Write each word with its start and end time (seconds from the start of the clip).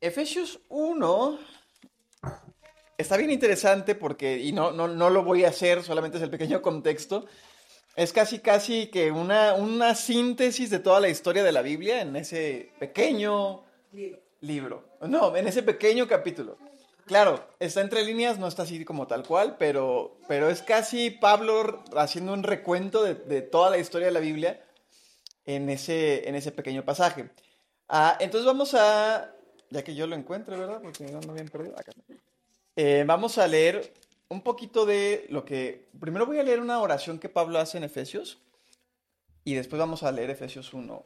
Efesios 0.00 0.60
1 0.68 1.38
está 2.96 3.16
bien 3.16 3.30
interesante 3.30 3.94
porque, 3.94 4.38
y 4.38 4.52
no, 4.52 4.70
no, 4.70 4.88
no 4.88 5.10
lo 5.10 5.24
voy 5.24 5.44
a 5.44 5.48
hacer, 5.48 5.82
solamente 5.82 6.18
es 6.18 6.22
el 6.22 6.30
pequeño 6.30 6.62
contexto. 6.62 7.26
Es 7.96 8.12
casi, 8.12 8.38
casi 8.38 8.86
que 8.88 9.10
una, 9.10 9.54
una 9.54 9.94
síntesis 9.96 10.70
de 10.70 10.78
toda 10.78 11.00
la 11.00 11.08
historia 11.08 11.42
de 11.42 11.50
la 11.50 11.62
Biblia 11.62 12.00
en 12.00 12.14
ese 12.14 12.72
pequeño 12.78 13.64
Libro. 14.40 14.84
No, 15.00 15.34
en 15.34 15.48
ese 15.48 15.62
pequeño 15.64 16.06
capítulo. 16.06 16.58
Claro, 17.06 17.48
está 17.58 17.80
entre 17.80 18.04
líneas, 18.04 18.38
no 18.38 18.46
está 18.46 18.62
así 18.62 18.84
como 18.84 19.06
tal 19.06 19.26
cual, 19.26 19.56
pero, 19.58 20.18
pero 20.28 20.48
es 20.48 20.62
casi 20.62 21.10
Pablo 21.10 21.82
haciendo 21.96 22.34
un 22.34 22.42
recuento 22.42 23.02
de, 23.02 23.14
de 23.14 23.42
toda 23.42 23.70
la 23.70 23.78
historia 23.78 24.08
de 24.08 24.12
la 24.12 24.20
Biblia 24.20 24.62
en 25.46 25.70
ese, 25.70 26.28
en 26.28 26.34
ese 26.34 26.52
pequeño 26.52 26.84
pasaje. 26.84 27.30
Ah, 27.88 28.16
entonces 28.20 28.46
vamos 28.46 28.74
a, 28.74 29.34
ya 29.70 29.82
que 29.84 29.94
yo 29.94 30.06
lo 30.06 30.16
encuentro, 30.16 30.58
¿verdad? 30.58 30.80
Porque 30.82 31.04
no 31.04 31.18
ando 31.18 31.34
bien 31.34 31.48
perdido. 31.48 31.74
Eh, 32.76 33.04
vamos 33.06 33.38
a 33.38 33.46
leer 33.46 33.92
un 34.28 34.42
poquito 34.42 34.86
de 34.86 35.26
lo 35.30 35.44
que... 35.44 35.88
Primero 35.98 36.26
voy 36.26 36.38
a 36.38 36.42
leer 36.42 36.60
una 36.60 36.80
oración 36.80 37.18
que 37.18 37.28
Pablo 37.28 37.58
hace 37.58 37.78
en 37.78 37.84
Efesios 37.84 38.38
y 39.44 39.54
después 39.54 39.80
vamos 39.80 40.02
a 40.02 40.12
leer 40.12 40.30
Efesios 40.30 40.72
1, 40.74 41.04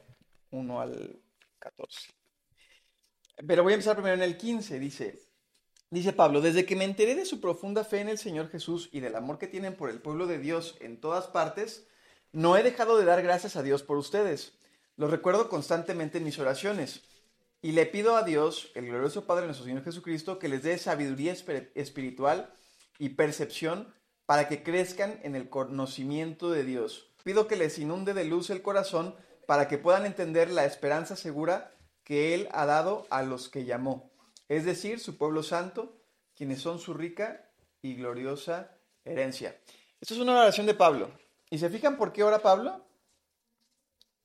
1 0.51 0.81
al 0.81 1.21
14. 1.59 2.11
Pero 3.47 3.63
voy 3.63 3.73
a 3.73 3.77
empezar 3.77 3.95
primero 3.95 4.15
en 4.15 4.23
el 4.23 4.37
15, 4.37 4.79
dice, 4.79 5.21
dice 5.91 6.13
Pablo, 6.13 6.41
desde 6.41 6.67
que 6.67 6.77
me 6.77 6.85
enteré 6.85 7.15
de 7.15 7.25
su 7.25 7.41
profunda 7.41 7.85
fe 7.85 8.01
en 8.01 8.09
el 8.09 8.19
Señor 8.19 8.51
Jesús 8.51 8.89
y 8.93 9.01
del 9.01 9.17
amor 9.17 9.39
que 9.39 9.47
tienen 9.47 9.77
por 9.77 9.91
el 9.91 10.01
pueblo 10.01 10.27
de 10.27 10.39
Dios 10.39 10.77
en 10.81 11.01
todas 11.01 11.29
partes, 11.29 11.87
no 12.33 12.57
he 12.57 12.63
dejado 12.63 12.97
de 12.97 13.05
dar 13.05 13.23
gracias 13.23 13.57
a 13.57 13.63
Dios 13.63 13.83
por 13.83 13.97
ustedes. 13.97 14.55
Lo 14.97 15.09
recuerdo 15.09 15.49
constantemente 15.49 16.19
en 16.19 16.25
mis 16.25 16.39
oraciones. 16.39 17.03
Y 17.65 17.73
le 17.73 17.87
pido 17.87 18.17
a 18.17 18.25
Dios, 18.25 18.73
el 18.75 18.87
glorioso 18.87 19.25
Padre 19.25 19.43
de 19.43 19.47
nuestro 19.47 19.65
Señor 19.65 19.85
Jesucristo, 19.85 20.41
que 20.41 20.49
les 20.49 20.65
dé 20.65 20.77
sabiduría 20.79 21.33
espiritual 21.75 22.53
y 22.99 23.11
percepción 23.11 23.95
para 24.27 24.49
que 24.49 24.65
crezcan 24.65 25.21
en 25.23 25.37
el 25.37 25.49
conocimiento 25.49 26.51
de 26.51 26.65
Dios. 26.65 27.15
Pido 27.23 27.47
que 27.47 27.55
les 27.55 27.79
inunde 27.79 28.15
de 28.15 28.25
luz 28.25 28.51
el 28.51 28.63
corazón 28.63 29.15
para 29.47 29.69
que 29.69 29.79
puedan 29.79 30.07
entender 30.07 30.51
la 30.51 30.65
esperanza 30.65 31.15
segura 31.15 31.73
que 32.03 32.35
Él 32.35 32.49
ha 32.51 32.67
dado 32.67 33.07
a 33.11 33.23
los 33.23 33.49
que 33.49 33.65
llamó, 33.65 34.11
es 34.49 34.65
decir, 34.65 34.99
su 34.99 35.17
pueblo 35.17 35.45
santo, 35.45 36.03
quienes 36.35 36.61
son 36.61 36.81
su 36.81 36.95
rica 36.95 37.49
y 37.81 37.95
gloriosa 37.95 38.77
herencia. 39.05 39.57
Esto 40.01 40.15
es 40.15 40.21
una 40.21 40.33
oración 40.33 40.67
de 40.67 40.75
Pablo. 40.75 41.13
¿Y 41.49 41.59
se 41.59 41.71
fijan 41.71 41.97
por 41.97 42.13
qué 42.13 42.25
ora 42.25 42.41
Pablo? 42.41 42.85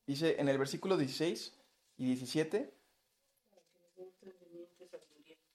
Dice 0.08 0.38
en 0.40 0.50
el 0.50 0.58
versículo 0.58 0.98
16 0.98 1.54
y 1.98 2.06
17. 2.06 2.77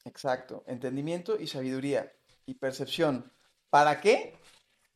Exacto, 0.04 0.64
entendimiento 0.66 1.38
y 1.38 1.46
sabiduría 1.46 2.12
y 2.46 2.54
percepción. 2.54 3.32
¿Para 3.70 4.00
qué? 4.00 4.34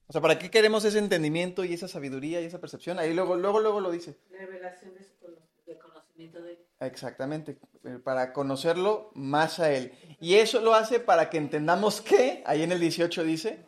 O 0.09 0.13
sea, 0.13 0.21
¿para 0.21 0.39
qué 0.39 0.51
queremos 0.51 0.85
ese 0.85 0.99
entendimiento 0.99 1.65
y 1.65 1.75
esa 1.75 1.89
sabiduría 1.89 2.41
y 2.41 2.45
esa 2.45 2.61
percepción? 2.61 2.99
Ahí 2.99 3.15
luego, 3.15 3.37
luego, 3.37 3.61
luego 3.61 3.81
lo 3.81 3.91
dice. 3.91 4.19
Revelación 4.31 4.93
de, 4.95 5.79
conocimiento 5.79 6.43
de 6.43 6.65
Exactamente, 6.81 7.59
eh, 7.85 7.99
para 8.03 8.33
conocerlo 8.33 9.11
más 9.15 9.59
a 9.59 9.73
Él. 9.73 9.93
Y 10.21 10.35
eso 10.35 10.61
lo 10.61 10.75
hace 10.75 11.01
para 11.01 11.31
que 11.31 11.39
entendamos 11.39 12.01
que, 12.01 12.43
ahí 12.47 12.63
en 12.63 12.73
el 12.73 12.81
18 12.81 13.25
dice, 13.25 13.65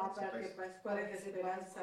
Ah, 0.00 0.12
para 0.14 0.30
que, 0.40 0.48
para, 0.82 1.08
que 1.08 1.16
se 1.18 1.28
esperanza. 1.28 1.82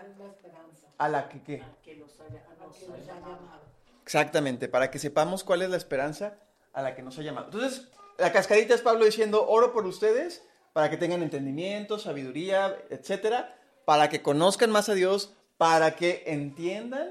a 0.97 1.07
la 1.07 1.29
que 1.29 1.43
qué. 1.43 1.63
Que 1.83 1.95
los 1.95 2.19
haya, 2.19 2.39
a 2.39 2.71
que 2.73 2.87
los 2.87 2.89
haya 2.89 3.13
llamado. 3.13 3.61
Exactamente, 4.01 4.67
para 4.67 4.89
que 4.89 4.97
sepamos 4.97 5.43
cuál 5.43 5.61
es 5.61 5.69
la 5.69 5.77
esperanza 5.77 6.39
a 6.73 6.81
la 6.81 6.95
que 6.95 7.03
nos 7.03 7.19
ha 7.19 7.21
llamado. 7.21 7.45
Entonces, 7.45 7.91
la 8.17 8.31
cascadita 8.31 8.73
es 8.73 8.81
Pablo 8.81 9.05
diciendo, 9.05 9.47
oro 9.47 9.73
por 9.73 9.85
ustedes 9.85 10.43
para 10.73 10.89
que 10.89 10.97
tengan 10.97 11.23
entendimiento, 11.23 11.97
sabiduría, 11.99 12.77
etcétera, 12.89 13.55
para 13.85 14.09
que 14.09 14.21
conozcan 14.21 14.69
más 14.69 14.89
a 14.89 14.93
Dios, 14.93 15.33
para 15.57 15.95
que 15.95 16.23
entiendan 16.27 17.09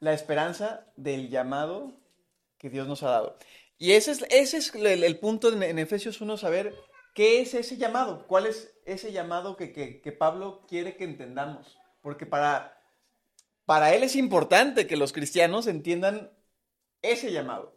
la 0.00 0.12
esperanza 0.12 0.86
del 0.96 1.28
llamado 1.30 1.92
que 2.58 2.70
Dios 2.70 2.86
nos 2.86 3.02
ha 3.02 3.10
dado. 3.10 3.38
Y 3.78 3.92
ese 3.92 4.12
es, 4.12 4.24
ese 4.30 4.56
es 4.58 4.74
el, 4.74 5.18
punto 5.18 5.52
en, 5.52 5.62
en 5.62 5.78
Efesios 5.78 6.20
1, 6.20 6.36
saber 6.36 6.74
qué 7.14 7.40
es 7.40 7.54
ese 7.54 7.76
llamado, 7.76 8.26
cuál 8.26 8.46
es 8.46 8.72
ese 8.84 9.12
llamado 9.12 9.56
que, 9.56 9.72
que- 9.72 10.00
que 10.00 10.12
Pablo 10.12 10.64
quiere 10.68 10.96
que 10.96 11.04
entendamos. 11.04 11.78
Porque 12.02 12.24
para, 12.24 12.80
para 13.64 13.92
él 13.94 14.02
es 14.04 14.16
importante 14.16 14.86
que 14.86 14.96
los 14.96 15.12
cristianos 15.12 15.66
entiendan 15.66 16.30
ese 17.02 17.32
llamado. 17.32 17.75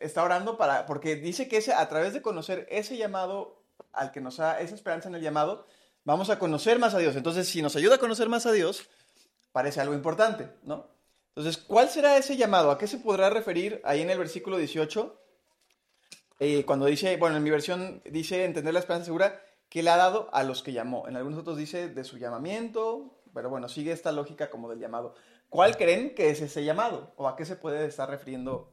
Está 0.00 0.22
orando 0.22 0.56
para, 0.56 0.86
porque 0.86 1.16
dice 1.16 1.48
que 1.48 1.62
a 1.72 1.88
través 1.88 2.14
de 2.14 2.22
conocer 2.22 2.66
ese 2.70 2.96
llamado 2.96 3.62
al 3.92 4.12
que 4.12 4.20
nos 4.20 4.38
da 4.38 4.60
esa 4.60 4.74
esperanza 4.74 5.08
en 5.08 5.14
el 5.14 5.22
llamado, 5.22 5.66
vamos 6.04 6.30
a 6.30 6.38
conocer 6.38 6.78
más 6.78 6.94
a 6.94 6.98
Dios. 6.98 7.16
Entonces, 7.16 7.48
si 7.48 7.60
nos 7.60 7.76
ayuda 7.76 7.96
a 7.96 7.98
conocer 7.98 8.28
más 8.28 8.46
a 8.46 8.52
Dios, 8.52 8.88
parece 9.52 9.80
algo 9.80 9.94
importante, 9.94 10.48
¿no? 10.62 10.86
Entonces, 11.34 11.62
¿cuál 11.62 11.88
será 11.88 12.16
ese 12.16 12.36
llamado? 12.36 12.70
¿A 12.70 12.78
qué 12.78 12.86
se 12.86 12.98
podrá 12.98 13.30
referir 13.30 13.80
ahí 13.84 14.00
en 14.00 14.10
el 14.10 14.18
versículo 14.18 14.56
18? 14.56 15.20
Eh, 16.40 16.64
cuando 16.64 16.86
dice, 16.86 17.16
bueno, 17.16 17.36
en 17.36 17.42
mi 17.42 17.50
versión 17.50 18.02
dice 18.04 18.44
entender 18.44 18.72
la 18.72 18.80
esperanza 18.80 19.06
segura 19.06 19.40
que 19.68 19.82
le 19.82 19.90
ha 19.90 19.96
dado 19.96 20.28
a 20.32 20.42
los 20.42 20.62
que 20.62 20.72
llamó. 20.72 21.06
En 21.08 21.16
algunos 21.16 21.38
otros 21.38 21.56
dice 21.56 21.88
de 21.88 22.04
su 22.04 22.16
llamamiento, 22.16 23.20
pero 23.34 23.50
bueno, 23.50 23.68
sigue 23.68 23.92
esta 23.92 24.12
lógica 24.12 24.50
como 24.50 24.70
del 24.70 24.80
llamado. 24.80 25.14
¿Cuál 25.48 25.76
creen 25.76 26.14
que 26.14 26.30
es 26.30 26.40
ese 26.40 26.64
llamado? 26.64 27.12
¿O 27.16 27.28
a 27.28 27.36
qué 27.36 27.44
se 27.44 27.56
puede 27.56 27.86
estar 27.86 28.08
refiriendo 28.08 28.72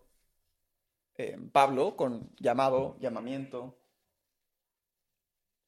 eh, 1.18 1.38
Pablo 1.52 1.96
con 1.96 2.34
llamado, 2.38 2.98
llamamiento? 3.00 3.78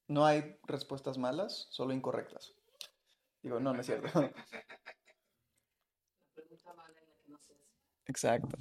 No 0.07 0.25
hay 0.25 0.57
respuestas 0.63 1.17
malas, 1.17 1.67
solo 1.69 1.93
incorrectas. 1.93 2.53
Digo, 3.41 3.59
no, 3.59 3.73
no 3.73 3.81
es 3.81 3.85
cierto. 3.85 4.07
La 4.21 4.31
pregunta 6.33 6.73
mala 6.73 6.99
en 6.99 7.07
la 7.09 7.15
que 7.17 7.27
no 7.31 7.37
se 7.39 7.53
hace. 7.53 7.63
Exacto. 8.07 8.57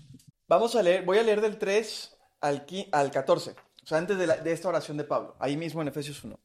Vamos 0.49 0.75
a 0.77 0.83
leer, 0.83 1.05
voy 1.05 1.19
a 1.19 1.23
leer 1.23 1.41
del 1.41 1.59
3 1.59 2.17
al, 2.41 2.67
al 2.93 3.11
14, 3.11 3.51
o 3.83 3.87
sea, 3.87 3.99
antes 3.99 4.17
de, 4.19 4.27
la- 4.27 4.37
de 4.37 4.53
esta 4.53 4.69
oración 4.69 4.97
de 4.97 5.05
Pablo, 5.05 5.37
ahí 5.41 5.57
mismo 5.57 5.83
en 5.83 5.89
Efesios 5.89 6.23
1. 6.25 6.39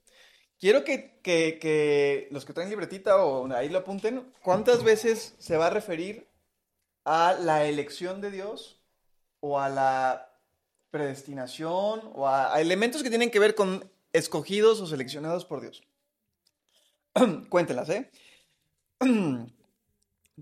Quiero 0.60 0.84
que, 0.84 1.20
que- 1.22 1.58
que 1.60 2.28
los 2.32 2.46
que 2.46 2.54
traen 2.54 2.70
libretita 2.70 3.24
o 3.24 3.52
ahí 3.54 3.70
lo 3.70 3.80
apunten, 3.80 4.32
¿cuántas 4.44 4.84
veces 4.84 5.36
se 5.40 5.58
va 5.58 5.68
a 5.68 5.72
referir 5.72 6.28
a 7.06 7.34
la 7.34 7.66
elección 7.66 8.22
de 8.22 8.30
Dios 8.32 8.80
o 9.40 9.60
a 9.60 9.70
la 9.70 10.31
predestinación 10.92 12.12
o 12.14 12.28
a, 12.28 12.60
elementos 12.62 13.02
que 13.02 13.10
tienen 13.10 13.32
que 13.32 13.40
ver 13.40 13.56
con 13.56 13.90
escogidos 14.14 14.82
o 14.82 14.88
seleccionados 14.88 15.46
por 15.46 15.62
Dios? 15.62 15.84
Cuéntelas, 17.50 17.90
¿eh? 17.90 18.12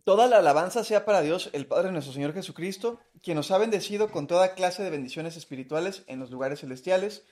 Toda 0.04 0.28
la 0.28 0.38
alabanza 0.38 0.84
sea 0.84 1.06
para 1.06 1.22
Dios, 1.22 1.50
el 1.54 1.66
Padre 1.66 1.88
de 1.88 1.94
nuestro 1.94 2.14
Señor 2.14 2.34
Jesucristo, 2.34 3.00
quien 3.22 3.36
nos 3.36 3.52
ha 3.52 3.58
bendecido 3.58 4.12
con 4.12 4.28
toda 4.28 4.54
clase 4.54 4.84
de 4.84 4.90
bendiciones 4.90 5.36
espirituales 5.36 6.04
en 6.08 6.20
los 6.20 6.32
lugares 6.32 6.62
celestiales, 6.62 7.24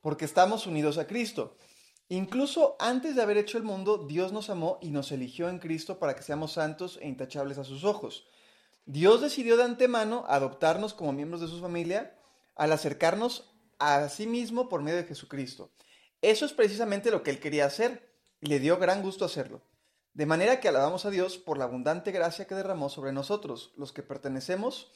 porque 0.00 0.24
estamos 0.24 0.66
unidos 0.66 0.98
a 0.98 1.06
Cristo. 1.06 1.56
Incluso 2.08 2.76
antes 2.78 3.16
de 3.16 3.22
haber 3.22 3.36
hecho 3.36 3.58
el 3.58 3.64
mundo, 3.64 4.06
Dios 4.08 4.32
nos 4.32 4.50
amó 4.50 4.78
y 4.80 4.90
nos 4.90 5.12
eligió 5.12 5.48
en 5.48 5.58
Cristo 5.58 5.98
para 5.98 6.14
que 6.14 6.22
seamos 6.22 6.52
santos 6.52 6.98
e 7.02 7.08
intachables 7.08 7.58
a 7.58 7.64
sus 7.64 7.84
ojos. 7.84 8.26
Dios 8.86 9.20
decidió 9.20 9.56
de 9.56 9.64
antemano 9.64 10.24
adoptarnos 10.28 10.94
como 10.94 11.12
miembros 11.12 11.40
de 11.40 11.48
su 11.48 11.60
familia 11.60 12.15
al 12.56 12.72
acercarnos 12.72 13.54
a 13.78 14.08
sí 14.08 14.26
mismo 14.26 14.68
por 14.68 14.82
medio 14.82 14.98
de 14.98 15.04
Jesucristo. 15.04 15.70
Eso 16.22 16.46
es 16.46 16.52
precisamente 16.52 17.10
lo 17.10 17.22
que 17.22 17.30
él 17.30 17.38
quería 17.38 17.66
hacer 17.66 18.12
y 18.40 18.46
le 18.46 18.58
dio 18.58 18.78
gran 18.78 19.02
gusto 19.02 19.24
hacerlo. 19.24 19.62
De 20.14 20.26
manera 20.26 20.60
que 20.60 20.68
alabamos 20.68 21.04
a 21.04 21.10
Dios 21.10 21.36
por 21.36 21.58
la 21.58 21.64
abundante 21.64 22.10
gracia 22.10 22.46
que 22.46 22.54
derramó 22.54 22.88
sobre 22.88 23.12
nosotros, 23.12 23.72
los 23.76 23.92
que 23.92 24.02
pertenecemos 24.02 24.90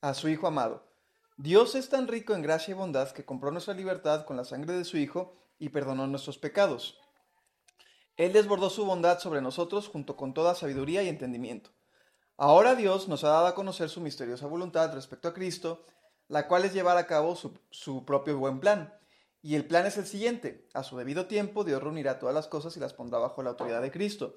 a 0.00 0.14
su 0.14 0.28
Hijo 0.28 0.48
amado. 0.48 0.92
Dios 1.36 1.74
es 1.74 1.88
tan 1.88 2.08
rico 2.08 2.34
en 2.34 2.42
gracia 2.42 2.72
y 2.72 2.74
bondad 2.74 3.10
que 3.12 3.24
compró 3.24 3.50
nuestra 3.50 3.74
libertad 3.74 4.24
con 4.24 4.36
la 4.36 4.44
sangre 4.44 4.74
de 4.74 4.84
su 4.84 4.98
Hijo 4.98 5.36
y 5.58 5.68
perdonó 5.68 6.06
nuestros 6.06 6.38
pecados. 6.38 6.98
Él 8.16 8.32
desbordó 8.32 8.70
su 8.70 8.84
bondad 8.84 9.18
sobre 9.18 9.40
nosotros 9.40 9.88
junto 9.88 10.16
con 10.16 10.34
toda 10.34 10.54
sabiduría 10.54 11.02
y 11.02 11.08
entendimiento. 11.08 11.70
Ahora 12.36 12.74
Dios 12.74 13.08
nos 13.08 13.24
ha 13.24 13.28
dado 13.28 13.46
a 13.46 13.54
conocer 13.54 13.88
su 13.88 14.00
misteriosa 14.00 14.46
voluntad 14.46 14.92
respecto 14.92 15.28
a 15.28 15.34
Cristo, 15.34 15.84
la 16.28 16.48
cual 16.48 16.64
es 16.64 16.72
llevar 16.72 16.96
a 16.96 17.06
cabo 17.06 17.36
su, 17.36 18.04
propio 18.04 18.38
buen 18.38 18.60
plan. 18.60 18.94
Y 19.42 19.56
el 19.56 19.66
plan 19.66 19.86
es 19.86 19.98
el 19.98 20.06
siguiente. 20.06 20.66
A 20.72 20.82
su 20.82 20.96
debido 20.96 21.26
tiempo 21.26 21.64
Dios 21.64 21.82
reunirá 21.82 22.18
todas 22.18 22.34
las 22.34 22.48
cosas 22.48 22.76
y 22.76 22.80
las 22.80 22.94
pondrá 22.94 23.18
bajo 23.18 23.42
la 23.42 23.50
autoridad 23.50 23.82
de 23.82 23.90
Cristo. 23.90 24.36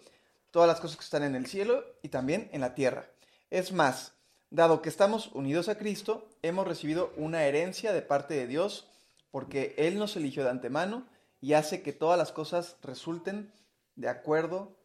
Todas 0.51 0.67
las 0.67 0.79
cosas 0.79 0.97
que 0.97 1.03
están 1.03 1.23
en 1.23 1.35
el 1.35 1.45
cielo 1.45 1.83
y 2.01 2.09
también 2.09 2.49
en 2.51 2.61
la 2.61 2.73
tierra. 2.73 3.09
Es 3.49 3.71
más, 3.71 4.13
dado 4.49 4.81
que 4.81 4.89
estamos 4.89 5.27
unidos 5.33 5.69
a 5.69 5.77
Cristo, 5.77 6.29
hemos 6.41 6.67
recibido 6.67 7.13
una 7.15 7.43
herencia 7.45 7.93
de 7.93 8.01
parte 8.01 8.33
de 8.33 8.47
Dios, 8.47 8.89
porque 9.31 9.75
Él 9.77 9.97
nos 9.97 10.15
eligió 10.15 10.43
de 10.43 10.49
antemano 10.49 11.07
y 11.39 11.53
hace 11.53 11.81
que 11.81 11.93
todas 11.93 12.17
las 12.17 12.31
cosas 12.31 12.77
resulten 12.81 13.53
de 13.95 14.09
acuerdo 14.09 14.75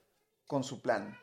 con 0.47 0.65
su 0.65 0.83
plan. 0.83 1.19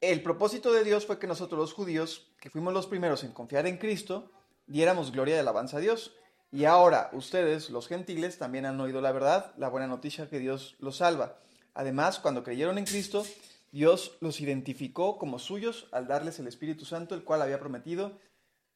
El 0.00 0.22
propósito 0.22 0.72
de 0.72 0.84
Dios 0.84 1.06
fue 1.06 1.18
que 1.18 1.26
nosotros 1.26 1.58
los 1.58 1.72
judíos, 1.72 2.30
que 2.40 2.50
fuimos 2.50 2.72
los 2.72 2.86
primeros 2.86 3.24
en 3.24 3.32
confiar 3.32 3.66
en 3.66 3.78
Cristo, 3.78 4.30
diéramos 4.68 5.10
gloria 5.10 5.34
y 5.34 5.38
alabanza 5.40 5.78
a 5.78 5.80
Dios. 5.80 6.14
Y 6.52 6.66
ahora 6.66 7.10
ustedes, 7.12 7.68
los 7.68 7.88
gentiles, 7.88 8.38
también 8.38 8.64
han 8.64 8.80
oído 8.80 9.00
la 9.00 9.10
verdad, 9.10 9.52
la 9.56 9.68
buena 9.68 9.88
noticia 9.88 10.28
que 10.28 10.38
Dios 10.38 10.76
los 10.78 10.98
salva. 10.98 11.40
Además, 11.74 12.20
cuando 12.20 12.44
creyeron 12.44 12.78
en 12.78 12.84
Cristo, 12.84 13.26
Dios 13.72 14.16
los 14.20 14.40
identificó 14.40 15.18
como 15.18 15.40
suyos 15.40 15.88
al 15.90 16.06
darles 16.06 16.38
el 16.38 16.46
Espíritu 16.46 16.84
Santo, 16.84 17.16
el 17.16 17.24
cual 17.24 17.42
había 17.42 17.58
prometido 17.58 18.20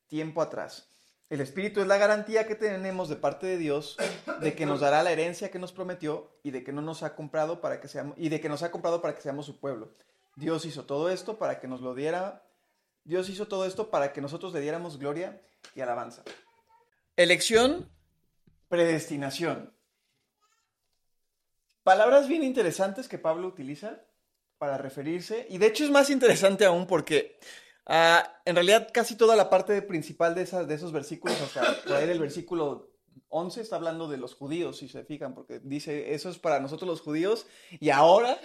tiempo 0.08 0.42
atrás. 0.42 0.88
El 1.30 1.40
Espíritu 1.40 1.80
es 1.80 1.86
la 1.86 1.98
garantía 1.98 2.48
que 2.48 2.56
tenemos 2.56 3.08
de 3.08 3.16
parte 3.16 3.46
de 3.46 3.58
Dios 3.58 3.96
de 4.40 4.54
que 4.54 4.66
nos 4.66 4.80
dará 4.80 5.04
la 5.04 5.12
herencia 5.12 5.52
que 5.52 5.60
nos 5.60 5.72
prometió 5.72 6.30
y 6.42 6.50
de 6.50 6.64
que 6.64 6.72
no 6.72 6.82
nos 6.82 7.04
ha 7.04 7.14
comprado 7.14 7.60
para 7.60 7.80
que 7.80 7.86
seamos 7.86 8.18
y 8.18 8.28
de 8.28 8.40
que 8.40 8.48
nos 8.48 8.62
ha 8.64 8.72
comprado 8.72 9.00
para 9.00 9.14
que 9.14 9.22
seamos 9.22 9.46
su 9.46 9.58
pueblo. 9.58 9.92
Dios 10.36 10.64
hizo 10.64 10.84
todo 10.84 11.10
esto 11.10 11.38
para 11.38 11.60
que 11.60 11.68
nos 11.68 11.80
lo 11.80 11.94
diera. 11.94 12.46
Dios 13.04 13.28
hizo 13.28 13.48
todo 13.48 13.66
esto 13.66 13.90
para 13.90 14.12
que 14.12 14.20
nosotros 14.20 14.52
le 14.52 14.60
diéramos 14.60 14.98
gloria 14.98 15.42
y 15.74 15.80
alabanza. 15.80 16.22
Elección, 17.16 17.90
predestinación. 18.68 19.74
Palabras 21.82 22.28
bien 22.28 22.44
interesantes 22.44 23.08
que 23.08 23.18
Pablo 23.18 23.48
utiliza 23.48 24.00
para 24.58 24.78
referirse, 24.78 25.46
y 25.50 25.58
de 25.58 25.66
hecho 25.66 25.82
es 25.82 25.90
más 25.90 26.08
interesante 26.08 26.64
aún 26.64 26.86
porque 26.86 27.36
ah, 27.86 28.40
en 28.44 28.54
realidad 28.54 28.88
casi 28.92 29.16
toda 29.16 29.34
la 29.34 29.50
parte 29.50 29.82
principal 29.82 30.36
de, 30.36 30.44
de 30.44 30.74
esos 30.74 30.92
versículos, 30.92 31.40
hasta 31.40 31.96
ahí 31.96 32.08
el 32.08 32.20
versículo 32.20 32.92
11 33.28 33.60
está 33.60 33.76
hablando 33.76 34.08
de 34.08 34.18
los 34.18 34.34
judíos, 34.34 34.78
si 34.78 34.88
se 34.88 35.04
fijan, 35.04 35.34
porque 35.34 35.58
dice, 35.58 36.14
eso 36.14 36.30
es 36.30 36.38
para 36.38 36.60
nosotros 36.60 36.88
los 36.88 37.00
judíos, 37.00 37.46
y 37.80 37.90
ahora 37.90 38.38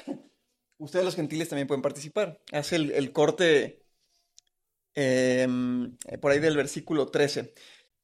ustedes 0.78 1.06
los 1.06 1.16
gentiles 1.16 1.50
también 1.50 1.68
pueden 1.68 1.82
participar. 1.82 2.40
Hace 2.52 2.76
el, 2.76 3.12
corte 3.12 3.84
em, 4.96 5.98
por 6.22 6.32
ahí 6.32 6.40
del 6.40 6.58
versículo 6.58 7.08
13. 7.08 7.54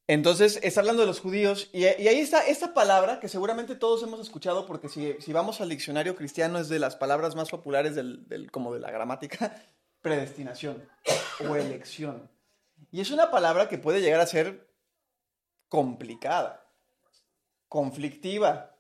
Entonces, 0.07 0.59
está 0.63 0.81
hablando 0.81 1.01
de 1.01 1.07
los 1.07 1.21
judíos 1.21 1.69
y, 1.71 1.85
ahí 1.85 2.19
está 2.19 2.45
esta 2.45 2.73
palabra 2.73 3.21
que 3.21 3.29
seguramente 3.29 3.75
todos 3.75 4.03
hemos 4.03 4.19
escuchado 4.19 4.65
porque 4.65 4.89
si, 4.89 5.31
vamos 5.31 5.61
al 5.61 5.69
diccionario 5.69 6.15
cristiano 6.15 6.59
es 6.59 6.67
de 6.67 6.79
las 6.79 6.97
palabras 6.97 7.35
más 7.35 7.49
populares 7.49 7.95
del, 7.95 8.51
como 8.51 8.73
de 8.73 8.81
la 8.81 8.91
gramática, 8.91 9.55
predestinación 10.01 10.83
o 11.47 11.55
elección. 11.55 12.29
Y 12.91 12.99
es 12.99 13.11
una 13.11 13.31
palabra 13.31 13.69
que 13.69 13.77
puede 13.77 14.01
llegar 14.01 14.19
a 14.19 14.27
ser 14.27 14.67
complicada, 15.69 16.69
conflictiva 17.69 18.72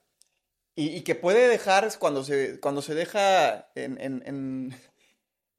y, 0.75 1.01
que 1.01 1.15
puede 1.15 1.47
dejar, 1.47 1.87
cuando 1.99 2.23
se, 2.23 2.59
cuando 2.59 2.81
se 2.81 2.95
deja 2.95 3.69
en, 3.75 3.99
en, 4.01 4.73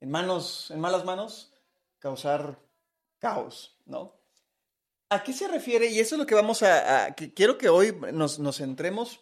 en 0.04 0.10
manos, 0.10 0.70
en 0.70 0.80
malas 0.80 1.04
manos, 1.04 1.52
causar 1.98 2.58
caos, 3.18 3.78
¿no? 3.86 4.14
¿A 5.08 5.22
qué 5.22 5.32
se 5.32 5.48
refiere? 5.48 5.86
Y 5.86 6.00
eso 6.00 6.16
es 6.16 6.18
lo 6.18 6.26
que 6.26 6.34
vamos 6.34 6.62
a... 6.62 7.14
quiero 7.14 7.56
que 7.56 7.68
hoy 7.68 7.96
nos, 8.12 8.38
centremos, 8.56 9.20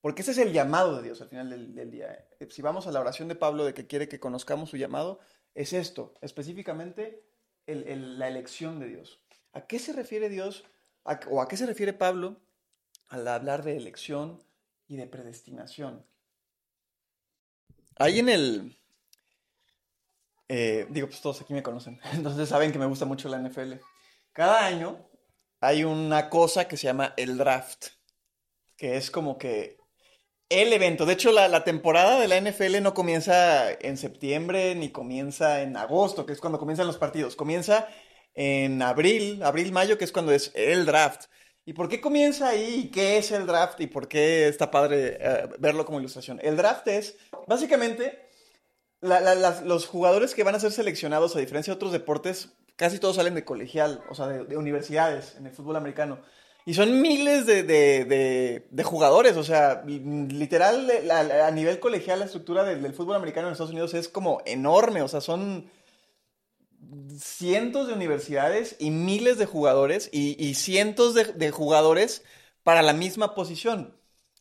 porque 0.00 0.22
ese 0.22 0.32
es 0.32 0.38
el 0.38 0.52
llamado 0.52 0.96
de 0.96 1.02
Dios 1.02 1.20
al 1.20 1.28
final 1.28 1.74
del, 1.74 1.90
día. 1.90 2.28
Eh, 2.38 2.48
si 2.50 2.62
vamos 2.62 2.86
a 2.86 2.92
la 2.92 3.00
oración 3.00 3.28
de 3.28 3.34
Pablo 3.34 3.64
de 3.64 3.74
que 3.74 3.86
quiere 3.86 4.08
que 4.08 4.20
conozcamos 4.20 4.70
su 4.70 4.76
llamado, 4.76 5.20
es 5.54 5.72
esto, 5.72 6.14
específicamente 6.20 7.24
la 7.66 8.28
elección 8.28 8.78
de 8.78 8.88
Dios. 8.88 9.20
¿A 9.52 9.66
qué 9.66 9.78
se 9.78 9.92
refiere 9.92 10.28
Dios 10.28 10.64
o 11.02 11.40
a 11.40 11.48
qué 11.48 11.56
se 11.56 11.66
refiere 11.66 11.92
Pablo 11.92 12.40
al 13.08 13.26
hablar 13.26 13.64
de 13.64 13.76
elección 13.76 14.42
y 14.92 14.96
de 14.96 15.06
predestinación? 15.06 16.06
Ahí 17.96 18.18
en 18.18 18.28
el... 18.28 18.78
Eh, 20.48 20.86
digo, 20.90 21.06
pues 21.06 21.22
todos 21.22 21.40
aquí 21.40 21.54
me 21.54 21.62
conocen, 21.62 21.98
entonces 22.12 22.48
saben 22.48 22.72
que 22.72 22.78
me 22.78 22.86
gusta 22.86 23.06
mucho 23.06 23.28
la 23.28 23.38
NFL. 23.38 23.74
Cada 24.32 24.66
año 24.66 25.08
hay 25.60 25.84
una 25.84 26.28
cosa 26.28 26.68
que 26.68 26.76
se 26.76 26.88
llama 26.88 27.14
el 27.16 27.38
draft, 27.38 27.86
que 28.76 28.96
es 28.96 29.10
como 29.10 29.38
que 29.38 29.78
el 30.50 30.74
evento. 30.74 31.06
De 31.06 31.14
hecho, 31.14 31.32
la, 31.32 31.64
temporada 31.64 32.20
de 32.20 32.28
la 32.28 32.38
NFL 32.38 32.82
no 32.82 32.92
comienza 32.92 33.72
en 33.72 33.96
septiembre 33.96 34.74
ni 34.74 34.90
comienza 34.90 35.62
en 35.62 35.78
agosto, 35.78 36.26
que 36.26 36.34
es 36.34 36.40
cuando 36.40 36.58
comienzan 36.58 36.86
los 36.86 36.98
partidos. 36.98 37.34
Comienza 37.34 37.88
en 38.34 38.82
abril, 38.82 39.42
abril-mayo, 39.42 39.96
que 39.96 40.04
es 40.04 40.12
cuando 40.12 40.32
es 40.32 40.52
el 40.54 40.84
draft. 40.84 41.30
¿Y 41.64 41.74
por 41.74 41.88
qué 41.88 42.00
comienza 42.00 42.48
ahí? 42.48 42.90
¿Qué 42.92 43.18
es 43.18 43.30
el 43.30 43.46
draft? 43.46 43.80
¿Y 43.80 43.86
por 43.86 44.08
qué 44.08 44.48
está 44.48 44.70
padre 44.70 45.18
eh, 45.20 45.48
verlo 45.58 45.84
como 45.84 46.00
ilustración? 46.00 46.40
El 46.42 46.56
draft 46.56 46.88
es 46.88 47.16
básicamente 47.46 48.28
los 49.00 49.86
jugadores 49.86 50.34
que 50.34 50.44
van 50.44 50.54
a 50.54 50.60
ser 50.60 50.72
seleccionados, 50.72 51.34
a 51.34 51.40
diferencia 51.40 51.72
de 51.72 51.76
otros 51.76 51.92
deportes, 51.92 52.50
casi 52.76 52.98
todos 52.98 53.16
salen 53.16 53.34
de 53.34 53.44
colegial, 53.44 54.02
o 54.08 54.14
sea, 54.14 54.28
de, 54.28 54.56
universidades 54.56 55.36
en 55.36 55.46
el 55.46 55.52
fútbol 55.52 55.76
americano. 55.76 56.20
Y 56.64 56.74
son 56.74 57.00
miles 57.00 57.46
de, 57.46 58.84
jugadores, 58.84 59.36
o 59.36 59.42
sea, 59.42 59.82
literal, 59.84 60.88
a, 61.10 61.50
nivel 61.50 61.80
colegial 61.80 62.20
la 62.20 62.26
estructura 62.26 62.62
del, 62.62 62.92
fútbol 62.94 63.16
americano 63.16 63.48
en 63.48 63.52
Estados 63.52 63.72
Unidos 63.72 63.94
es 63.94 64.08
como 64.08 64.40
enorme, 64.46 65.02
o 65.02 65.08
sea, 65.08 65.20
son 65.20 65.68
cientos 67.18 67.86
de 67.86 67.94
universidades 67.94 68.76
y 68.78 68.90
miles 68.90 69.38
de 69.38 69.46
jugadores 69.46 70.08
y, 70.12 70.54
cientos 70.54 71.14
de, 71.14 71.50
jugadores 71.50 72.24
para 72.62 72.82
la 72.82 72.92
misma 72.92 73.34
posición. 73.34 73.96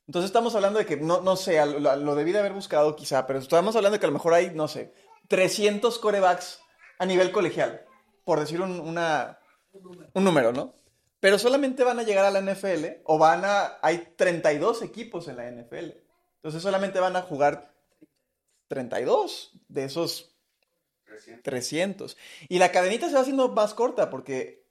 Entonces 0.07 0.29
estamos 0.29 0.55
hablando 0.55 0.79
de 0.79 0.85
que, 0.85 0.97
no, 0.97 1.21
no 1.21 1.35
sé, 1.35 1.63
lo, 1.65 1.95
lo, 1.95 2.15
debí 2.15 2.31
de 2.31 2.39
haber 2.39 2.53
buscado 2.53 2.95
quizá, 2.95 3.27
pero 3.27 3.39
estamos 3.39 3.75
hablando 3.75 3.95
de 3.95 3.99
que 3.99 4.05
a 4.05 4.09
lo 4.09 4.13
mejor 4.13 4.33
hay, 4.33 4.51
no 4.53 4.67
sé, 4.67 4.93
300 5.27 5.97
corebacks 5.99 6.59
a 6.99 7.05
nivel 7.05 7.31
colegial 7.31 7.85
por 8.23 8.39
decir 8.39 8.61
un, 8.61 8.79
una, 8.79 9.39
un 10.13 10.23
número, 10.23 10.51
¿no? 10.51 10.73
Pero 11.19 11.37
solamente 11.37 11.83
van 11.83 11.99
a 11.99 12.03
llegar 12.03 12.25
a 12.25 12.31
la 12.31 12.41
NFL 12.41 13.01
o 13.03 13.17
van 13.17 13.45
a... 13.45 13.77
Hay 13.81 14.13
32 14.15 14.81
equipos 14.81 15.27
en 15.27 15.37
la 15.37 15.51
NFL. 15.51 15.91
Entonces 16.37 16.63
solamente 16.63 16.99
van 16.99 17.15
a 17.15 17.21
jugar 17.21 17.73
32 18.69 19.51
de 19.67 19.83
esos 19.83 20.31
300. 21.43 22.17
Y 22.49 22.59
la 22.59 22.71
cadenita 22.71 23.07
se 23.07 23.15
va 23.15 23.21
haciendo 23.21 23.49
más 23.49 23.73
corta 23.73 24.09
porque 24.09 24.65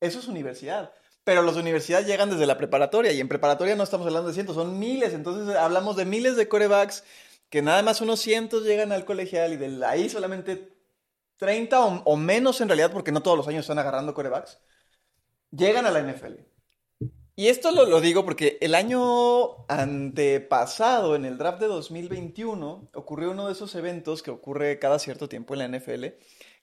eso 0.00 0.18
es 0.18 0.28
universidad. 0.28 0.92
Pero 1.24 1.42
los 1.42 1.54
de 1.54 1.60
universidad 1.60 2.04
llegan 2.04 2.30
desde 2.30 2.46
la 2.46 2.58
preparatoria 2.58 3.12
y 3.12 3.20
en 3.20 3.28
preparatoria 3.28 3.76
no 3.76 3.84
estamos 3.84 4.06
hablando 4.06 4.28
de 4.28 4.34
cientos, 4.34 4.56
son 4.56 4.78
miles. 4.78 5.12
Entonces 5.14 5.54
hablamos 5.56 5.96
de 5.96 6.04
miles 6.04 6.36
de 6.36 6.48
corebacks 6.48 7.04
que 7.48 7.62
nada 7.62 7.82
más 7.82 8.00
unos 8.00 8.20
cientos 8.20 8.64
llegan 8.64 8.92
al 8.92 9.04
colegial 9.04 9.52
y 9.52 9.56
de 9.56 9.84
ahí 9.86 10.08
solamente 10.08 10.72
30 11.36 11.80
o, 12.04 12.16
menos 12.16 12.60
en 12.60 12.68
realidad, 12.68 12.90
porque 12.92 13.12
no 13.12 13.22
todos 13.22 13.36
los 13.36 13.48
años 13.48 13.60
están 13.60 13.78
agarrando 13.78 14.14
corebacks, 14.14 14.58
llegan 15.50 15.86
a 15.86 15.90
la 15.90 16.00
NFL. 16.00 16.34
Y 17.34 17.48
esto 17.48 17.70
lo, 17.70 18.00
digo 18.02 18.26
porque 18.26 18.58
el 18.60 18.74
año 18.74 19.66
antepasado, 19.66 21.16
en 21.16 21.24
el 21.24 21.38
draft 21.38 21.60
de 21.60 21.66
2021, 21.66 22.90
ocurrió 22.92 23.30
uno 23.30 23.46
de 23.46 23.52
esos 23.52 23.74
eventos 23.74 24.22
que 24.22 24.30
ocurre 24.30 24.78
cada 24.78 24.98
cierto 24.98 25.30
tiempo 25.30 25.54
en 25.54 25.60
la 25.60 25.78
NFL, 25.78 26.04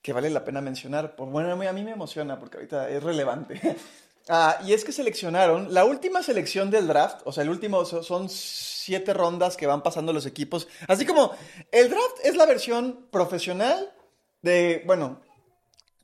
que 0.03 0.13
vale 0.13 0.29
la 0.29 0.45
pena 0.45 0.61
mencionar. 0.61 1.15
Por, 1.15 1.29
bueno, 1.29 1.51
a 1.51 1.73
mí 1.73 1.83
me 1.83 1.91
emociona 1.91 2.39
porque 2.39 2.57
ahorita 2.57 2.89
es 2.89 3.03
relevante. 3.03 3.59
Ah, 4.31 4.59
y 4.63 4.73
es 4.73 4.85
que 4.85 4.91
seleccionaron, 4.91 5.73
la 5.73 5.85
última 5.85 6.21
selección 6.21 6.69
del 6.69 6.85
draft, 6.85 7.21
o 7.25 7.31
sea, 7.31 7.41
el 7.41 7.49
último 7.49 7.83
son 7.83 8.29
siete 8.29 9.11
rondas 9.11 9.57
que 9.57 9.65
van 9.65 9.81
pasando 9.81 10.13
los 10.13 10.27
equipos. 10.27 10.67
Así 10.87 11.03
como 11.03 11.31
el 11.71 11.89
draft 11.89 12.17
es 12.23 12.35
la 12.35 12.45
versión 12.45 13.07
profesional 13.09 13.91
de, 14.43 14.83
bueno, 14.85 15.19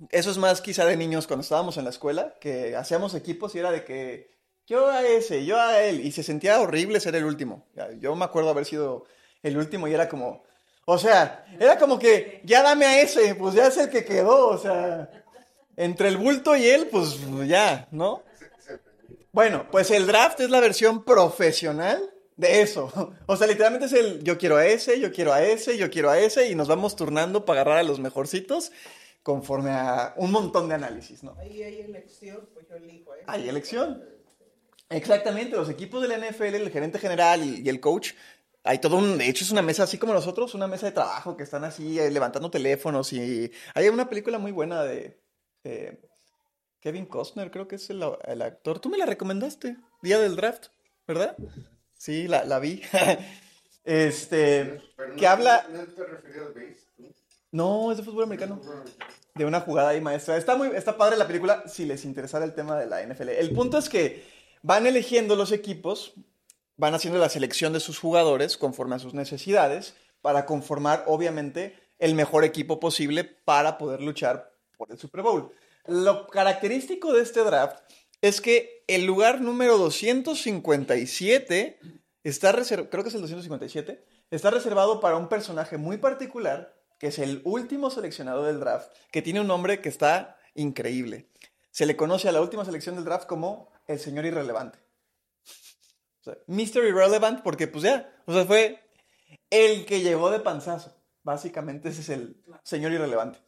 eso 0.10 0.32
es 0.32 0.40
más 0.40 0.62
quizá 0.62 0.86
de 0.86 0.98
niños 0.98 1.28
cuando 1.28 1.44
estábamos 1.44 1.78
en 1.78 1.84
la 1.84 1.92
escuela, 1.92 2.34
que 2.42 2.76
hacíamos 2.76 3.14
equipos 3.14 3.54
y 3.54 3.60
era 3.60 3.72
de 3.72 3.86
que 3.86 4.35
yo 4.68 4.90
a 4.90 5.04
ese, 5.04 5.46
yo 5.46 5.60
a 5.60 5.82
él, 5.84 6.06
y 6.06 6.12
se 6.12 6.24
sentía 6.24 6.60
horrible 6.60 7.00
ser 7.00 7.16
el 7.16 7.26
último. 7.26 7.68
Yo 8.00 8.16
me 8.16 8.26
acuerdo 8.26 8.50
haber 8.50 8.66
sido 8.66 9.06
el 9.44 9.58
último 9.58 9.88
y 9.88 9.94
era 9.94 10.10
como, 10.10 10.44
o 10.86 10.98
sea, 10.98 11.46
era 11.60 11.78
como 11.78 12.00
que 12.00 12.42
ya 12.44 12.64
dame 12.64 12.86
a 12.86 13.02
ese, 13.02 13.36
pues 13.36 13.54
ya 13.54 13.68
es 13.68 13.78
el 13.78 13.90
que 13.90 14.06
quedó, 14.06 14.48
o 14.48 14.58
sea, 14.58 15.10
entre 15.76 16.08
el 16.08 16.18
bulto 16.18 16.56
y 16.56 16.68
él, 16.68 16.88
pues 16.92 17.20
ya, 17.48 17.88
¿no? 17.92 18.24
Bueno, 19.32 19.68
pues 19.70 19.92
el 19.92 20.08
draft 20.08 20.40
es 20.40 20.50
la 20.50 20.62
versión 20.62 21.04
profesional 21.04 22.10
de 22.38 22.62
eso. 22.62 22.92
O 23.28 23.36
sea, 23.36 23.48
literalmente 23.48 23.88
es 23.88 23.94
el 23.94 24.24
yo 24.24 24.38
quiero 24.38 24.56
a 24.58 24.66
ese, 24.66 25.00
yo 25.00 25.12
quiero 25.12 25.34
a 25.34 25.44
ese, 25.44 25.78
yo 25.78 25.90
quiero 25.90 26.10
a 26.10 26.20
ese 26.20 26.50
y 26.50 26.56
nos 26.56 26.68
vamos 26.68 26.96
turnando 26.96 27.46
para 27.46 27.62
agarrar 27.62 27.80
a 27.80 27.84
los 27.84 28.00
mejorcitos 28.00 28.72
conforme 29.24 29.72
a 29.72 30.14
un 30.18 30.32
montón 30.32 30.70
de 30.70 30.76
análisis, 30.76 31.24
¿no? 31.24 31.36
Ahí 31.40 31.64
hay 31.64 31.82
elección, 31.82 32.48
pues 32.54 32.68
yo 32.70 32.76
elijo 32.76 33.12
a 33.12 33.34
Hay 33.34 33.50
elección. 33.50 34.15
Exactamente, 34.90 35.56
los 35.56 35.70
equipos 35.70 36.02
de 36.02 36.08
la 36.08 36.18
NFL, 36.18 36.56
el 36.56 36.72
gerente 36.72 37.00
general 37.00 37.44
y, 37.44 37.68
el 37.68 37.80
coach, 37.80 38.14
hay 38.64 38.80
todo 38.80 38.98
un, 38.98 39.18
de 39.18 39.28
hecho 39.28 39.44
es 39.44 39.52
una 39.52 39.62
mesa 39.62 39.84
así 39.84 39.98
como 39.98 40.14
nosotros, 40.14 40.54
una 40.54 40.68
mesa 40.68 40.86
de 40.86 40.92
trabajo 40.92 41.36
que 41.36 41.44
están 41.44 41.64
así 41.64 42.00
eh, 42.00 42.10
levantando 42.12 42.52
teléfonos 42.52 43.12
y 43.14 43.52
hay 43.74 43.90
una 43.90 44.08
película 44.08 44.38
muy 44.38 44.52
buena 44.52 44.84
de 44.84 45.20
Kevin 46.86 47.08
Costner, 47.08 47.50
creo 47.50 47.68
que 47.68 47.78
es 47.78 47.90
el, 47.90 48.04
el 48.26 48.44
actor. 48.44 48.80
Tú 48.80 48.90
me 48.90 48.98
la 49.00 49.08
recomendaste, 49.08 49.76
día 50.04 50.20
del 50.20 50.36
draft, 50.36 50.68
¿verdad? 51.08 51.36
Sí, 51.98 52.28
la, 52.28 52.46
la 52.46 52.60
vi. 52.60 52.80
este, 53.84 54.80
que 55.18 55.26
habla... 55.26 55.66
¿No 55.72 55.84
te 55.84 56.04
refieres 56.04 56.42
al 56.44 56.54
base? 56.54 57.16
No, 57.52 57.92
es 57.92 57.98
de 57.98 58.04
fútbol 58.04 58.26
americano. 58.26 58.62
de 59.34 59.46
una 59.46 59.62
jugada 59.62 59.90
ahí 59.90 60.02
maestra. 60.02 60.38
Está, 60.38 60.56
muy, 60.56 60.68
está 60.76 60.96
padre 60.96 61.18
la 61.18 61.26
película 61.26 61.64
si 61.68 61.86
les 61.86 62.06
interesara 62.06 62.46
el 62.46 62.54
tema 62.54 62.78
de 62.78 62.86
la 62.86 63.02
NFL. 63.02 63.30
El 63.30 63.50
punto 63.56 63.80
es 63.80 63.90
que 63.90 64.24
van 64.66 64.88
eligiendo 64.88 65.36
los 65.36 65.52
equipos, 65.52 66.16
van 66.76 66.96
haciendo 66.96 67.20
la 67.20 67.30
selección 67.30 67.72
de 67.72 67.80
sus 67.80 68.00
jugadores 68.00 68.58
conforme 68.58 68.96
a 68.96 69.00
sus 69.00 69.14
necesidades 69.14 69.94
para 70.24 70.48
conformar, 70.48 71.04
obviamente, 71.06 71.78
el 72.00 72.16
mejor 72.16 72.44
equipo 72.44 72.80
posible 72.80 73.24
para 73.24 73.78
poder 73.78 74.02
luchar 74.02 74.52
por 74.76 74.92
el 74.92 74.98
Super 74.98 75.22
Bowl. 75.22 75.52
Lo 75.86 76.26
característico 76.26 77.14
de 77.14 77.22
este 77.22 77.42
draft 77.42 77.78
es 78.22 78.42
que 78.42 78.84
el 78.88 79.06
lugar 79.06 79.40
número 79.40 79.78
257 79.78 81.80
está 82.24 82.52
reservado, 82.52 82.90
creo 82.90 83.04
que 83.04 83.10
es 83.10 83.16
el 83.16 83.22
257, 83.22 84.04
está 84.32 84.50
reservado 84.50 85.00
para 85.00 85.18
un 85.18 85.30
personaje 85.30 85.78
muy 85.78 85.98
particular, 85.98 86.74
que 86.98 87.08
es 87.08 87.20
el 87.20 87.44
último 87.46 87.92
seleccionado 87.92 88.44
del 88.44 88.60
draft, 88.60 88.92
que 89.12 89.22
tiene 89.22 89.42
un 89.42 89.48
nombre 89.48 89.80
que 89.80 89.90
está 89.90 90.40
increíble. 90.56 91.30
Se 91.70 91.86
le 91.86 91.96
conoce 91.96 92.30
a 92.30 92.32
la 92.32 92.42
última 92.42 92.66
selección 92.66 92.96
del 92.96 93.06
draft 93.06 93.28
como 93.28 93.75
el 93.88 94.00
señor 94.00 94.26
irrelevante. 94.26 94.80
O 96.22 96.24
sea, 96.24 96.38
Mr. 96.48 96.86
Irrelevant 96.86 97.44
porque 97.44 97.68
pues 97.68 97.84
ya, 97.84 98.12
o 98.26 98.34
sea, 98.34 98.46
fue 98.46 98.80
el 99.50 99.86
que 99.86 100.02
llegó 100.02 100.32
de 100.32 100.40
panzazo. 100.40 100.96
Básicamente 101.24 101.90
ese 101.90 102.02
es 102.02 102.10
el 102.10 102.44
señor 102.64 102.92
irrelevante. 102.92 103.40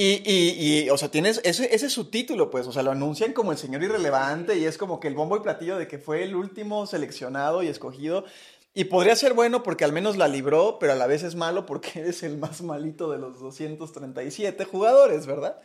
Y, 0.00 0.22
y, 0.24 0.84
y, 0.84 0.90
o 0.90 0.96
sea, 0.96 1.10
tienes, 1.10 1.40
ese, 1.42 1.74
ese 1.74 1.86
es 1.86 1.92
su 1.92 2.08
título, 2.08 2.50
pues, 2.50 2.68
o 2.68 2.72
sea, 2.72 2.84
lo 2.84 2.92
anuncian 2.92 3.32
como 3.32 3.50
el 3.50 3.58
señor 3.58 3.82
irrelevante 3.82 4.56
y 4.56 4.64
es 4.64 4.78
como 4.78 5.00
que 5.00 5.08
el 5.08 5.14
bombo 5.14 5.36
y 5.36 5.40
platillo 5.40 5.76
de 5.76 5.88
que 5.88 5.98
fue 5.98 6.22
el 6.22 6.36
último 6.36 6.86
seleccionado 6.86 7.64
y 7.64 7.66
escogido. 7.66 8.24
Y 8.74 8.84
podría 8.84 9.16
ser 9.16 9.34
bueno 9.34 9.64
porque 9.64 9.84
al 9.84 9.92
menos 9.92 10.16
la 10.16 10.28
libró, 10.28 10.78
pero 10.78 10.92
a 10.92 10.94
la 10.96 11.08
vez 11.08 11.24
es 11.24 11.34
malo 11.34 11.66
porque 11.66 11.90
eres 11.98 12.22
el 12.22 12.38
más 12.38 12.62
malito 12.62 13.10
de 13.10 13.18
los 13.18 13.40
237 13.40 14.64
jugadores, 14.66 15.26
¿verdad? 15.26 15.60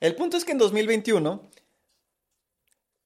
El 0.00 0.16
punto 0.16 0.36
es 0.36 0.44
que 0.44 0.52
en 0.52 0.58
2021, 0.58 1.48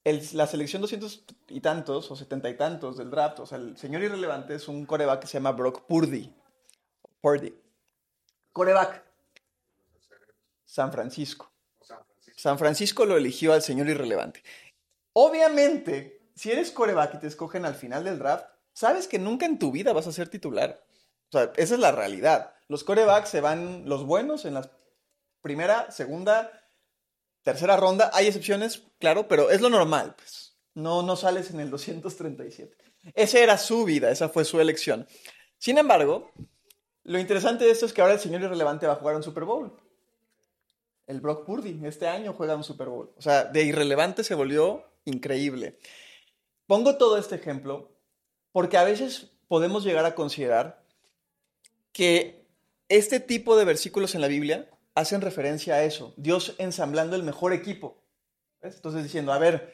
el, 0.04 0.22
la 0.32 0.46
selección 0.46 0.82
200 0.82 1.24
y 1.48 1.60
tantos 1.60 2.10
o 2.10 2.16
70 2.16 2.50
y 2.50 2.56
tantos 2.56 2.96
del 2.96 3.10
draft, 3.10 3.40
o 3.40 3.46
sea, 3.46 3.58
el 3.58 3.76
señor 3.76 4.02
irrelevante 4.02 4.54
es 4.54 4.68
un 4.68 4.84
coreback 4.86 5.20
que 5.20 5.26
se 5.26 5.34
llama 5.34 5.52
Brock 5.52 5.86
Purdy. 5.86 6.32
Purdy. 7.20 7.54
Coreback. 8.52 9.04
San 10.64 10.90
Francisco. 10.90 11.52
San 12.36 12.58
Francisco 12.58 13.04
lo 13.04 13.16
eligió 13.16 13.52
al 13.52 13.62
señor 13.62 13.88
irrelevante. 13.88 14.42
Obviamente, 15.12 16.30
si 16.34 16.50
eres 16.50 16.70
coreback 16.70 17.14
y 17.14 17.18
te 17.18 17.26
escogen 17.26 17.64
al 17.64 17.74
final 17.74 18.04
del 18.04 18.18
draft, 18.18 18.46
sabes 18.72 19.06
que 19.06 19.18
nunca 19.18 19.46
en 19.46 19.58
tu 19.58 19.70
vida 19.70 19.92
vas 19.92 20.06
a 20.06 20.12
ser 20.12 20.28
titular. 20.28 20.84
O 21.28 21.32
sea, 21.32 21.52
esa 21.56 21.74
es 21.74 21.80
la 21.80 21.92
realidad. 21.92 22.54
Los 22.68 22.84
corebacks 22.84 23.28
se 23.28 23.40
van 23.40 23.88
los 23.88 24.04
buenos 24.04 24.44
en 24.44 24.54
la 24.54 24.70
primera, 25.42 25.90
segunda, 25.90 26.50
tercera 27.42 27.76
ronda. 27.76 28.10
Hay 28.14 28.26
excepciones, 28.26 28.84
claro, 28.98 29.28
pero 29.28 29.50
es 29.50 29.60
lo 29.60 29.70
normal, 29.70 30.14
pues. 30.16 30.56
No, 30.74 31.02
no 31.02 31.16
sales 31.16 31.50
en 31.50 31.60
el 31.60 31.70
237. 31.70 32.76
Esa 33.14 33.38
era 33.38 33.58
su 33.58 33.84
vida, 33.84 34.10
esa 34.10 34.28
fue 34.28 34.44
su 34.44 34.60
elección. 34.60 35.06
Sin 35.58 35.78
embargo, 35.78 36.30
lo 37.04 37.18
interesante 37.18 37.64
de 37.64 37.70
esto 37.70 37.86
es 37.86 37.92
que 37.92 38.00
ahora 38.00 38.14
el 38.14 38.20
señor 38.20 38.42
irrelevante 38.42 38.86
va 38.86 38.94
a 38.94 38.96
jugar 38.96 39.16
un 39.16 39.22
Super 39.22 39.44
Bowl. 39.44 39.76
El 41.06 41.20
Brock 41.20 41.44
Purdy 41.44 41.80
este 41.84 42.08
año 42.08 42.32
juega 42.32 42.56
un 42.56 42.64
Super 42.64 42.88
Bowl. 42.88 43.12
O 43.16 43.22
sea, 43.22 43.44
de 43.44 43.64
irrelevante 43.64 44.24
se 44.24 44.34
volvió 44.34 44.84
increíble. 45.04 45.78
Pongo 46.66 46.96
todo 46.96 47.18
este 47.18 47.34
ejemplo 47.34 47.92
porque 48.52 48.78
a 48.78 48.84
veces 48.84 49.32
podemos 49.48 49.84
llegar 49.84 50.04
a 50.04 50.14
considerar 50.14 50.84
que 51.92 52.46
este 52.88 53.20
tipo 53.20 53.56
de 53.56 53.64
versículos 53.64 54.14
en 54.14 54.20
la 54.20 54.28
Biblia 54.28 54.70
hacen 54.94 55.20
referencia 55.20 55.74
a 55.74 55.84
eso, 55.84 56.14
Dios 56.16 56.54
ensamblando 56.58 57.16
el 57.16 57.22
mejor 57.22 57.52
equipo. 57.52 58.02
Entonces 58.60 59.02
diciendo, 59.02 59.32
a 59.32 59.38
ver, 59.38 59.72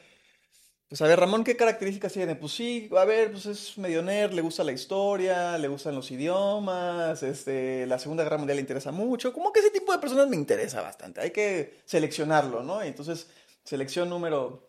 pues 0.89 1.03
a 1.03 1.07
ver, 1.07 1.19
Ramón, 1.19 1.43
¿qué 1.43 1.55
características 1.55 2.13
tiene? 2.13 2.35
Pues 2.35 2.51
sí, 2.51 2.89
a 2.97 3.05
ver, 3.05 3.31
pues 3.31 3.45
es 3.45 3.77
medio 3.77 4.01
nerd, 4.01 4.33
le 4.33 4.41
gusta 4.41 4.63
la 4.63 4.71
historia, 4.71 5.55
le 5.59 5.67
gustan 5.67 5.93
los 5.93 6.09
idiomas, 6.09 7.21
este, 7.21 7.85
la 7.85 7.99
Segunda 7.99 8.23
Guerra 8.23 8.39
Mundial 8.39 8.55
le 8.55 8.61
interesa 8.61 8.91
mucho. 8.91 9.31
Como 9.31 9.53
que 9.53 9.59
ese 9.59 9.69
tipo 9.69 9.91
de 9.91 9.99
personas 9.99 10.27
me 10.27 10.35
interesa 10.35 10.81
bastante. 10.81 11.21
Hay 11.21 11.29
que 11.29 11.79
seleccionarlo, 11.85 12.63
¿no? 12.63 12.81
Entonces, 12.81 13.27
selección 13.63 14.09
número 14.09 14.67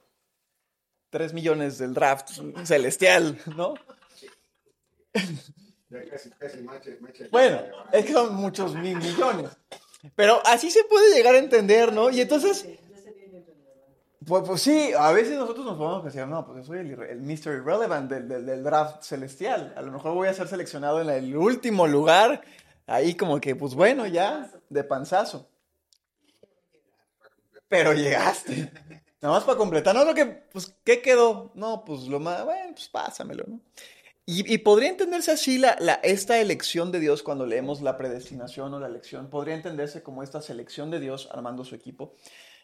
3 1.09 1.33
millones 1.33 1.79
del 1.79 1.95
draft 1.95 2.29
celestial, 2.65 3.41
¿no? 3.57 3.75
Bueno, 7.31 7.63
es 7.93 8.05
que 8.05 8.13
son 8.13 8.35
muchos 8.35 8.75
mil 8.75 8.97
millones. 8.97 9.51
Pero 10.15 10.41
así 10.47 10.71
se 10.71 10.85
puede 10.85 11.15
llegar 11.15 11.35
a 11.35 11.39
entender, 11.39 11.93
¿no? 11.93 12.11
Y 12.11 12.21
entonces, 12.21 12.67
pues, 14.27 14.43
pues 14.47 14.63
sí, 14.63 14.93
a 14.97 15.13
veces 15.13 15.39
nosotros 15.39 15.65
nos 15.65 15.77
podemos 15.77 16.05
decir, 16.05 16.27
no, 16.27 16.45
pues 16.47 16.59
yo 16.59 16.65
soy 16.65 16.79
el, 16.81 17.03
el 17.03 17.21
Mr. 17.21 17.57
Irrelevant 17.57 18.11
del, 18.11 18.29
del, 18.29 18.47
del, 18.47 18.63
draft 18.63 19.03
celestial. 19.03 19.73
A 19.77 19.83
lo 19.83 19.93
mejor 19.93 20.15
voy 20.15 20.29
a 20.29 20.35
ser 20.35 20.47
seleccionado 20.47 21.01
en 21.01 21.09
el 21.11 21.37
último 21.37 21.87
lugar, 21.87 22.43
ahí 22.87 23.15
como 23.15 23.41
que, 23.41 23.57
pues 23.57 23.75
bueno, 23.75 24.07
ya, 24.07 24.51
de 24.69 24.85
panzazo. 24.85 25.49
Pero 27.69 27.93
llegaste. 27.93 28.71
Nada 29.23 29.35
más 29.35 29.45
para 29.45 29.59
completar, 29.59 29.95
no 29.95 30.05
lo 30.05 30.15
que, 30.15 30.27
pues, 30.27 30.75
¿qué 30.85 31.03
quedó? 31.03 31.53
No, 31.55 31.85
pues 31.85 32.03
lo 32.03 32.21
más, 32.21 32.45
bueno, 32.45 32.73
pues 32.75 32.89
pásamelo, 32.89 33.45
¿no? 33.47 33.61
Y, 34.33 34.59
podría 34.59 34.91
entenderse 34.91 35.33
así 35.33 35.59
la, 35.59 35.73
esta 36.05 36.39
elección 36.39 36.93
de 36.93 37.01
Dios 37.01 37.25
cuando 37.25 37.47
leemos 37.47 37.81
la 37.81 37.97
predestinación 37.97 38.73
o 38.73 38.79
la 38.79 38.87
elección. 38.87 39.29
Podría 39.29 39.57
entenderse 39.57 40.05
como 40.05 40.23
esta 40.23 40.41
selección 40.41 40.89
de 40.93 41.01
Dios 41.01 41.29
armando 41.33 41.65
su 41.65 41.75
equipo. 41.75 42.15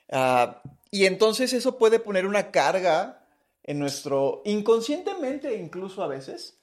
Uh, 0.09 0.55
y 0.93 1.07
entonces 1.07 1.53
eso 1.53 1.77
puede 1.77 1.99
poner 1.99 2.25
una 2.25 2.53
carga 2.53 3.27
en 3.65 3.81
nuestro, 3.81 4.43
inconscientemente 4.45 5.57
incluso 5.57 6.05
a 6.05 6.07
veces, 6.07 6.61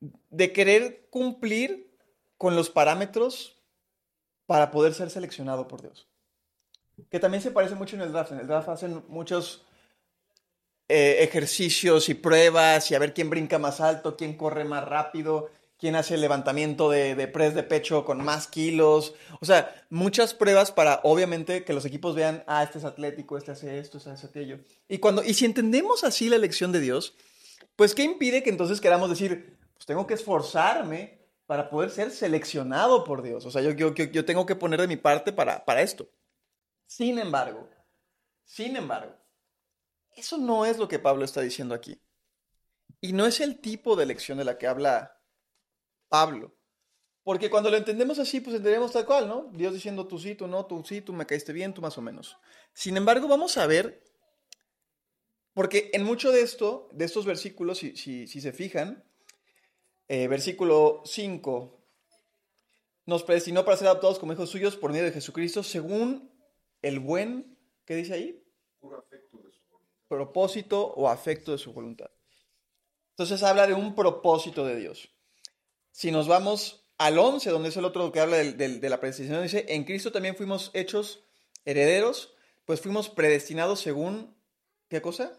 de 0.00 0.52
querer 0.52 1.06
cumplir 1.10 1.96
con 2.36 2.56
los 2.56 2.70
parámetros 2.70 3.62
para 4.46 4.72
poder 4.72 4.94
ser 4.94 5.10
seleccionado 5.10 5.68
por 5.68 5.80
Dios. 5.80 6.08
Que 7.08 7.20
también 7.20 7.40
se 7.40 7.52
parece 7.52 7.76
mucho 7.76 7.94
en 7.94 8.02
el 8.02 8.10
draft. 8.10 8.32
En 8.32 8.40
el 8.40 8.48
draft 8.48 8.68
hacen 8.68 9.04
muchos 9.06 9.64
eh, 10.88 11.18
ejercicios 11.20 12.08
y 12.08 12.14
pruebas 12.14 12.90
y 12.90 12.94
a 12.94 12.98
ver 12.98 13.12
quién 13.12 13.28
brinca 13.30 13.58
más 13.58 13.80
alto, 13.80 14.16
quién 14.16 14.36
corre 14.36 14.64
más 14.64 14.84
rápido, 14.84 15.50
quién 15.78 15.96
hace 15.96 16.14
el 16.14 16.20
levantamiento 16.20 16.90
de, 16.90 17.14
de 17.14 17.28
press 17.28 17.54
de 17.54 17.62
pecho 17.62 18.04
con 18.04 18.24
más 18.24 18.46
kilos. 18.46 19.14
O 19.40 19.46
sea, 19.46 19.74
muchas 19.90 20.34
pruebas 20.34 20.72
para, 20.72 21.00
obviamente, 21.04 21.64
que 21.64 21.72
los 21.72 21.84
equipos 21.84 22.14
vean, 22.14 22.42
ah, 22.46 22.62
este 22.62 22.78
es 22.78 22.84
atlético, 22.84 23.38
este 23.38 23.52
hace 23.52 23.78
esto, 23.78 23.98
este 23.98 24.10
hace 24.10 24.26
aquello. 24.26 24.60
Y, 24.88 24.98
cuando, 24.98 25.22
y 25.22 25.34
si 25.34 25.44
entendemos 25.44 26.04
así 26.04 26.28
la 26.28 26.36
elección 26.36 26.72
de 26.72 26.80
Dios, 26.80 27.14
pues, 27.76 27.94
¿qué 27.94 28.02
impide 28.02 28.42
que 28.42 28.50
entonces 28.50 28.80
queramos 28.80 29.10
decir, 29.10 29.56
pues 29.74 29.86
tengo 29.86 30.06
que 30.06 30.14
esforzarme 30.14 31.18
para 31.46 31.70
poder 31.70 31.90
ser 31.90 32.10
seleccionado 32.10 33.04
por 33.04 33.22
Dios? 33.22 33.46
O 33.46 33.50
sea, 33.50 33.62
yo, 33.62 33.70
yo, 33.72 33.92
yo 33.94 34.24
tengo 34.24 34.46
que 34.46 34.56
poner 34.56 34.80
de 34.80 34.88
mi 34.88 34.96
parte 34.96 35.32
para, 35.32 35.64
para 35.64 35.82
esto. 35.82 36.08
Sin 36.86 37.18
embargo, 37.18 37.68
sin 38.44 38.76
embargo, 38.76 39.14
eso 40.20 40.38
no 40.38 40.66
es 40.66 40.78
lo 40.78 40.88
que 40.88 40.98
Pablo 40.98 41.24
está 41.24 41.40
diciendo 41.40 41.74
aquí. 41.74 42.00
Y 43.00 43.12
no 43.12 43.26
es 43.26 43.40
el 43.40 43.60
tipo 43.60 43.96
de 43.96 44.04
elección 44.04 44.38
de 44.38 44.44
la 44.44 44.58
que 44.58 44.66
habla 44.66 45.20
Pablo. 46.08 46.56
Porque 47.22 47.50
cuando 47.50 47.70
lo 47.70 47.76
entendemos 47.76 48.18
así, 48.18 48.40
pues 48.40 48.56
entendemos 48.56 48.92
tal 48.92 49.04
cual, 49.04 49.28
¿no? 49.28 49.50
Dios 49.52 49.74
diciendo 49.74 50.06
tú 50.06 50.18
sí, 50.18 50.34
tú 50.34 50.46
no, 50.46 50.64
tú 50.64 50.82
sí, 50.84 51.02
tú 51.02 51.12
me 51.12 51.26
caíste 51.26 51.52
bien, 51.52 51.74
tú 51.74 51.82
más 51.82 51.98
o 51.98 52.02
menos. 52.02 52.38
Sin 52.72 52.96
embargo, 52.96 53.28
vamos 53.28 53.58
a 53.58 53.66
ver, 53.66 54.02
porque 55.52 55.90
en 55.92 56.04
mucho 56.04 56.32
de 56.32 56.40
esto, 56.40 56.88
de 56.92 57.04
estos 57.04 57.26
versículos, 57.26 57.78
si, 57.78 57.96
si, 57.96 58.26
si 58.26 58.40
se 58.40 58.52
fijan, 58.52 59.04
eh, 60.08 60.26
versículo 60.26 61.02
5, 61.04 61.78
nos 63.04 63.24
predestinó 63.24 63.64
para 63.64 63.76
ser 63.76 63.88
adoptados 63.88 64.18
como 64.18 64.32
hijos 64.32 64.48
suyos 64.48 64.76
por 64.76 64.90
medio 64.90 65.04
de 65.04 65.12
Jesucristo, 65.12 65.62
según 65.62 66.32
el 66.80 66.98
buen, 66.98 67.58
¿qué 67.84 67.94
dice 67.94 68.14
ahí? 68.14 68.42
Puro 68.80 68.98
afecto 68.98 69.27
propósito 70.08 70.94
o 70.96 71.08
afecto 71.08 71.52
de 71.52 71.58
su 71.58 71.72
voluntad. 71.72 72.10
Entonces 73.10 73.42
habla 73.42 73.66
de 73.66 73.74
un 73.74 73.94
propósito 73.94 74.64
de 74.64 74.76
Dios. 74.76 75.10
Si 75.90 76.10
nos 76.10 76.28
vamos 76.28 76.86
al 76.98 77.18
11, 77.18 77.50
donde 77.50 77.68
es 77.68 77.76
el 77.76 77.84
otro 77.84 78.10
que 78.12 78.20
habla 78.20 78.38
de, 78.38 78.52
de, 78.52 78.78
de 78.78 78.88
la 78.90 79.00
predestinación, 79.00 79.42
dice, 79.42 79.66
en 79.68 79.84
Cristo 79.84 80.12
también 80.12 80.36
fuimos 80.36 80.70
hechos 80.74 81.24
herederos, 81.64 82.34
pues 82.64 82.80
fuimos 82.80 83.08
predestinados 83.08 83.80
según, 83.80 84.34
¿qué 84.88 85.00
cosa? 85.02 85.32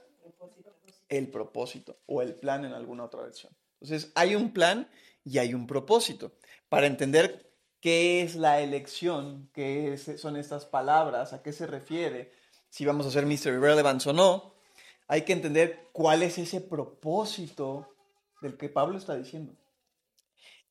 El 1.07 1.29
propósito 1.29 1.99
o 2.05 2.21
el 2.21 2.35
plan 2.35 2.65
en 2.65 2.73
alguna 2.73 3.05
otra 3.05 3.21
versión. 3.21 3.55
Entonces 3.81 4.11
hay 4.15 4.35
un 4.35 4.53
plan 4.53 4.89
y 5.23 5.37
hay 5.37 5.53
un 5.53 5.67
propósito. 5.67 6.33
Para 6.69 6.87
entender 6.87 7.51
qué 7.79 8.21
es 8.21 8.35
la 8.35 8.61
elección, 8.61 9.49
qué 9.53 9.93
es, 9.93 10.11
son 10.17 10.35
estas 10.37 10.65
palabras, 10.65 11.33
a 11.33 11.41
qué 11.41 11.53
se 11.53 11.65
refiere, 11.65 12.31
si 12.69 12.85
vamos 12.85 13.05
a 13.05 13.09
hacer 13.09 13.25
Mystery 13.25 13.57
Relevance 13.57 14.09
o 14.09 14.13
no, 14.13 14.55
hay 15.09 15.23
que 15.23 15.33
entender 15.33 15.89
cuál 15.91 16.23
es 16.23 16.37
ese 16.37 16.61
propósito 16.61 17.93
del 18.41 18.55
que 18.55 18.69
Pablo 18.69 18.97
está 18.97 19.17
diciendo. 19.17 19.53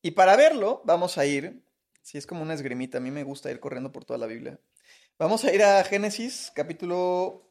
Y 0.01 0.11
para 0.11 0.35
verlo, 0.35 0.81
vamos 0.85 1.19
a 1.19 1.25
ir, 1.27 1.61
si 2.01 2.17
es 2.17 2.25
como 2.25 2.41
una 2.41 2.55
esgrimita, 2.55 2.97
a 2.97 3.01
mí 3.01 3.11
me 3.11 3.23
gusta 3.23 3.51
ir 3.51 3.59
corriendo 3.59 3.91
por 3.91 4.05
toda 4.05 4.17
la 4.17 4.25
Biblia, 4.25 4.59
Vamos 5.19 5.43
a 5.43 5.53
ir 5.53 5.61
a 5.61 5.83
Génesis 5.83 6.49
capítulo 6.55 7.45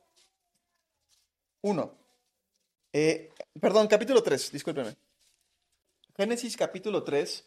1. 1.61 1.99
Eh, 2.95 3.31
perdón, 3.61 3.89
capítulo 3.89 4.23
3, 4.23 4.53
discúlpenme. 4.53 4.97
Génesis 6.17 6.57
capítulo 6.57 7.05
3 7.05 7.47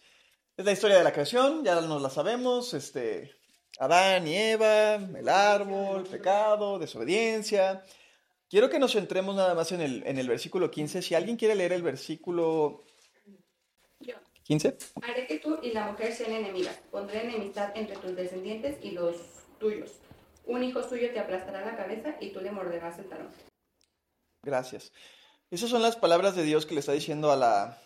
es 0.58 0.66
la 0.66 0.72
historia 0.72 1.00
de 1.00 1.04
la 1.04 1.12
creación, 1.12 1.64
ya 1.66 1.82
nos 1.82 2.04
la 2.04 2.12
sabemos, 2.12 2.76
este, 2.76 3.32
Adán 3.80 4.28
y 4.28 4.36
Eva, 4.36 4.94
el 4.98 5.28
árbol, 5.28 6.04
pecado, 6.04 6.78
desobediencia. 6.78 7.84
Quiero 8.52 8.70
que 8.70 8.80
nos 8.80 8.92
centremos 8.92 9.34
nada 9.34 9.56
más 9.56 9.72
en 9.72 9.80
el, 9.80 10.04
en 10.06 10.18
el 10.18 10.28
versículo 10.28 10.70
15. 10.70 11.02
Si 11.02 11.16
alguien 11.16 11.38
quiere 11.38 11.56
leer 11.56 11.72
el 11.72 11.84
versículo 11.84 12.84
Yo. 14.02 14.16
15. 14.44 14.78
Haré 15.02 15.26
que 15.26 15.40
tú 15.40 15.58
y 15.64 15.72
la 15.72 15.90
mujer 15.90 16.14
sean 16.14 16.34
enemigas. 16.34 16.78
Pondré 16.92 17.24
enemistad 17.24 17.72
entre 17.78 17.96
tus 17.96 18.14
descendientes 18.14 18.78
y 18.84 18.92
los 18.92 19.16
tuyos. 19.58 19.92
Un 20.46 20.64
hijo 20.66 20.84
suyo 20.84 21.14
te 21.14 21.20
aplastará 21.20 21.64
la 21.66 21.78
cabeza 21.78 22.18
y 22.20 22.34
tú 22.34 22.42
le 22.42 22.52
morderás 22.52 23.00
el 23.00 23.06
talón. 23.08 23.30
Gracias. 24.44 24.92
Esas 25.50 25.70
son 25.70 25.82
las 25.82 25.96
palabras 25.96 26.36
de 26.36 26.44
Dios 26.44 26.66
que 26.66 26.74
le 26.74 26.82
está 26.82 26.92
diciendo 26.92 27.32
a, 27.32 27.38
la, 27.38 27.82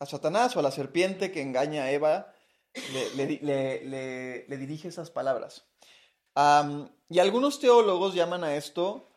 a 0.00 0.06
Satanás 0.06 0.56
o 0.56 0.58
a 0.58 0.62
la 0.62 0.72
serpiente 0.72 1.30
que 1.30 1.40
engaña 1.40 1.84
a 1.84 1.92
Eva. 1.92 2.34
Le, 2.92 3.14
le 3.14 3.84
le- 3.84 4.44
le- 4.48 4.56
dirige 4.56 4.88
esas 4.88 5.10
palabras. 5.10 5.68
Am, 6.34 6.88
y 7.08 7.20
algunos 7.20 7.60
teólogos 7.60 8.14
llaman 8.14 8.42
a 8.44 8.56
esto 8.56 9.09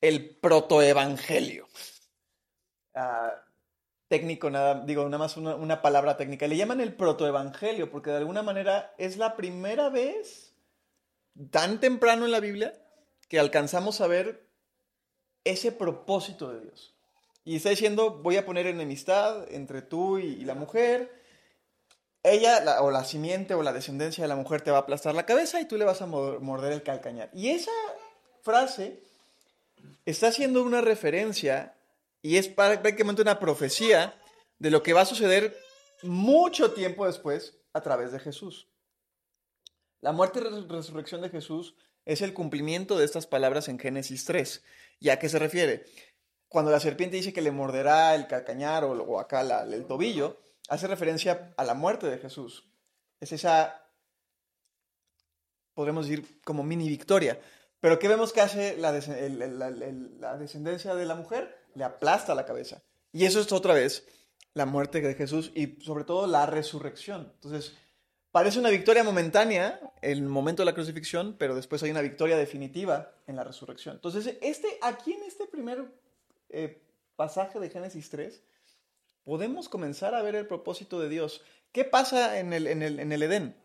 el 0.00 0.36
protoevangelio. 0.36 1.68
Ah, 2.94 3.34
técnico, 4.08 4.50
nada, 4.50 4.84
digo, 4.84 5.04
nada 5.04 5.18
más 5.18 5.36
una, 5.36 5.82
palabra 5.82 6.16
técnica. 6.16 6.48
Le 6.48 6.56
llaman 6.56 6.80
el 6.80 6.94
protoevangelio 6.94 7.90
porque 7.90 8.10
de 8.10 8.16
alguna 8.16 8.42
manera 8.42 8.92
es 8.98 9.16
la 9.16 9.36
primera 9.36 9.88
vez 9.88 10.52
tan 11.50 11.78
temprano 11.80 12.24
en 12.24 12.32
la 12.32 12.40
Biblia 12.40 12.74
que 13.28 13.38
alcanzamos 13.38 14.00
a 14.00 14.08
ver 14.08 14.48
ese 15.44 15.70
propósito 15.70 16.52
de 16.52 16.60
Dios. 16.60 16.94
Y 17.44 17.56
está 17.56 17.70
diciendo, 17.70 18.20
voy 18.22 18.36
a 18.36 18.44
poner 18.44 18.66
enemistad 18.66 19.50
entre 19.52 19.80
tú 19.80 20.18
y, 20.18 20.44
la 20.44 20.54
mujer. 20.54 21.22
Ella, 22.22 22.60
la- 22.60 22.82
o 22.82 22.90
la 22.90 23.04
simiente 23.04 23.54
o 23.54 23.62
la 23.62 23.72
descendencia 23.72 24.24
de 24.24 24.28
la 24.28 24.36
mujer 24.36 24.60
te 24.60 24.70
va 24.70 24.78
a 24.78 24.80
aplastar 24.80 25.14
la 25.14 25.24
cabeza 25.24 25.60
y 25.60 25.66
tú 25.66 25.78
le 25.78 25.84
vas 25.84 26.02
a 26.02 26.06
mo- 26.06 26.38
morder 26.40 26.72
el 26.72 26.82
calcañar. 26.82 27.30
Y 27.32 27.50
esa 27.50 27.70
frase 28.42 29.02
está 30.04 30.28
haciendo 30.28 30.62
una 30.62 30.80
referencia 30.80 31.76
y 32.22 32.36
es 32.36 32.48
prácticamente 32.48 33.22
una 33.22 33.38
profecía 33.38 34.14
de 34.58 34.70
lo 34.70 34.82
que 34.82 34.92
va 34.92 35.02
a 35.02 35.06
suceder 35.06 35.56
mucho 36.02 36.72
tiempo 36.72 37.06
después 37.06 37.58
a 37.72 37.80
través 37.80 38.12
de 38.12 38.20
Jesús. 38.20 38.68
La 40.00 40.12
muerte 40.12 40.40
y 40.40 40.42
res- 40.42 40.68
resurrección 40.68 41.20
de 41.22 41.28
Jesús 41.30 41.74
es 42.06 42.22
el 42.22 42.32
cumplimiento 42.34 42.98
de 42.98 43.04
estas 43.04 43.26
palabras 43.26 43.68
en 43.68 43.78
Génesis 43.78 44.24
3. 44.24 44.62
¿Y 44.98 45.10
a 45.10 45.18
qué 45.18 45.28
se 45.28 45.38
refiere? 45.38 45.84
Cuando 46.48 46.70
la 46.70 46.80
serpiente 46.80 47.16
dice 47.16 47.32
que 47.32 47.42
le 47.42 47.50
morderá 47.52 48.14
el 48.14 48.26
calcañar 48.26 48.84
o, 48.84 49.20
acá 49.20 49.42
el 49.62 49.86
tobillo, 49.86 50.40
hace 50.68 50.86
referencia 50.88 51.52
a 51.56 51.64
la 51.64 51.74
muerte 51.74 52.06
de 52.08 52.18
Jesús. 52.18 52.64
Es 53.20 53.32
esa, 53.32 53.86
podremos 55.74 56.08
decir, 56.08 56.40
como 56.42 56.62
mini 56.62 56.88
victoria. 56.88 57.40
Pero 57.80 57.98
¿qué 57.98 58.08
vemos 58.08 58.32
que 58.32 58.42
hace 58.42 58.76
la, 58.76 58.92
descendencia 58.92 60.94
de 60.94 61.06
la 61.06 61.14
mujer? 61.14 61.56
Le 61.74 61.84
aplasta 61.84 62.34
la 62.34 62.44
cabeza. 62.44 62.82
Y 63.12 63.24
eso 63.24 63.40
es 63.40 63.50
otra 63.52 63.74
vez 63.74 64.06
la 64.52 64.66
muerte 64.66 65.00
de 65.00 65.14
Jesús 65.14 65.50
y 65.54 65.80
sobre 65.82 66.04
todo 66.04 66.26
la 66.26 66.44
resurrección. 66.44 67.32
Entonces, 67.34 67.74
parece 68.32 68.58
una 68.58 68.70
victoria 68.70 69.02
momentánea 69.02 69.80
en 70.02 70.18
el 70.18 70.22
momento 70.22 70.62
de 70.62 70.66
la 70.66 70.74
crucifixión, 70.74 71.36
pero 71.38 71.54
después 71.54 71.82
hay 71.82 71.90
una 71.90 72.02
victoria 72.02 72.36
definitiva 72.36 73.12
en 73.26 73.36
la 73.36 73.44
resurrección. 73.44 73.94
Entonces, 73.94 74.36
este, 74.42 74.78
aquí 74.82 75.14
en 75.14 75.22
este 75.22 75.46
primer 75.46 75.84
eh, 76.50 76.82
pasaje 77.16 77.58
de 77.60 77.70
Génesis 77.70 78.10
3, 78.10 78.42
podemos 79.24 79.68
comenzar 79.68 80.14
a 80.14 80.22
ver 80.22 80.34
el 80.34 80.46
propósito 80.46 81.00
de 81.00 81.08
Dios. 81.08 81.42
¿Qué 81.72 81.84
pasa 81.84 82.38
en 82.38 82.52
el, 82.52 82.66
en 82.66 82.82
el, 82.82 83.00
en 83.00 83.12
el 83.12 83.22
Edén? 83.22 83.56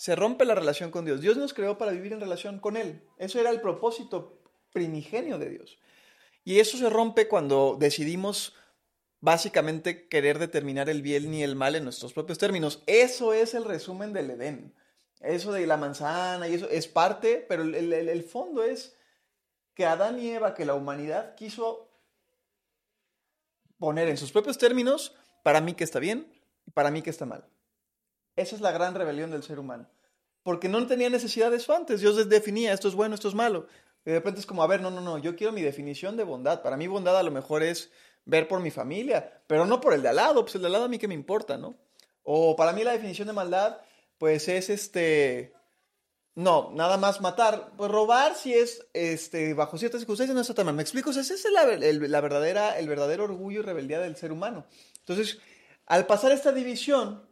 Se 0.00 0.16
rompe 0.16 0.46
la 0.46 0.54
relación 0.54 0.90
con 0.90 1.04
Dios. 1.04 1.20
Dios 1.20 1.36
nos 1.36 1.52
creó 1.52 1.76
para 1.76 1.92
vivir 1.92 2.14
en 2.14 2.20
relación 2.22 2.58
con 2.58 2.78
Él. 2.78 3.02
Eso 3.18 3.38
era 3.38 3.50
el 3.50 3.60
propósito 3.60 4.40
primigenio 4.72 5.38
de 5.38 5.50
Dios. 5.50 5.78
Y 6.42 6.58
eso 6.58 6.78
se 6.78 6.88
rompe 6.88 7.28
cuando 7.28 7.76
decidimos 7.78 8.54
básicamente 9.20 10.08
querer 10.08 10.38
determinar 10.38 10.88
el 10.88 11.02
bien 11.02 11.34
y 11.34 11.42
el 11.42 11.54
mal 11.54 11.76
en 11.76 11.84
nuestros 11.84 12.14
propios 12.14 12.38
términos. 12.38 12.82
Eso 12.86 13.34
es 13.34 13.52
el 13.52 13.66
resumen 13.66 14.14
del 14.14 14.30
Edén. 14.30 14.74
Eso 15.20 15.52
de 15.52 15.66
la 15.66 15.76
manzana 15.76 16.48
y 16.48 16.54
eso 16.54 16.70
es 16.70 16.88
parte, 16.88 17.44
pero 17.46 17.62
el, 17.62 17.74
el- 17.74 18.08
el 18.08 18.22
fondo 18.24 18.64
es 18.64 18.96
que 19.74 19.84
Adán 19.84 20.18
y 20.18 20.30
Eva, 20.30 20.54
que 20.54 20.64
la 20.64 20.72
humanidad 20.76 21.34
quiso 21.34 21.90
poner 23.78 24.08
en 24.08 24.16
sus 24.16 24.32
propios 24.32 24.56
términos, 24.56 25.14
para 25.42 25.60
mí 25.60 25.74
que 25.74 25.84
está 25.84 25.98
bien 25.98 26.32
y 26.64 26.70
para 26.70 26.90
mí 26.90 27.02
que 27.02 27.10
está 27.10 27.26
mal. 27.26 27.46
Esa 28.40 28.56
es 28.56 28.62
la 28.62 28.72
gran 28.72 28.94
rebelión 28.94 29.30
del 29.30 29.42
ser 29.42 29.58
humano. 29.58 29.86
Porque 30.42 30.68
no 30.68 30.86
tenía 30.86 31.10
necesidad 31.10 31.50
de 31.50 31.58
eso 31.58 31.74
antes. 31.74 32.00
Dios 32.00 32.16
les 32.16 32.28
definía, 32.28 32.72
esto 32.72 32.88
es 32.88 32.94
bueno, 32.94 33.14
esto 33.14 33.28
es 33.28 33.34
malo. 33.34 33.66
Y 34.04 34.10
de 34.10 34.16
repente 34.16 34.40
es 34.40 34.46
como, 34.46 34.62
a 34.62 34.66
ver, 34.66 34.80
no, 34.80 34.90
no, 34.90 35.00
no, 35.02 35.18
yo 35.18 35.36
quiero 35.36 35.52
mi 35.52 35.60
definición 35.60 36.16
de 36.16 36.24
bondad. 36.24 36.62
Para 36.62 36.76
mí 36.76 36.86
bondad 36.86 37.18
a 37.18 37.22
lo 37.22 37.30
mejor 37.30 37.62
es 37.62 37.90
ver 38.24 38.48
por 38.48 38.60
mi 38.60 38.70
familia, 38.70 39.42
pero 39.46 39.66
no 39.66 39.80
por 39.80 39.92
el 39.92 40.02
de 40.02 40.08
al 40.08 40.16
lado, 40.16 40.42
pues 40.42 40.54
el 40.54 40.62
de 40.62 40.68
al 40.68 40.72
lado 40.72 40.84
a 40.86 40.88
mí 40.88 40.98
que 40.98 41.08
me 41.08 41.14
importa, 41.14 41.58
¿no? 41.58 41.76
O 42.22 42.56
para 42.56 42.72
mí 42.72 42.84
la 42.84 42.92
definición 42.92 43.28
de 43.28 43.34
maldad, 43.34 43.78
pues 44.18 44.48
es 44.48 44.70
este... 44.70 45.52
No, 46.34 46.70
nada 46.72 46.96
más 46.96 47.20
matar. 47.20 47.72
Pues 47.76 47.90
robar 47.90 48.34
si 48.34 48.54
es 48.54 48.86
este, 48.94 49.52
bajo 49.52 49.76
ciertas 49.76 50.00
circunstancias 50.00 50.34
no 50.34 50.40
está 50.40 50.54
tan 50.54 50.64
mal. 50.64 50.74
¿Me 50.74 50.82
explico? 50.82 51.10
O 51.10 51.12
sea, 51.12 51.22
ese 51.22 51.34
es 51.34 51.44
la, 51.52 51.64
el, 51.64 52.10
la 52.10 52.20
verdadera, 52.20 52.78
el 52.78 52.88
verdadero 52.88 53.24
orgullo 53.24 53.60
y 53.60 53.62
rebeldía 53.62 54.00
del 54.00 54.16
ser 54.16 54.32
humano. 54.32 54.64
Entonces, 55.00 55.38
al 55.86 56.06
pasar 56.06 56.32
esta 56.32 56.52
división, 56.52 57.28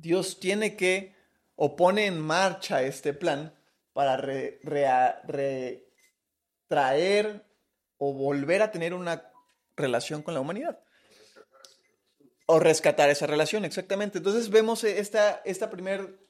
Dios 0.00 0.40
tiene 0.40 0.76
que 0.76 1.16
o 1.54 1.76
pone 1.76 2.06
en 2.06 2.20
marcha 2.20 2.82
este 2.82 3.12
plan 3.12 3.54
para 3.92 4.16
re- 4.16 4.60
rea- 4.62 5.20
retraer 6.68 7.44
o 7.96 8.12
volver 8.12 8.62
a 8.62 8.70
tener 8.70 8.94
una 8.94 9.32
relación 9.76 10.22
con 10.22 10.34
la 10.34 10.40
humanidad. 10.40 10.80
O 12.46 12.58
rescatar 12.60 13.10
esa 13.10 13.26
relación, 13.26 13.64
exactamente. 13.64 14.18
Entonces 14.18 14.50
vemos 14.50 14.84
esta, 14.84 15.42
esta 15.44 15.68
primer 15.68 16.26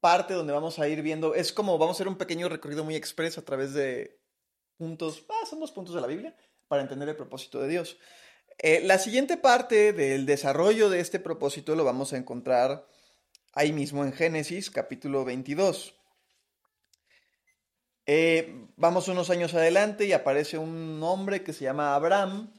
parte 0.00 0.32
donde 0.34 0.52
vamos 0.52 0.78
a 0.78 0.88
ir 0.88 1.02
viendo, 1.02 1.34
es 1.34 1.52
como 1.52 1.76
vamos 1.76 1.94
a 1.94 1.96
hacer 1.96 2.08
un 2.08 2.16
pequeño 2.16 2.48
recorrido 2.48 2.84
muy 2.84 2.94
expreso 2.94 3.40
a 3.40 3.44
través 3.44 3.74
de 3.74 4.20
puntos, 4.76 5.24
ah, 5.28 5.44
son 5.44 5.58
dos 5.58 5.72
puntos 5.72 5.94
de 5.94 6.00
la 6.00 6.06
Biblia, 6.06 6.36
para 6.68 6.82
entender 6.82 7.08
el 7.08 7.16
propósito 7.16 7.60
de 7.60 7.66
Dios. 7.68 7.98
Eh, 8.58 8.80
la 8.84 8.98
siguiente 8.98 9.36
parte 9.36 9.92
del 9.92 10.24
desarrollo 10.24 10.88
de 10.88 11.00
este 11.00 11.18
propósito 11.18 11.74
lo 11.74 11.84
vamos 11.84 12.12
a 12.12 12.16
encontrar 12.16 12.86
ahí 13.58 13.72
mismo 13.72 14.04
en 14.04 14.12
Génesis 14.12 14.70
capítulo 14.70 15.24
22. 15.24 15.92
Eh, 18.06 18.68
vamos 18.76 19.08
unos 19.08 19.30
años 19.30 19.52
adelante 19.52 20.06
y 20.06 20.12
aparece 20.12 20.58
un 20.58 21.02
hombre 21.02 21.42
que 21.42 21.52
se 21.52 21.64
llama 21.64 21.96
Abraham, 21.96 22.54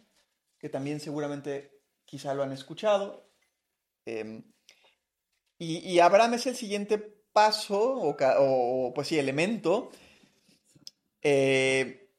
que 0.59 0.67
también 0.67 0.99
seguramente 0.99 1.71
quizá 2.03 2.33
lo 2.33 2.43
han 2.43 2.51
escuchado. 2.51 3.31
Eh, 4.05 4.43
y, 5.57 5.99
Abraham 5.99 6.33
es 6.33 6.47
el 6.47 6.57
siguiente 6.57 6.97
paso, 6.97 7.79
o, 7.79 8.93
pues 8.93 9.07
sí, 9.07 9.17
elemento, 9.17 9.91
eh, 11.21 12.09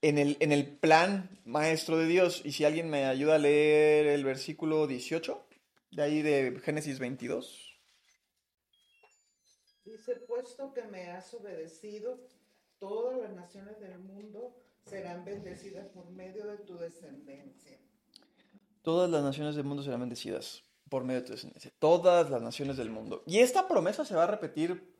en, 0.00 0.16
el, 0.16 0.38
en 0.40 0.52
el 0.52 0.78
plan 0.78 1.40
maestro 1.44 1.98
de 1.98 2.06
Dios. 2.06 2.40
Y 2.42 2.52
si 2.52 2.64
alguien 2.64 2.88
me 2.88 3.04
ayuda 3.04 3.34
a 3.34 3.38
leer 3.38 4.06
el 4.06 4.24
versículo 4.24 4.86
18, 4.86 5.46
de 5.90 6.02
ahí 6.02 6.22
de 6.22 6.58
Génesis 6.64 6.98
22. 6.98 7.63
Dice, 9.84 10.16
puesto 10.16 10.72
que 10.72 10.82
me 10.84 11.10
has 11.10 11.32
obedecido, 11.34 12.18
todas 12.78 13.18
las 13.18 13.32
naciones 13.32 13.78
del 13.80 13.98
mundo 13.98 14.56
serán 14.84 15.24
bendecidas 15.24 15.88
por 15.88 16.10
medio 16.10 16.46
de 16.46 16.58
tu 16.58 16.76
descendencia. 16.76 17.78
Todas 18.82 19.10
las 19.10 19.22
naciones 19.22 19.56
del 19.56 19.64
mundo 19.64 19.82
serán 19.82 20.00
bendecidas 20.00 20.62
por 20.88 21.04
medio 21.04 21.20
de 21.20 21.26
tu 21.26 21.32
descendencia. 21.32 21.72
Todas 21.78 22.30
las 22.30 22.42
naciones 22.42 22.76
del 22.76 22.90
mundo. 22.90 23.22
Y 23.26 23.38
esta 23.38 23.68
promesa 23.68 24.04
se 24.04 24.14
va 24.14 24.24
a 24.24 24.28
repetir 24.28 24.94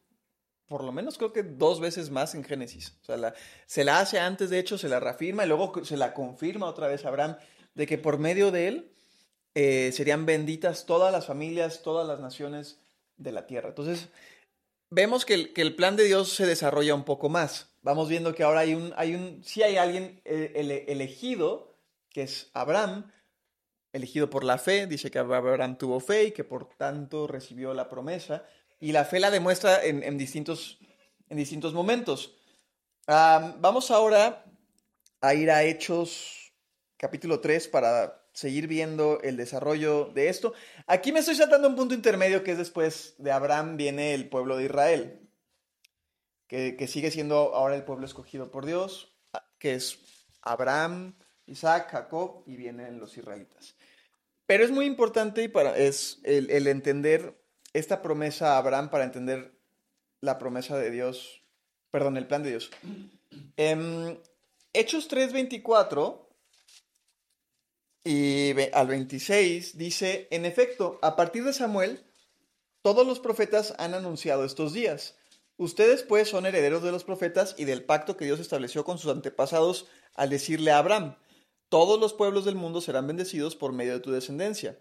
por 0.66 0.82
lo 0.82 0.92
menos 0.92 1.18
creo 1.18 1.32
que 1.32 1.42
dos 1.42 1.80
veces 1.80 2.10
más 2.10 2.34
en 2.34 2.44
Génesis. 2.44 2.96
O 3.02 3.04
sea, 3.04 3.34
se 3.66 3.84
la 3.84 4.00
hace 4.00 4.18
antes, 4.18 4.50
de 4.50 4.58
hecho, 4.58 4.78
se 4.78 4.88
la 4.88 5.00
reafirma 5.00 5.44
y 5.44 5.48
luego 5.48 5.84
se 5.84 5.96
la 5.96 6.14
confirma 6.14 6.66
otra 6.66 6.88
vez 6.88 7.04
a 7.04 7.08
Abraham 7.08 7.36
de 7.74 7.86
que 7.86 7.98
por 7.98 8.18
medio 8.18 8.50
de 8.50 8.68
él 8.68 8.92
eh, 9.54 9.92
serían 9.92 10.26
benditas 10.26 10.86
todas 10.86 11.12
las 11.12 11.26
familias, 11.26 11.82
todas 11.82 12.06
las 12.06 12.20
naciones 12.20 12.80
de 13.16 13.32
la 13.32 13.46
tierra. 13.46 13.68
Entonces, 13.68 14.08
vemos 14.94 15.24
que 15.24 15.34
el, 15.34 15.52
que 15.52 15.62
el 15.62 15.74
plan 15.74 15.96
de 15.96 16.04
Dios 16.04 16.32
se 16.32 16.46
desarrolla 16.46 16.94
un 16.94 17.04
poco 17.04 17.28
más. 17.28 17.76
Vamos 17.82 18.08
viendo 18.08 18.34
que 18.34 18.42
ahora 18.44 18.60
hay 18.60 18.74
un, 18.74 18.92
hay 18.96 19.14
un, 19.14 19.42
sí 19.44 19.62
hay 19.62 19.76
alguien 19.76 20.20
eh, 20.24 20.52
ele- 20.54 20.84
elegido, 20.88 21.76
que 22.10 22.22
es 22.22 22.50
Abraham, 22.54 23.10
elegido 23.92 24.30
por 24.30 24.44
la 24.44 24.58
fe, 24.58 24.86
dice 24.86 25.10
que 25.10 25.18
Abraham 25.18 25.76
tuvo 25.76 26.00
fe 26.00 26.24
y 26.24 26.32
que 26.32 26.44
por 26.44 26.68
tanto 26.76 27.26
recibió 27.26 27.74
la 27.74 27.88
promesa, 27.88 28.44
y 28.80 28.92
la 28.92 29.04
fe 29.04 29.20
la 29.20 29.30
demuestra 29.30 29.84
en, 29.84 30.16
distintos, 30.18 30.78
en 31.28 31.36
distintos 31.36 31.74
momentos. 31.74 32.36
Am, 33.06 33.60
vamos 33.60 33.90
ahora 33.90 34.44
a 35.20 35.34
ir 35.34 35.50
a 35.50 35.62
Hechos 35.64 36.52
capítulo 36.96 37.40
3 37.40 37.68
para 37.68 38.23
seguir 38.34 38.66
viendo 38.66 39.20
el 39.22 39.38
desarrollo 39.38 40.10
de 40.14 40.28
esto. 40.28 40.52
Aquí 40.86 41.12
me 41.12 41.20
estoy 41.20 41.36
saltando 41.36 41.68
un 41.68 41.76
punto 41.76 41.94
intermedio 41.94 42.44
que 42.44 42.52
es 42.52 42.58
después 42.58 43.14
de 43.18 43.32
Abraham 43.32 43.78
viene 43.78 44.12
el 44.12 44.28
pueblo 44.28 44.58
de 44.58 44.64
Israel, 44.64 45.20
que, 46.46 46.76
que 46.76 46.86
sigue 46.86 47.10
siendo 47.10 47.54
ahora 47.54 47.76
el 47.76 47.84
pueblo 47.84 48.04
escogido 48.04 48.50
por 48.50 48.66
Dios, 48.66 49.14
que 49.58 49.74
es 49.74 50.00
Abraham, 50.42 51.14
Isaac, 51.46 51.90
Jacob 51.90 52.42
y 52.46 52.56
vienen 52.56 52.98
los 52.98 53.16
israelitas. 53.16 53.76
Pero 54.46 54.64
es 54.64 54.70
muy 54.70 54.84
importante 54.84 55.42
y 55.42 55.48
para, 55.48 55.76
es 55.78 56.20
el, 56.24 56.50
el 56.50 56.66
entender 56.66 57.40
esta 57.72 58.02
promesa 58.02 58.54
a 58.54 58.58
Abraham 58.58 58.90
para 58.90 59.04
entender 59.04 59.54
la 60.20 60.38
promesa 60.38 60.76
de 60.76 60.90
Dios, 60.90 61.42
perdón, 61.90 62.16
el 62.16 62.26
plan 62.26 62.42
de 62.42 62.50
Dios. 62.50 62.70
Em, 63.56 64.18
Hechos 64.72 65.08
3:24 65.08 66.23
y 68.04 68.52
al 68.72 68.86
26 68.86 69.78
dice, 69.78 70.28
en 70.30 70.44
efecto, 70.44 70.98
a 71.02 71.16
partir 71.16 71.42
de 71.44 71.54
Samuel, 71.54 72.04
todos 72.82 73.06
los 73.06 73.18
profetas 73.18 73.74
han 73.78 73.94
anunciado 73.94 74.44
estos 74.44 74.74
días. 74.74 75.16
Ustedes 75.56 76.02
pues 76.02 76.28
son 76.28 76.44
herederos 76.44 76.82
de 76.82 76.92
los 76.92 77.04
profetas 77.04 77.54
y 77.56 77.64
del 77.64 77.84
pacto 77.84 78.16
que 78.16 78.26
Dios 78.26 78.40
estableció 78.40 78.84
con 78.84 78.98
sus 78.98 79.10
antepasados 79.10 79.86
al 80.14 80.28
decirle 80.28 80.70
a 80.70 80.78
Abraham, 80.78 81.16
todos 81.68 81.98
los 81.98 82.12
pueblos 82.12 82.44
del 82.44 82.56
mundo 82.56 82.80
serán 82.80 83.06
bendecidos 83.06 83.56
por 83.56 83.72
medio 83.72 83.94
de 83.94 84.00
tu 84.00 84.12
descendencia. 84.12 84.78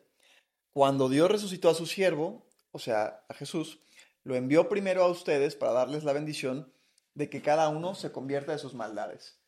Cuando 0.73 1.09
Dios 1.09 1.31
resucitó 1.31 1.69
a 1.69 1.75
su 1.75 1.85
siervo, 1.85 2.45
o 2.71 2.79
sea, 2.79 3.23
a 3.29 3.33
Jesús, 3.33 3.79
lo 4.23 4.35
envió 4.35 4.69
primero 4.69 5.03
a 5.03 5.07
ustedes 5.09 5.55
para 5.55 5.71
darles 5.71 6.03
la 6.03 6.13
bendición 6.13 6.73
de 7.13 7.29
que 7.29 7.41
cada 7.41 7.69
uno 7.69 7.95
se 7.95 8.11
convierta 8.11 8.51
de 8.51 8.59
sus 8.59 8.73
maldades. 8.73 9.39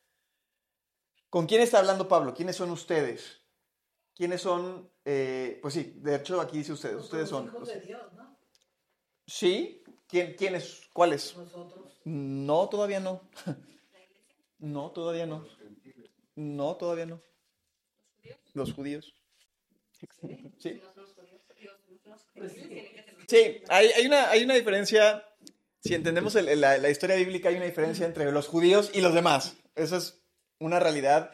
¿Con 1.29 1.47
quién 1.47 1.61
está 1.61 1.79
hablando 1.79 2.07
Pablo? 2.07 2.33
¿Quiénes 2.33 2.55
son 2.55 2.71
ustedes? 2.71 3.44
¿Quiénes 4.15 4.41
son? 4.41 4.89
eh, 5.03 5.59
pues 5.61 5.73
sí, 5.73 5.93
de 5.97 6.15
hecho 6.15 6.39
aquí 6.41 6.57
dice 6.59 6.73
ustedes. 6.73 6.95
Ustedes 6.95 7.29
son. 7.29 7.45
hijos 7.47 7.67
de 7.67 7.81
Dios, 7.81 8.13
¿no? 8.13 8.37
¿Sí? 9.27 9.83
¿Quién, 10.07 10.35
¿Quiénes? 10.35 10.87
¿Cuáles? 10.93 11.35
Nosotros. 11.35 11.99
No, 12.05 12.69
todavía 12.69 12.99
no. 12.99 13.21
No, 14.59 14.91
todavía 14.91 15.25
no. 15.25 15.45
No, 16.35 16.75
todavía 16.75 17.05
no. 17.05 17.21
Los 18.53 18.73
judíos. 18.73 19.13
Sí. 20.59 20.81
Sí. 23.27 23.61
hay, 23.69 23.87
hay 23.87 24.05
una, 24.05 24.29
hay 24.29 24.43
una 24.43 24.53
diferencia. 24.55 25.23
Si 25.79 25.93
entendemos 25.93 26.35
el- 26.35 26.59
la, 26.61 26.77
la 26.77 26.89
historia 26.89 27.15
bíblica, 27.15 27.49
hay 27.49 27.55
una 27.55 27.65
diferencia 27.65 28.05
entre 28.05 28.31
los 28.31 28.47
judíos 28.47 28.91
y 28.93 29.01
los 29.01 29.13
demás. 29.13 29.57
Eso 29.75 29.97
es 29.97 30.21
una 30.59 30.79
realidad 30.79 31.31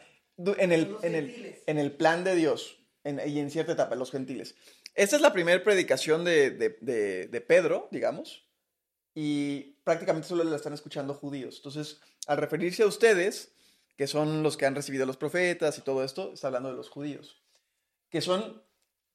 en 0.58 0.72
el, 0.72 0.96
en 1.02 1.14
el, 1.14 1.56
en 1.66 1.78
el 1.78 1.92
plan 1.92 2.24
de 2.24 2.34
Dios 2.34 2.78
en- 3.04 3.20
y 3.28 3.38
en 3.38 3.50
cierta 3.50 3.72
etapa, 3.72 3.94
los 3.94 4.10
gentiles. 4.10 4.54
Esta 4.94 5.16
es 5.16 5.22
la 5.22 5.32
primera 5.32 5.62
predicación 5.64 6.24
de, 6.24 6.50
de- 6.50 6.76
de- 6.80 7.26
de 7.28 7.40
Pedro, 7.40 7.88
digamos, 7.90 8.46
y 9.14 9.76
prácticamente 9.84 10.28
solo 10.28 10.44
la 10.44 10.56
están 10.56 10.72
escuchando 10.72 11.14
judíos. 11.14 11.56
Entonces, 11.56 12.00
al 12.26 12.38
referirse 12.38 12.82
a 12.82 12.86
ustedes, 12.86 13.52
que 13.96 14.06
son 14.06 14.42
los 14.42 14.56
que 14.56 14.66
han 14.66 14.74
recibido 14.74 15.04
a 15.04 15.06
los 15.06 15.16
profetas 15.16 15.76
y 15.78 15.82
todo 15.82 16.02
esto, 16.04 16.32
está 16.32 16.46
hablando 16.48 16.70
de 16.70 16.76
los 16.76 16.88
judíos, 16.88 17.42
que 18.10 18.20
son 18.20 18.62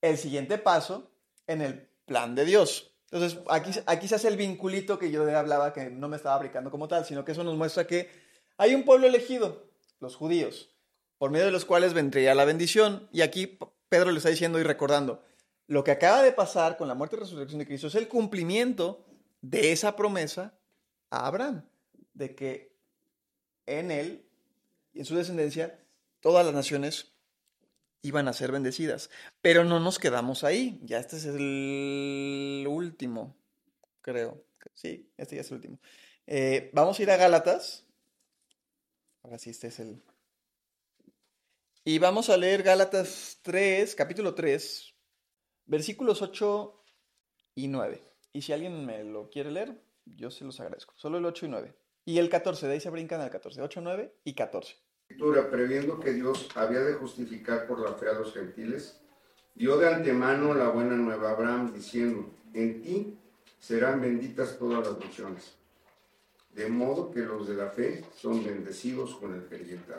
el 0.02 0.18
siguiente 0.18 0.58
paso 0.58 1.12
en 1.48 1.62
el 1.62 1.90
plan 2.06 2.36
de 2.36 2.46
Dios. 2.46 2.94
Entonces, 3.12 3.40
aquí, 3.50 3.72
aquí 3.86 4.08
se 4.08 4.16
hace 4.16 4.28
el 4.28 4.38
vinculito 4.38 5.00
que 5.00 5.10
yo 5.12 5.24
hablaba, 5.36 5.74
que 5.74 5.90
no 5.90 6.08
me 6.10 6.18
estaba 6.18 6.36
aplicando 6.36 6.70
como 6.70 6.88
tal, 6.88 7.06
sino 7.06 7.24
que 7.26 7.32
eso 7.32 7.44
nos 7.44 7.56
muestra 7.58 7.88
que 7.88 8.10
hay 8.58 8.76
un 8.76 8.84
pueblo 8.84 9.08
elegido, 9.08 9.72
los 10.00 10.16
judíos, 10.16 10.70
por 11.18 11.32
medio 11.32 11.46
de 11.46 11.52
los 11.52 11.66
cuales 11.66 11.94
vendría 11.94 12.36
la 12.36 12.46
bendición. 12.46 13.08
Y 13.12 13.22
aquí 13.22 13.60
Pedro 13.90 14.12
le 14.12 14.18
está 14.18 14.30
diciendo 14.30 14.60
y 14.60 14.64
recordando, 14.64 15.24
lo 15.68 15.84
que 15.84 15.92
acaba 15.92 16.22
de 16.22 16.32
pasar 16.32 16.78
con 16.78 16.88
la 16.88 16.96
muerte 16.96 17.16
y 17.16 17.20
resurrección 17.20 17.60
de 17.60 17.68
Cristo 17.68 17.88
es 17.88 17.96
el 17.96 18.08
cumplimiento 18.08 19.06
de 19.42 19.72
esa 19.72 19.96
promesa 19.96 20.58
a 21.10 21.28
Abraham, 21.28 21.66
de 22.14 22.36
que 22.36 22.76
en 23.66 23.92
él 23.92 24.26
y 24.94 25.00
en 25.00 25.06
su 25.06 25.16
descendencia 25.16 25.80
todas 26.22 26.46
las 26.46 26.54
naciones 26.54 27.14
iban 28.02 28.28
a 28.28 28.34
ser 28.34 28.52
bendecidas. 28.52 29.10
Pero 29.42 29.64
no 29.64 29.80
nos 29.80 30.00
quedamos 30.00 30.44
ahí. 30.44 30.80
Ya 30.84 31.00
este 31.00 31.18
es 31.18 31.26
el 31.26 32.66
último, 32.68 33.36
creo. 34.02 34.44
Sí, 34.74 35.12
este 35.18 35.36
ya 35.36 35.42
es 35.42 35.52
el 35.52 35.56
último. 35.56 35.80
Eh, 36.26 36.72
vamos 36.74 37.00
a 37.00 37.04
ir 37.04 37.12
a 37.12 37.18
Gálatas. 37.18 37.86
Ahora 39.24 39.38
sí, 39.38 39.50
este 39.50 39.68
es 39.68 39.80
el... 39.80 40.02
Y 41.90 42.00
vamos 42.00 42.30
a 42.30 42.36
leer 42.36 42.64
Gálatas 42.64 43.40
3, 43.44 43.96
capítulo 43.96 44.36
3, 44.36 44.94
versículos 45.68 46.22
8 46.22 46.84
y 47.56 47.70
9. 47.70 48.04
Y 48.34 48.42
si 48.42 48.52
alguien 48.52 48.86
me 48.86 49.06
lo 49.06 49.30
quiere 49.30 49.52
leer, 49.52 49.82
yo 50.04 50.30
se 50.30 50.44
los 50.44 50.60
agradezco. 50.60 50.94
Solo 50.98 51.18
el 51.18 51.24
8 51.24 51.46
y 51.46 51.50
9. 51.50 51.74
Y 52.04 52.18
el 52.18 52.28
14, 52.28 52.68
de 52.68 52.74
ahí 52.74 52.82
se 52.82 52.90
brincan 52.90 53.22
al 53.22 53.30
14. 53.30 53.62
8, 53.62 53.80
9 53.80 54.16
y 54.26 54.34
14. 54.34 54.76
Escritura, 55.04 55.50
previendo 55.50 55.98
que 55.98 56.12
Dios 56.12 56.50
había 56.56 56.82
de 56.82 56.96
justificar 56.96 57.66
por 57.68 57.80
la 57.80 57.96
fe 57.96 58.10
a 58.10 58.20
los 58.20 58.34
gentiles, 58.34 59.00
dio 59.56 59.78
de 59.78 59.88
antemano 59.88 60.54
la 60.54 60.68
buena 60.68 60.96
nueva 60.96 61.30
a 61.30 61.32
Abraham, 61.36 61.72
diciendo, 61.74 62.30
en 62.54 62.82
ti 62.82 63.18
serán 63.62 64.02
benditas 64.02 64.60
todas 64.60 64.86
las 64.86 65.00
naciones. 65.00 65.56
De 66.52 66.68
modo 66.68 67.12
que 67.12 67.22
los 67.22 67.48
de 67.48 67.56
la 67.56 67.70
fe 67.70 68.04
son 68.14 68.44
bendecidos 68.44 69.16
con 69.16 69.34
el 69.34 69.46
creyente. 69.46 69.94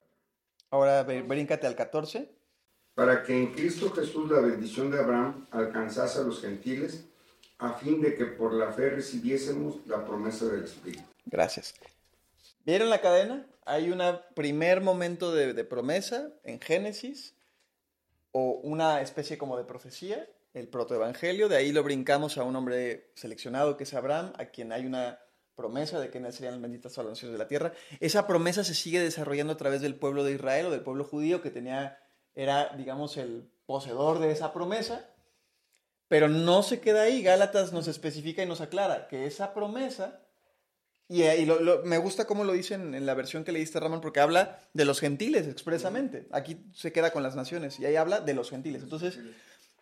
Ahora 0.71 1.07
br- 1.07 1.27
bríncate 1.27 1.67
al 1.67 1.75
14. 1.77 2.31
Para 2.95 3.23
que 3.23 3.37
en 3.37 3.53
Cristo 3.53 3.91
Jesús 3.91 4.31
la 4.31 4.41
bendición 4.41 4.91
de 4.91 4.99
Abraham 4.99 5.47
alcanzase 5.51 6.19
a 6.19 6.23
los 6.23 6.41
gentiles, 6.41 7.05
a 7.59 7.75
fin 7.75 8.01
de 8.01 8.15
que 8.17 8.25
por 8.27 8.53
la 8.53 8.73
fe 8.73 8.91
recibiésemos 8.91 9.87
la 9.87 10.05
promesa 10.05 10.47
del 10.47 10.65
Espíritu. 10.65 11.03
Gracias. 11.27 11.75
¿Vieron 12.65 12.91
la 12.91 13.01
cadena? 13.01 13.47
Hay 13.65 13.91
un 13.91 14.01
primer 14.35 14.81
momento 14.81 15.33
de, 15.35 15.53
de 15.55 15.65
promesa 15.65 16.31
en 16.45 16.61
Génesis, 16.61 17.35
o 18.33 18.61
una 18.63 19.01
especie 19.01 19.39
como 19.39 19.57
de 19.57 19.65
profecía, 19.65 20.29
el 20.55 20.69
protoevangelio, 20.69 21.49
de 21.49 21.57
ahí 21.57 21.73
lo 21.73 21.83
brincamos 21.83 22.37
a 22.39 22.43
un 22.45 22.57
hombre 22.57 23.11
seleccionado 23.15 23.77
que 23.77 23.85
es 23.85 23.95
Abraham, 23.95 24.33
a 24.39 24.47
quien 24.47 24.73
hay 24.73 24.87
una 24.87 25.19
promesa 25.59 26.01
de 26.01 26.09
que 26.09 26.33
serían 26.33 26.63
benditas 26.63 26.93
todas 26.95 27.05
las 27.11 27.17
naciones 27.19 27.35
de 27.35 27.39
la 27.45 27.49
tierra. 27.49 27.73
Esa 28.01 28.27
promesa 28.27 28.65
se 28.65 28.75
sigue 28.75 29.01
desarrollando 29.01 29.53
a 29.53 29.57
través 29.59 29.83
del 29.83 29.95
pueblo 29.97 30.25
de 30.25 30.33
Israel 30.33 30.67
o 30.67 30.71
del 30.71 30.81
pueblo 30.81 31.05
judío 31.05 31.43
que 31.43 31.51
tenía, 31.51 31.99
era, 32.35 32.71
digamos, 32.79 33.19
el 33.19 33.51
poseedor 33.67 34.21
de 34.21 34.31
esa 34.31 34.55
promesa. 34.55 35.05
Pero 36.09 36.29
no 36.29 36.63
se 36.63 36.81
queda 36.81 37.03
ahí. 37.03 37.23
Gálatas 37.23 37.73
nos 37.75 37.87
especifica 37.89 38.43
y 38.43 38.47
nos 38.47 38.63
aclara 38.63 39.09
que 39.09 39.27
esa 39.27 39.53
promesa 39.53 40.23
y, 41.11 41.23
y 41.25 41.45
lo- 41.47 41.61
lo- 41.61 41.83
me 41.85 41.99
gusta 41.99 42.27
cómo 42.27 42.45
lo 42.45 42.53
dicen 42.53 42.95
en 42.95 43.05
la 43.07 43.15
versión 43.15 43.45
que 43.45 43.53
leíste, 43.53 43.81
Ramón, 43.81 44.01
porque 44.01 44.21
habla 44.21 44.61
de 44.75 44.85
los 44.87 45.01
gentiles 45.01 45.47
expresamente. 45.47 46.27
Aquí 46.33 46.65
se 46.75 46.93
queda 46.93 47.11
con 47.13 47.23
las 47.23 47.35
naciones 47.37 47.79
y 47.81 47.85
ahí 47.87 47.97
habla 47.97 48.21
de 48.21 48.35
los 48.35 48.49
gentiles. 48.51 48.83
Entonces, 48.83 49.19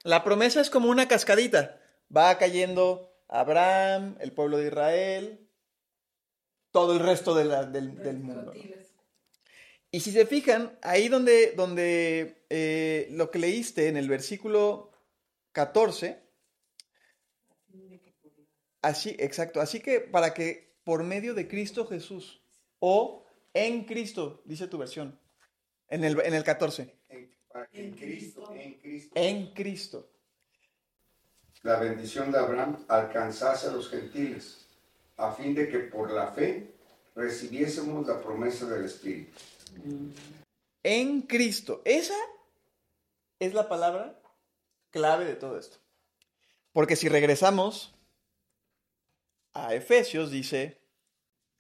la 0.05 0.25
promesa 0.25 0.61
es 0.61 0.71
como 0.71 0.89
una 0.89 1.07
cascadita. 1.09 1.81
Va 2.17 2.39
cayendo 2.39 3.13
Abraham, 3.29 4.17
el 4.21 4.31
pueblo 4.33 4.57
de 4.59 4.69
Israel, 4.69 5.46
todo 6.77 6.93
el 6.93 7.01
resto 7.01 7.35
de 7.35 7.45
la- 7.47 7.65
del, 7.65 7.97
del 7.97 8.19
mundo. 8.19 8.53
Y 9.91 10.01
si 10.01 10.13
se 10.13 10.27
fijan, 10.27 10.79
ahí 10.83 11.09
donde, 11.09 11.53
donde 11.53 12.45
eh, 12.51 13.09
lo 13.13 13.31
que 13.31 13.39
leíste 13.39 13.89
en 13.89 13.97
el 13.97 14.11
versículo 14.11 14.91
14, 15.53 16.21
así, 18.83 19.17
exacto, 19.19 19.63
así 19.63 19.81
que 19.81 20.01
para 20.01 20.35
que 20.35 20.77
por 20.85 21.03
medio 21.03 21.33
de 21.33 21.49
Cristo 21.49 21.87
Jesús 21.87 22.43
o 22.79 23.25
en 23.55 23.85
Cristo, 23.85 24.43
dice 24.45 24.69
tu 24.69 24.77
versión, 24.77 25.19
en 25.89 26.05
el, 26.05 26.21
en 26.21 26.35
el 26.35 26.45
14, 26.45 26.95
En, 27.09 27.35
para 27.51 27.67
que 27.69 27.87
en 27.87 27.93
Cristo, 27.95 28.53
en 28.55 28.75
Cristo, 28.75 29.13
en 29.15 29.55
Cristo. 29.55 30.11
la 31.63 31.79
bendición 31.79 32.31
de 32.31 32.39
Abraham 32.39 32.85
alcanzase 32.89 33.69
a 33.69 33.73
los 33.73 33.89
gentiles, 33.89 34.66
a 35.17 35.33
fin 35.33 35.55
de 35.55 35.69
que 35.69 35.79
por 35.79 36.11
la 36.11 36.33
fe 36.33 36.75
recibiésemos 37.15 38.07
la 38.07 38.21
promesa 38.21 38.67
del 38.67 38.85
Espíritu. 38.85 39.33
En 40.83 41.23
Cristo. 41.23 41.83
Esa 41.85 42.17
es 43.39 43.55
la 43.55 43.69
palabra 43.69 44.21
clave 44.91 45.25
de 45.25 45.37
todo 45.37 45.59
esto. 45.59 45.79
Porque 46.73 46.97
si 46.97 47.09
regresamos 47.09 47.95
a 49.55 49.75
Efesios, 49.75 50.31
dice, 50.31 50.81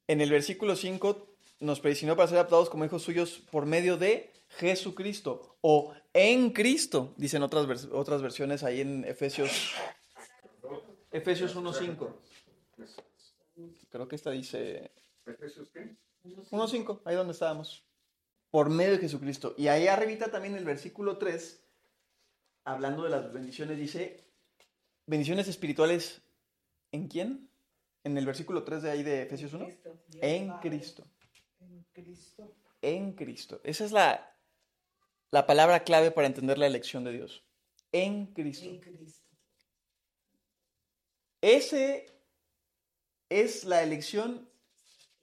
en 0.07 0.21
el 0.21 0.31
versículo 0.31 0.77
5, 0.77 1.37
nos 1.61 1.81
predestinó 1.81 2.17
para 2.17 2.29
ser 2.29 2.39
adoptados 2.39 2.69
como 2.69 2.85
hijos 2.85 3.03
suyos 3.03 3.43
por 3.51 3.65
medio 3.65 3.97
de 3.97 4.33
Jesucristo 4.49 5.57
o 5.63 5.95
en 6.13 6.51
Cristo, 6.51 7.15
dicen 7.17 7.43
otras, 7.43 7.89
otras 7.93 8.23
versiones 8.23 8.63
ahí 8.63 8.81
en 8.81 9.05
Efesios, 9.05 9.75
Efesios 11.11 11.57
1.5. 11.57 13.06
Creo 13.91 14.09
que 14.09 14.17
esta 14.17 14.31
dice 14.31 14.93
¿Efesios 15.25 15.71
qué? 15.71 15.97
1.5, 16.25 17.03
ahí 17.05 17.17
donde 17.17 17.33
estábamos. 17.33 17.85
Por 18.51 18.71
medio 18.71 18.93
de 18.93 18.99
Jesucristo. 18.99 19.55
Y 19.57 19.69
ahí 19.69 19.87
arribita 19.87 20.31
también 20.31 20.57
el 20.57 20.65
versículo 20.65 21.19
3, 21.19 21.65
hablando 22.65 23.05
de 23.05 23.11
las 23.11 23.33
bendiciones, 23.33 23.77
dice, 23.77 24.25
bendiciones 25.07 25.49
espirituales, 25.49 26.23
¿en 26.93 27.09
quién? 27.09 27.51
En 28.05 28.17
el 28.17 28.27
versículo 28.27 28.65
3 28.65 28.83
de 28.83 28.91
ahí 28.91 29.03
de 29.03 29.23
Efesios 29.23 29.53
1. 29.53 29.65
Cristo. 29.65 29.99
En 30.21 30.49
Padre. 30.49 30.71
Cristo. 30.71 31.05
En 31.61 31.87
Cristo. 31.93 32.57
En 32.83 33.13
Cristo. 33.13 33.61
Esa 33.65 33.85
es 33.85 33.93
la, 33.93 34.37
la 35.31 35.47
palabra 35.47 35.83
clave 35.83 36.13
para 36.13 36.29
entender 36.29 36.59
la 36.59 36.67
elección 36.67 37.05
de 37.05 37.13
Dios. 37.13 37.45
En 37.91 38.27
Cristo. 38.27 38.69
En 38.69 38.81
Cristo. 38.81 39.27
Ese 41.41 42.16
es 43.29 43.65
la 43.65 43.83
elección 43.83 44.49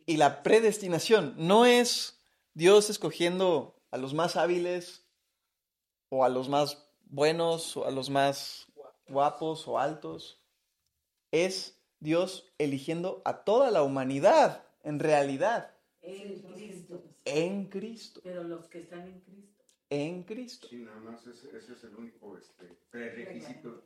y 0.06 0.18
la 0.18 0.44
predestinación. 0.44 1.36
No 1.38 1.66
es 1.66 2.20
Dios 2.54 2.90
escogiendo 2.90 3.76
a 3.92 3.98
los 3.98 4.14
más 4.14 4.36
hábiles 4.36 5.06
o 6.10 6.24
a 6.26 6.30
los 6.30 6.50
más 6.50 6.90
buenos 7.06 7.78
o 7.78 7.86
a 7.86 7.92
los 7.92 8.10
más 8.10 8.68
guapos 9.08 9.68
o 9.68 9.80
altos. 9.80 10.40
Es 11.32 11.80
Dios 12.00 12.52
eligiendo 12.58 13.22
a 13.26 13.44
toda 13.44 13.72
la 13.72 13.84
humanidad 13.84 14.64
en 14.84 15.00
realidad 15.00 15.72
En 16.02 16.42
Cristo. 16.42 17.04
en 17.26 17.66
Cristo. 17.70 18.22
Pero 18.24 18.44
los 18.44 18.68
que 18.68 18.80
están 18.80 19.08
en 19.08 19.22
Cristo. 19.22 19.64
En 19.90 20.24
Cristo. 20.24 20.68
Sí, 20.70 20.78
nada 20.78 20.98
más 21.00 21.26
ese, 21.28 21.56
ese 21.58 21.74
es 21.74 21.84
el 21.84 21.96
único 21.96 22.38
este, 22.38 22.78
prerequisito. 22.90 23.84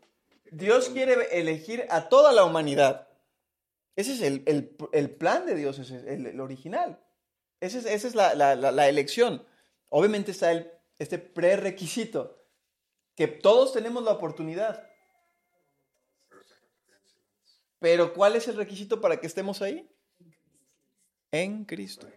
Dios 0.51 0.89
quiere 0.89 1.37
elegir 1.37 1.85
a 1.89 2.07
toda 2.09 2.31
la 2.31 2.45
humanidad. 2.45 3.07
Ese 3.97 4.13
es 4.13 4.21
el, 4.21 4.43
el- 4.45 4.77
el 4.93 5.09
plan 5.09 5.45
de 5.45 5.55
Dios, 5.55 5.79
es 5.79 5.91
el, 5.91 6.25
el 6.27 6.39
original. 6.39 7.03
Ese 7.59 7.79
es- 7.79 7.85
esa 7.85 8.07
es 8.07 8.15
la, 8.15 8.33
la- 8.35 8.55
la- 8.55 8.71
la 8.71 8.87
elección. 8.87 9.45
Obviamente 9.89 10.31
está 10.31 10.51
el, 10.53 10.71
este 10.99 11.17
prerequisito, 11.19 12.45
que 13.15 13.27
todos 13.27 13.73
tenemos 13.73 14.03
la 14.03 14.11
oportunidad. 14.11 14.87
Pero 17.79 18.13
¿cuál 18.13 18.35
es 18.35 18.47
el 18.47 18.55
requisito 18.55 19.01
para 19.01 19.19
que 19.19 19.27
estemos 19.27 19.61
ahí? 19.61 19.89
En 21.31 21.65
Cristo. 21.65 22.07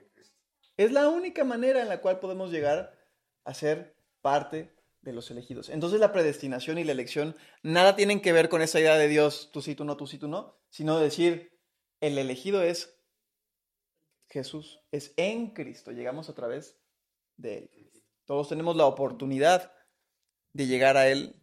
Es 0.76 0.92
la 0.92 1.08
única 1.08 1.44
manera 1.44 1.82
en 1.82 1.88
la 1.88 2.00
cual 2.00 2.20
podemos 2.20 2.50
llegar 2.50 2.96
a 3.44 3.54
ser 3.54 3.96
parte 4.22 4.74
de 5.02 5.12
los 5.12 5.30
elegidos. 5.30 5.68
Entonces 5.70 6.00
la 6.00 6.12
predestinación 6.12 6.78
y 6.78 6.84
la 6.84 6.92
elección 6.92 7.36
nada 7.62 7.96
tienen 7.96 8.20
que 8.20 8.32
ver 8.32 8.48
con 8.48 8.62
esa 8.62 8.80
idea 8.80 8.96
de 8.96 9.08
Dios, 9.08 9.50
tú 9.52 9.62
sí, 9.62 9.74
tú 9.74 9.84
no, 9.84 9.96
tú 9.96 10.06
sí, 10.06 10.18
tú 10.18 10.28
no, 10.28 10.58
sino 10.70 10.98
decir, 10.98 11.49
el 12.00 12.18
elegido 12.18 12.62
es 12.62 12.96
Jesús, 14.28 14.80
es 14.92 15.12
en 15.16 15.52
Cristo, 15.52 15.90
llegamos 15.92 16.28
a 16.28 16.34
través 16.34 16.78
de 17.36 17.58
Él. 17.58 17.90
Todos 18.26 18.48
tenemos 18.48 18.76
la 18.76 18.86
oportunidad 18.86 19.72
de 20.52 20.66
llegar 20.66 20.96
a 20.96 21.08
Él 21.08 21.34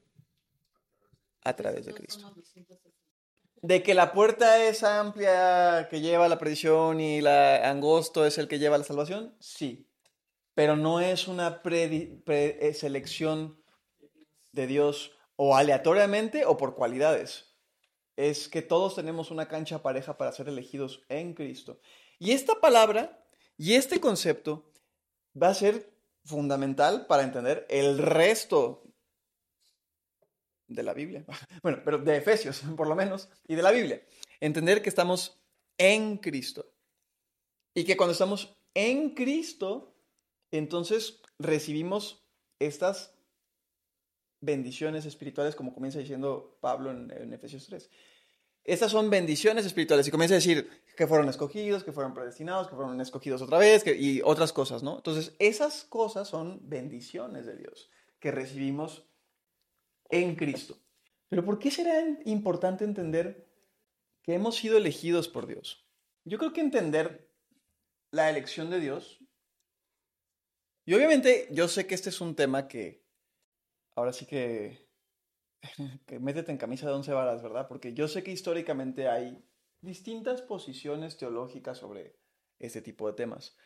a 1.43 1.55
través 1.55 1.85
de 1.85 1.93
Cristo. 1.93 2.33
De 3.61 3.83
que 3.83 3.93
la 3.93 4.13
puerta 4.13 4.63
es 4.63 4.83
amplia, 4.83 5.87
que 5.89 5.99
lleva 5.99 6.25
a 6.25 6.29
la 6.29 6.37
perdición 6.37 7.01
y 7.01 7.21
la 7.21 7.69
angosto 7.69 8.25
es 8.25 8.37
el 8.37 8.47
que 8.47 8.59
lleva 8.59 8.75
a 8.75 8.79
la 8.79 8.83
salvación, 8.83 9.35
sí. 9.39 9.89
Pero 10.53 10.75
no 10.75 10.99
es 11.01 11.27
una 11.27 11.61
predi- 11.61 12.23
pre- 12.23 12.57
eh, 12.61 12.73
de 14.51 14.67
Dios 14.67 15.11
o 15.35 15.55
aleatoriamente 15.55 16.45
o 16.45 16.57
por 16.57 16.75
cualidades. 16.75 17.46
Es 18.17 18.49
que 18.49 18.61
todos 18.61 18.95
tenemos 18.95 19.31
una 19.31 19.47
cancha 19.47 19.81
pareja 19.81 20.17
para 20.17 20.33
ser 20.33 20.49
elegidos 20.49 21.05
en 21.07 21.33
Cristo. 21.33 21.79
Y 22.19 22.31
esta 22.31 22.59
palabra 22.59 23.23
y 23.57 23.75
este 23.75 24.01
concepto 24.01 24.69
va 25.41 25.49
a 25.49 25.53
ser 25.53 25.93
fundamental 26.25 27.05
para 27.07 27.23
entender 27.23 27.65
el 27.69 27.97
resto 27.97 28.83
de 30.67 30.83
la 30.83 30.93
Biblia. 30.93 31.25
Bueno, 31.63 31.81
pero 31.83 31.97
de 31.97 32.17
Efesios, 32.17 32.61
por 32.77 32.87
lo 32.87 32.95
menos, 32.95 33.29
y 33.47 33.55
de 33.55 33.63
la 33.63 33.71
Biblia. 33.71 34.05
Entender 34.39 34.81
que 34.81 34.89
estamos 34.89 35.39
en 35.77 36.17
Cristo. 36.17 36.71
Y 37.73 37.85
que 37.85 37.97
cuando 37.97 38.13
estamos 38.13 38.55
en 38.73 39.11
Cristo, 39.13 39.95
entonces 40.51 41.21
recibimos 41.39 42.25
estas 42.59 43.13
bendiciones 44.41 45.05
espirituales, 45.05 45.55
como 45.55 45.73
comienza 45.73 45.99
diciendo 45.99 46.57
Pablo 46.61 46.91
en, 46.91 47.11
en 47.11 47.33
Efesios 47.33 47.65
3. 47.67 47.89
Estas 48.67 48.91
son 48.91 49.09
bendiciones 49.09 49.65
espirituales 49.65 50.07
y 50.07 50.11
comienza 50.11 50.35
a 50.35 50.43
decir 50.43 50.69
que 50.97 51.07
fueron 51.07 51.29
escogidos, 51.29 51.85
que 51.85 51.93
fueron 51.93 52.13
predestinados, 52.13 52.67
que 52.67 52.75
fueron 52.75 52.99
escogidos 52.99 53.41
otra 53.41 53.59
vez 53.59 53.85
y 53.87 54.21
otras 54.25 54.51
cosas, 54.51 54.83
¿no? 54.83 54.97
Entonces, 54.97 55.33
esas 55.39 55.85
cosas 55.85 56.27
son 56.27 56.59
bendiciones 56.63 57.45
de 57.45 57.55
Dios 57.55 57.89
que 58.19 58.29
recibimos 58.29 59.07
en 60.09 60.35
Cristo. 60.35 60.77
Pero 61.29 61.45
¿por 61.45 61.59
qué 61.59 61.71
será 61.71 62.03
importante 62.25 62.83
entender 62.83 63.47
que 64.21 64.33
hemos 64.33 64.57
sido 64.57 64.75
elegidos 64.75 65.29
por 65.29 65.47
Dios? 65.47 65.87
Yo 66.25 66.37
creo 66.37 66.51
que 66.51 66.59
entender 66.59 67.31
la 68.11 68.29
elección 68.29 68.69
de 68.69 68.81
Dios, 68.81 69.19
y 70.83 70.93
obviamente 70.93 71.47
yo 71.51 71.69
sé 71.69 71.87
que 71.87 71.95
este 71.95 72.09
es 72.09 72.19
un 72.19 72.35
tema 72.35 72.67
que 72.67 73.06
ahora 73.97 74.13
sí 74.13 74.25
que, 74.25 74.87
que 76.05 76.19
métete 76.19 76.51
en 76.51 76.57
camisa 76.57 76.87
de 76.87 76.93
once 76.93 77.11
varas, 77.11 77.41
¿verdad? 77.41 77.67
Porque 77.67 77.93
yo 77.93 78.07
sé 78.07 78.23
que 78.23 78.31
históricamente 78.31 79.09
hay 79.09 79.43
distintas 79.81 80.41
posiciones 80.41 81.17
teológicas 81.17 81.79
sobre 81.79 82.15
este 82.59 82.81
tipo 82.81 83.07
de 83.07 83.13
temas. 83.13 83.57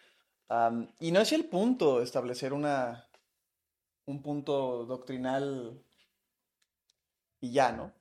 Y 0.99 1.11
no 1.11 1.21
es 1.21 1.31
el 1.31 1.45
punto 1.45 2.01
establecer 2.01 2.51
una, 2.51 3.07
un 4.05 4.21
punto 4.21 4.85
doctrinal 4.85 5.81
y 7.39 7.53
ya, 7.53 7.71
¿no? 7.71 7.93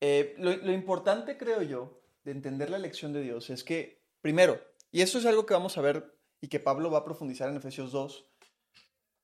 Eh, 0.00 0.34
lo, 0.38 0.72
importante, 0.72 1.36
creo 1.36 1.62
yo, 1.62 2.02
de 2.24 2.32
entender 2.32 2.70
la 2.70 2.76
elección 2.76 3.12
de 3.12 3.22
Dios 3.22 3.50
es 3.50 3.64
que, 3.64 4.02
primero, 4.20 4.60
y 4.90 5.02
esto 5.02 5.18
es 5.18 5.26
algo 5.26 5.46
que 5.46 5.54
vamos 5.54 5.76
a 5.76 5.82
ver 5.82 6.18
y 6.40 6.48
que 6.48 6.60
Pablo 6.60 6.90
va 6.90 6.98
a 6.98 7.04
profundizar 7.04 7.48
en 7.48 7.56
Efesios 7.56 7.92
2, 7.92 8.30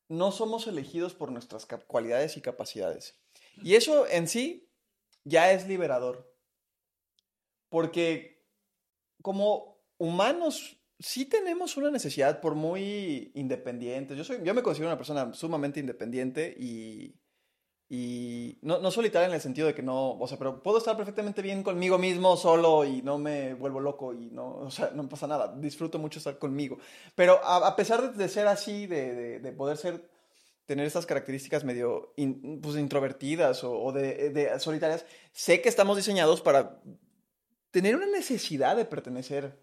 no 0.08 0.32
somos 0.32 0.66
elegidos 0.66 1.14
por 1.14 1.32
nuestras 1.32 1.66
cualidades 1.66 2.36
y 2.36 2.40
capacidades. 2.40 3.18
Y 3.62 3.74
eso 3.74 4.06
en 4.06 4.28
sí 4.28 4.70
ya 5.24 5.52
es 5.52 5.66
liberador. 5.66 6.32
Porque 7.68 8.44
como 9.22 9.82
humanos 9.98 10.80
sí 10.98 11.24
tenemos 11.24 11.76
una 11.76 11.90
necesidad 11.90 12.40
por 12.40 12.54
muy 12.54 13.32
independientes. 13.34 14.16
Yo, 14.16 14.24
soy, 14.24 14.38
yo 14.44 14.54
me 14.54 14.62
considero 14.62 14.88
una 14.88 14.96
persona 14.96 15.34
sumamente 15.34 15.80
independiente 15.80 16.56
y, 16.58 17.18
y 17.88 18.58
no, 18.62 18.78
no 18.78 18.90
solitaria 18.90 19.28
en 19.28 19.34
el 19.34 19.40
sentido 19.40 19.68
de 19.68 19.74
que 19.74 19.82
no, 19.82 20.18
o 20.18 20.26
sea, 20.26 20.38
pero 20.38 20.60
puedo 20.60 20.78
estar 20.78 20.96
perfectamente 20.96 21.40
bien 21.40 21.62
conmigo 21.62 21.98
mismo 21.98 22.36
solo 22.36 22.84
y 22.84 23.00
no 23.02 23.16
me 23.16 23.54
vuelvo 23.54 23.78
loco 23.78 24.12
y 24.12 24.30
no, 24.30 24.56
o 24.56 24.70
sea, 24.70 24.90
no 24.92 25.08
pasa 25.08 25.28
nada. 25.28 25.54
Disfruto 25.56 25.98
mucho 25.98 26.18
estar 26.18 26.38
conmigo. 26.38 26.78
Pero 27.14 27.40
a, 27.44 27.68
a 27.68 27.76
pesar 27.76 28.12
de, 28.14 28.28
ser 28.28 28.48
así, 28.48 28.86
de, 28.88 29.14
de, 29.14 29.40
de 29.40 29.52
poder 29.52 29.76
ser, 29.76 30.10
tener 30.64 30.84
estas 30.84 31.06
características 31.06 31.62
medio 31.62 32.12
pues, 32.60 32.76
introvertidas 32.76 33.62
o, 33.62 33.80
o 33.80 33.92
de 33.92 34.58
solitarias, 34.58 35.06
sé 35.32 35.62
que 35.62 35.68
estamos 35.68 35.96
diseñados 35.96 36.40
para 36.40 36.80
tener 37.70 37.94
una 37.94 38.06
necesidad 38.06 38.74
de 38.74 38.84
pertenecer 38.84 39.62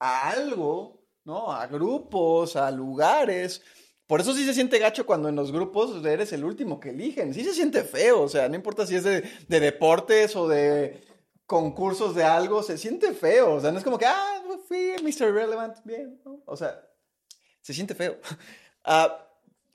a 0.00 0.30
algo, 0.30 1.04
¿no? 1.24 1.52
A 1.52 1.66
grupos, 1.68 2.56
a 2.56 2.70
lugares. 2.72 3.62
Por 4.08 4.22
eso 4.22 4.32
sí 4.32 4.44
se 4.46 4.54
siente 4.54 4.78
gacho 4.78 5.04
cuando 5.04 5.28
en 5.28 5.36
los 5.36 5.52
grupos 5.52 6.02
eres 6.04 6.32
el 6.32 6.42
último 6.42 6.80
que 6.80 6.90
eligen. 6.90 7.34
Sí 7.34 7.44
se 7.44 7.52
siente 7.52 7.84
feo, 7.84 8.22
o 8.22 8.28
sea, 8.28 8.48
no 8.48 8.56
importa 8.56 8.86
si 8.86 8.96
es 8.96 9.04
de, 9.04 9.22
de 9.46 9.60
deportes 9.60 10.34
o 10.34 10.48
de 10.48 11.04
concursos 11.44 12.14
de 12.14 12.24
algo, 12.24 12.62
se 12.62 12.78
siente 12.78 13.12
feo. 13.12 13.52
O 13.52 13.60
sea, 13.60 13.70
no 13.70 13.76
es 13.76 13.84
como 13.84 13.98
que, 13.98 14.06
ah, 14.06 14.42
fui 14.66 14.94
Mr. 15.02 15.30
Relevant, 15.30 15.76
bien, 15.84 16.20
¿no? 16.24 16.42
O 16.46 16.56
sea, 16.56 16.82
se 17.60 17.72
siente 17.72 17.94
feo. 17.94 18.16
Ah, 18.90 19.28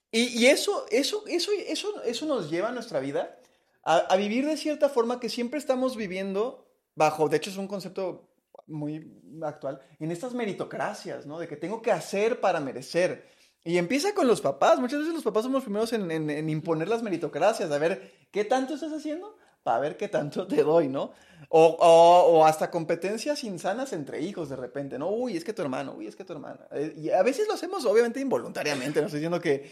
y, 0.09 0.39
y 0.39 0.47
eso, 0.47 0.85
eso, 0.89 1.23
eso, 1.27 1.51
eso, 1.67 2.01
eso 2.01 2.25
nos 2.25 2.49
lleva 2.49 2.69
a 2.69 2.71
nuestra 2.71 2.99
vida 2.99 3.37
a, 3.83 3.97
a 3.97 4.15
vivir 4.15 4.47
de 4.47 4.57
cierta 4.57 4.89
forma 4.89 5.19
que 5.19 5.29
siempre 5.29 5.59
estamos 5.59 5.95
viviendo 5.95 6.65
bajo, 6.95 7.29
de 7.29 7.37
hecho 7.37 7.51
es 7.51 7.57
un 7.57 7.67
concepto 7.67 8.33
muy 8.65 9.21
actual, 9.43 9.81
en 9.99 10.11
estas 10.11 10.33
meritocracias, 10.33 11.27
¿no? 11.27 11.37
De 11.37 11.47
que 11.47 11.57
tengo 11.57 11.81
que 11.81 11.91
hacer 11.91 12.39
para 12.39 12.59
merecer. 12.59 13.27
Y 13.65 13.77
empieza 13.77 14.13
con 14.13 14.27
los 14.27 14.41
papás. 14.41 14.79
Muchas 14.79 14.99
veces 14.99 15.13
los 15.13 15.23
papás 15.23 15.43
somos 15.43 15.55
los 15.57 15.63
primeros 15.63 15.93
en, 15.93 16.11
en- 16.11 16.49
imponer 16.49 16.87
las 16.89 17.01
meritocracias, 17.03 17.71
a 17.71 17.77
ver 17.77 18.11
qué 18.31 18.43
tanto 18.45 18.73
estás 18.73 18.91
haciendo 18.91 19.37
para 19.63 19.79
ver 19.79 19.95
qué 19.95 20.09
tanto 20.09 20.45
te 20.47 20.61
doy, 20.63 20.89
¿no? 20.89 21.13
O, 21.49 21.65
o- 21.79 22.39
o 22.39 22.45
hasta 22.45 22.69
competencias 22.69 23.43
insanas 23.45 23.93
entre 23.93 24.19
hijos 24.21 24.49
de 24.49 24.57
repente, 24.57 24.99
¿no? 24.99 25.09
Uy, 25.09 25.37
es 25.37 25.43
que 25.45 25.53
tu 25.53 25.61
hermano, 25.61 25.93
uy, 25.97 26.07
es 26.07 26.15
que 26.15 26.25
tu 26.25 26.33
hermana. 26.33 26.59
Eh, 26.71 26.93
Y 26.97 27.09
a 27.11 27.23
veces 27.23 27.47
lo 27.47 27.53
hacemos 27.53 27.85
obviamente 27.85 28.19
involuntariamente, 28.19 28.99
no 28.99 29.07
estoy 29.07 29.19
diciendo 29.21 29.39
que... 29.39 29.71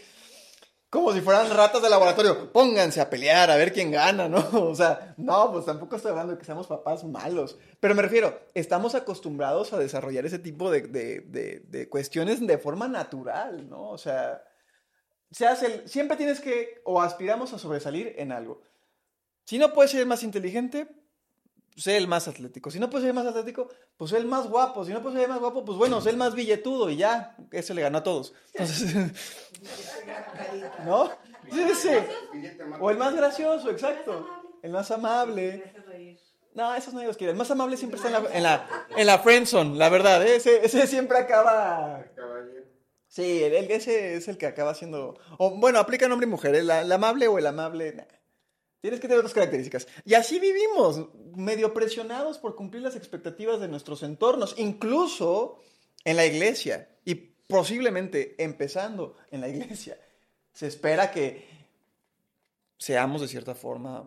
Como 0.92 1.10
si 1.14 1.22
fueran 1.22 1.48
ratas 1.56 1.80
de 1.80 1.88
laboratorio. 1.88 2.52
Pónganse 2.52 3.00
a 3.00 3.08
pelear 3.08 3.50
a 3.50 3.56
ver 3.56 3.72
quién 3.72 3.90
gana, 3.90 4.28
¿no? 4.28 4.46
O 4.52 4.74
sea, 4.74 5.14
no, 5.16 5.50
pues 5.50 5.64
tampoco 5.64 5.96
estoy 5.96 6.10
hablando 6.10 6.34
de 6.34 6.38
que 6.38 6.44
seamos 6.44 6.66
papás 6.66 7.02
malos. 7.02 7.56
Pero 7.80 7.94
me 7.94 8.02
refiero, 8.02 8.38
estamos 8.52 8.94
acostumbrados 8.94 9.72
a 9.72 9.78
desarrollar 9.78 10.26
ese 10.26 10.38
tipo 10.38 10.70
de, 10.70 10.82
de- 10.82 11.20
de- 11.22 11.60
de 11.66 11.88
cuestiones 11.88 12.46
de 12.46 12.58
forma 12.58 12.88
natural, 12.88 13.70
¿no? 13.70 13.88
O 13.88 13.96
sea, 13.96 14.44
se 15.30 15.46
hace 15.46 15.64
el- 15.66 15.88
siempre 15.88 16.18
tienes 16.18 16.40
que, 16.40 16.82
o 16.84 17.00
aspiramos 17.00 17.54
a 17.54 17.58
sobresalir 17.58 18.14
en 18.18 18.30
algo. 18.30 18.60
Si 19.46 19.56
no 19.58 19.72
puedes 19.72 19.92
ser 19.92 20.04
más 20.04 20.22
inteligente, 20.22 20.88
sé 21.76 21.96
el 21.96 22.08
más 22.08 22.28
atlético. 22.28 22.70
Si 22.70 22.78
no 22.78 22.90
puedes 22.90 23.02
ser 23.02 23.10
el 23.10 23.14
más 23.14 23.26
atlético, 23.26 23.68
pues 23.96 24.10
sé 24.10 24.18
el 24.18 24.26
más 24.26 24.48
guapo. 24.48 24.84
Si 24.84 24.92
no 24.92 25.02
puedes 25.02 25.16
ser 25.16 25.24
el 25.24 25.30
más 25.30 25.40
guapo, 25.40 25.64
pues 25.64 25.78
bueno, 25.78 26.00
sé 26.00 26.10
el 26.10 26.16
más 26.16 26.34
billetudo 26.34 26.90
y 26.90 26.96
ya. 26.96 27.36
Ese 27.50 27.74
le 27.74 27.82
ganó 27.82 27.98
a 27.98 28.02
todos. 28.02 28.34
Entonces, 28.52 28.94
¿no? 30.84 31.10
Sí, 31.50 31.64
sí. 31.74 31.90
O 32.80 32.90
el 32.90 32.98
más 32.98 33.14
gracioso, 33.14 33.70
exacto. 33.70 34.26
El 34.62 34.72
más 34.72 34.90
amable. 34.90 35.72
No, 36.54 36.74
esos 36.74 36.92
nadie 36.92 37.06
los 37.06 37.16
quiere. 37.16 37.32
El 37.32 37.38
más 37.38 37.50
amable 37.50 37.76
siempre 37.76 37.96
está 37.96 38.08
en 38.08 38.22
la, 38.22 38.36
en 38.36 38.42
la, 38.42 38.86
en 38.96 39.06
la 39.06 39.18
friendzone, 39.18 39.76
la 39.76 39.88
verdad. 39.88 40.24
¿eh? 40.26 40.36
Ese, 40.36 40.64
ese 40.64 40.86
siempre 40.86 41.18
acaba... 41.18 42.04
Sí, 43.08 43.42
el, 43.42 43.70
ese 43.70 44.16
es 44.16 44.28
el 44.28 44.38
que 44.38 44.46
acaba 44.46 44.74
siendo... 44.74 45.18
O, 45.38 45.58
bueno, 45.58 45.78
aplica 45.78 46.06
en 46.06 46.12
hombre 46.12 46.26
y 46.26 46.30
mujer. 46.30 46.54
El, 46.54 46.70
el 46.70 46.92
amable 46.92 47.28
o 47.28 47.38
el 47.38 47.46
amable... 47.46 48.06
Tienes 48.82 48.98
que 48.98 49.06
tener 49.06 49.20
otras 49.20 49.32
características. 49.32 49.86
Y 50.04 50.14
así 50.14 50.40
vivimos, 50.40 51.06
medio 51.36 51.72
presionados 51.72 52.38
por 52.38 52.56
cumplir 52.56 52.82
las 52.82 52.96
expectativas 52.96 53.60
de 53.60 53.68
nuestros 53.68 54.02
entornos, 54.02 54.56
incluso 54.58 55.62
en 56.04 56.16
la 56.16 56.26
iglesia 56.26 56.88
y 57.04 57.14
posiblemente 57.14 58.34
empezando 58.42 59.16
en 59.30 59.40
la 59.40 59.48
iglesia. 59.48 59.96
Se 60.52 60.66
espera 60.66 61.12
que 61.12 61.46
seamos 62.76 63.20
de 63.20 63.28
cierta 63.28 63.54
forma, 63.54 64.04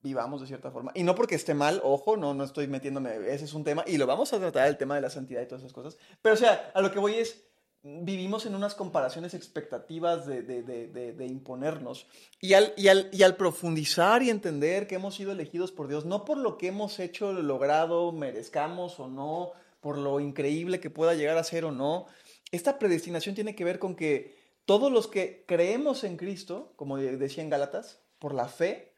vivamos 0.00 0.40
de 0.40 0.46
cierta 0.46 0.70
forma. 0.70 0.92
Y 0.94 1.02
no 1.02 1.16
porque 1.16 1.34
esté 1.34 1.52
mal, 1.52 1.80
ojo, 1.82 2.16
no, 2.16 2.34
no 2.34 2.44
estoy 2.44 2.68
metiéndome, 2.68 3.16
ese 3.34 3.46
es 3.46 3.52
un 3.52 3.64
tema, 3.64 3.82
y 3.84 3.98
lo 3.98 4.06
vamos 4.06 4.32
a 4.32 4.38
tratar, 4.38 4.68
el 4.68 4.76
tema 4.76 4.94
de 4.94 5.00
la 5.00 5.10
santidad 5.10 5.42
y 5.42 5.46
todas 5.46 5.62
esas 5.62 5.72
cosas. 5.72 5.98
Pero 6.22 6.36
o 6.36 6.38
sea, 6.38 6.70
a 6.72 6.80
lo 6.80 6.92
que 6.92 7.00
voy 7.00 7.14
es, 7.14 7.42
vivimos 7.82 8.46
en 8.46 8.54
unas 8.54 8.74
comparaciones 8.74 9.34
expectativas 9.34 10.26
de, 10.26 10.42
de- 10.42 10.62
de- 10.62 11.12
de- 11.12 11.26
imponernos. 11.26 12.06
Y 12.40 12.54
al, 12.54 12.72
y, 12.76 12.88
al, 12.88 13.08
y 13.12 13.22
al 13.24 13.36
profundizar 13.36 14.22
y 14.22 14.30
entender 14.30 14.86
que 14.86 14.94
hemos 14.94 15.16
sido 15.16 15.32
elegidos 15.32 15.72
por 15.72 15.88
Dios, 15.88 16.04
no 16.04 16.24
por 16.24 16.38
lo 16.38 16.58
que 16.58 16.68
hemos 16.68 16.98
hecho, 17.00 17.32
logrado, 17.32 18.12
merezcamos 18.12 19.00
o 19.00 19.08
no, 19.08 19.52
por 19.80 19.98
lo 19.98 20.20
increíble 20.20 20.78
que 20.78 20.90
pueda 20.90 21.14
llegar 21.14 21.36
a 21.38 21.44
ser 21.44 21.64
o 21.64 21.72
no, 21.72 22.06
esta 22.52 22.78
predestinación 22.78 23.34
tiene 23.34 23.56
que 23.56 23.64
ver 23.64 23.78
con 23.78 23.96
que 23.96 24.36
todos 24.64 24.92
los 24.92 25.08
que 25.08 25.44
creemos 25.48 26.04
en 26.04 26.16
Cristo, 26.16 26.72
como 26.76 26.96
decía 26.98 27.42
en 27.42 27.50
Gálatas, 27.50 28.00
por 28.20 28.32
la 28.32 28.46
fe, 28.46 28.94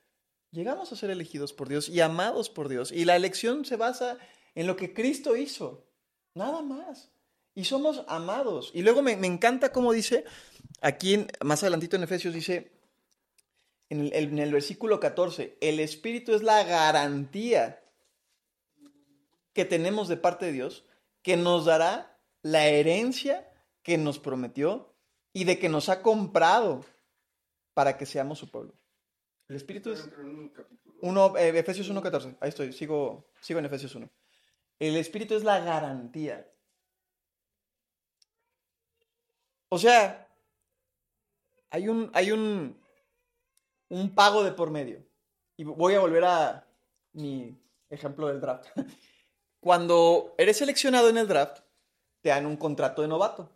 llegamos 0.50 0.92
a 0.92 0.96
ser 0.96 1.08
elegidos 1.10 1.54
por 1.54 1.68
Dios 1.70 1.88
y 1.88 2.00
amados 2.00 2.50
por 2.50 2.68
Dios. 2.68 2.92
Y 2.92 3.06
la 3.06 3.16
elección 3.16 3.64
se 3.64 3.76
basa 3.76 4.18
en 4.54 4.66
lo 4.66 4.76
que 4.76 4.92
Cristo 4.92 5.36
hizo, 5.36 5.86
nada 6.34 6.60
más. 6.60 7.10
Y 7.54 7.64
somos 7.64 8.04
amados. 8.08 8.70
Y 8.74 8.82
luego 8.82 9.02
me, 9.02 9.16
me 9.16 9.26
encanta 9.26 9.70
cómo 9.72 9.92
dice, 9.92 10.24
aquí 10.80 11.14
en- 11.14 11.28
más 11.42 11.62
adelantito 11.62 11.96
en 11.96 12.02
Efesios 12.02 12.34
dice, 12.34 12.72
en 13.90 14.00
el, 14.00 14.12
en 14.14 14.38
el 14.38 14.52
versículo 14.52 14.98
14, 14.98 15.56
el 15.60 15.78
Espíritu 15.80 16.34
es 16.34 16.42
la 16.42 16.64
garantía 16.64 17.80
que 19.52 19.64
tenemos 19.64 20.08
de 20.08 20.16
parte 20.16 20.46
de 20.46 20.52
Dios, 20.52 20.84
que 21.22 21.36
nos 21.36 21.64
dará 21.64 22.18
la 22.42 22.66
herencia 22.66 23.48
que 23.82 23.98
nos 23.98 24.18
prometió 24.18 24.94
y 25.32 25.44
de 25.44 25.58
que 25.58 25.68
nos 25.68 25.88
ha 25.88 26.02
comprado 26.02 26.84
para 27.72 27.96
que 27.96 28.06
seamos 28.06 28.38
su 28.38 28.50
pueblo. 28.50 28.74
El 29.48 29.56
Espíritu 29.56 29.92
es... 29.92 30.08
Uno, 31.02 31.36
eh, 31.36 31.56
Efesios 31.58 31.90
1.14. 31.90 32.38
Ahí 32.40 32.48
estoy, 32.48 32.72
sigo, 32.72 33.30
sigo 33.40 33.58
en 33.58 33.66
Efesios 33.66 33.94
1. 33.94 34.10
El 34.78 34.96
Espíritu 34.96 35.34
es 35.34 35.44
la 35.44 35.60
garantía. 35.60 36.48
O 39.74 39.78
sea, 39.78 40.28
hay 41.68 41.88
un, 41.88 42.08
hay 42.14 42.30
un, 42.30 42.80
un 43.88 44.14
pago 44.14 44.44
de 44.44 44.52
por 44.52 44.70
medio. 44.70 45.04
Y 45.56 45.64
voy 45.64 45.94
a 45.94 46.00
volver 46.00 46.24
a 46.24 46.64
mi 47.12 47.60
ejemplo 47.90 48.28
del 48.28 48.40
draft. 48.40 48.68
Cuando 49.60 50.36
eres 50.38 50.58
seleccionado 50.58 51.08
en 51.08 51.18
el 51.18 51.26
draft, 51.26 51.58
te 52.20 52.28
dan 52.28 52.46
un 52.46 52.56
contrato 52.56 53.02
de 53.02 53.08
novato. 53.08 53.50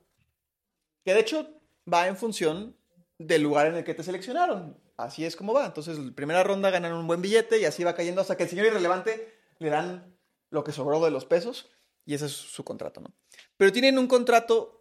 Que 1.05 1.15
de 1.15 1.21
hecho 1.21 1.47
va 1.91 2.09
en 2.09 2.17
función 2.17 2.77
del 3.17 3.43
lugar 3.43 3.69
en 3.69 3.77
el 3.77 3.85
que 3.85 3.95
te 3.95 4.03
seleccionaron. 4.03 4.77
Así 4.97 5.25
es 5.25 5.37
como 5.37 5.53
va. 5.53 5.67
Entonces, 5.67 6.01
la 6.01 6.13
primera 6.13 6.43
ronda 6.43 6.71
ganan 6.71 6.95
un 6.95 7.07
buen 7.07 7.23
billete 7.23 7.61
y 7.61 7.65
así 7.65 7.85
va 7.85 7.95
cayendo 7.95 8.23
hasta 8.23 8.37
que 8.37 8.43
el 8.43 8.49
señor 8.49 8.67
irrelevante 8.67 9.39
le 9.61 9.71
dan 9.71 10.19
lo 10.51 10.65
que 10.65 10.73
sobró 10.73 10.99
de 10.99 11.13
los 11.13 11.27
pesos 11.27 11.71
y 12.05 12.15
ese 12.15 12.27
es 12.27 12.33
su 12.33 12.65
contrato, 12.65 13.03
¿no? 13.03 13.15
Pero 13.57 13.71
tienen 13.71 13.99
un 13.99 14.09
contrato 14.09 14.78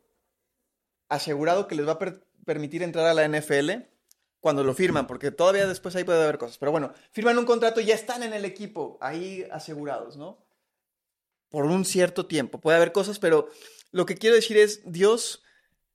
asegurado 1.10 1.68
que 1.68 1.76
les 1.76 1.88
va 1.88 1.94
a 1.94 2.00
per- 2.00 2.26
permitir 2.46 2.84
entrar 2.84 3.06
a 3.06 3.14
la 3.14 3.26
NFL 3.28 3.72
cuando 4.40 4.64
lo 4.64 4.74
firman, 4.74 5.08
porque 5.08 5.32
todavía 5.32 5.68
después 5.68 5.96
ahí 5.96 6.04
puede 6.04 6.24
haber 6.24 6.38
cosas. 6.38 6.58
Pero 6.58 6.72
bueno, 6.72 6.94
firman 7.12 7.38
un 7.38 7.46
contrato 7.46 7.82
y 7.82 7.86
ya 7.86 7.96
están 7.96 8.24
en 8.24 8.34
el 8.34 8.46
equipo, 8.46 8.98
ahí 9.02 9.46
asegurados, 9.52 10.16
¿no? 10.18 10.46
Por 11.50 11.66
un 11.66 11.86
cierto 11.86 12.26
tiempo. 12.26 12.60
Puede 12.60 12.78
haber 12.78 12.92
cosas, 12.92 13.20
pero 13.20 13.50
lo 13.92 14.06
que 14.06 14.16
quiero 14.16 14.36
decir 14.36 14.58
es, 14.58 14.82
Dios 14.86 15.44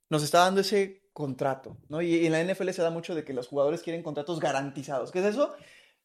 nos 0.09 0.23
está 0.23 0.39
dando 0.39 0.61
ese 0.61 1.03
contrato, 1.13 1.77
¿no? 1.89 2.01
Y 2.01 2.25
en 2.25 2.31
la 2.31 2.41
NFL 2.43 2.69
se 2.71 2.81
da 2.81 2.89
mucho 2.89 3.15
de 3.15 3.23
que 3.23 3.33
los 3.33 3.47
jugadores 3.47 3.81
quieren 3.81 4.03
contratos 4.03 4.39
garantizados. 4.39 5.11
¿Qué 5.11 5.19
es 5.19 5.25
eso? 5.25 5.55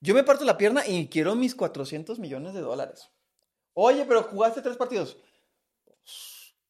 Yo 0.01 0.15
me 0.15 0.23
parto 0.23 0.45
la 0.45 0.57
pierna 0.59 0.87
y 0.87 1.09
quiero 1.09 1.35
mis 1.35 1.55
400 1.55 2.19
millones 2.19 2.55
de 2.55 2.61
dólares. 2.61 3.11
Oye, 3.73 4.05
pero 4.07 4.23
jugaste 4.23 4.63
tres 4.63 4.77
partidos. 4.77 5.17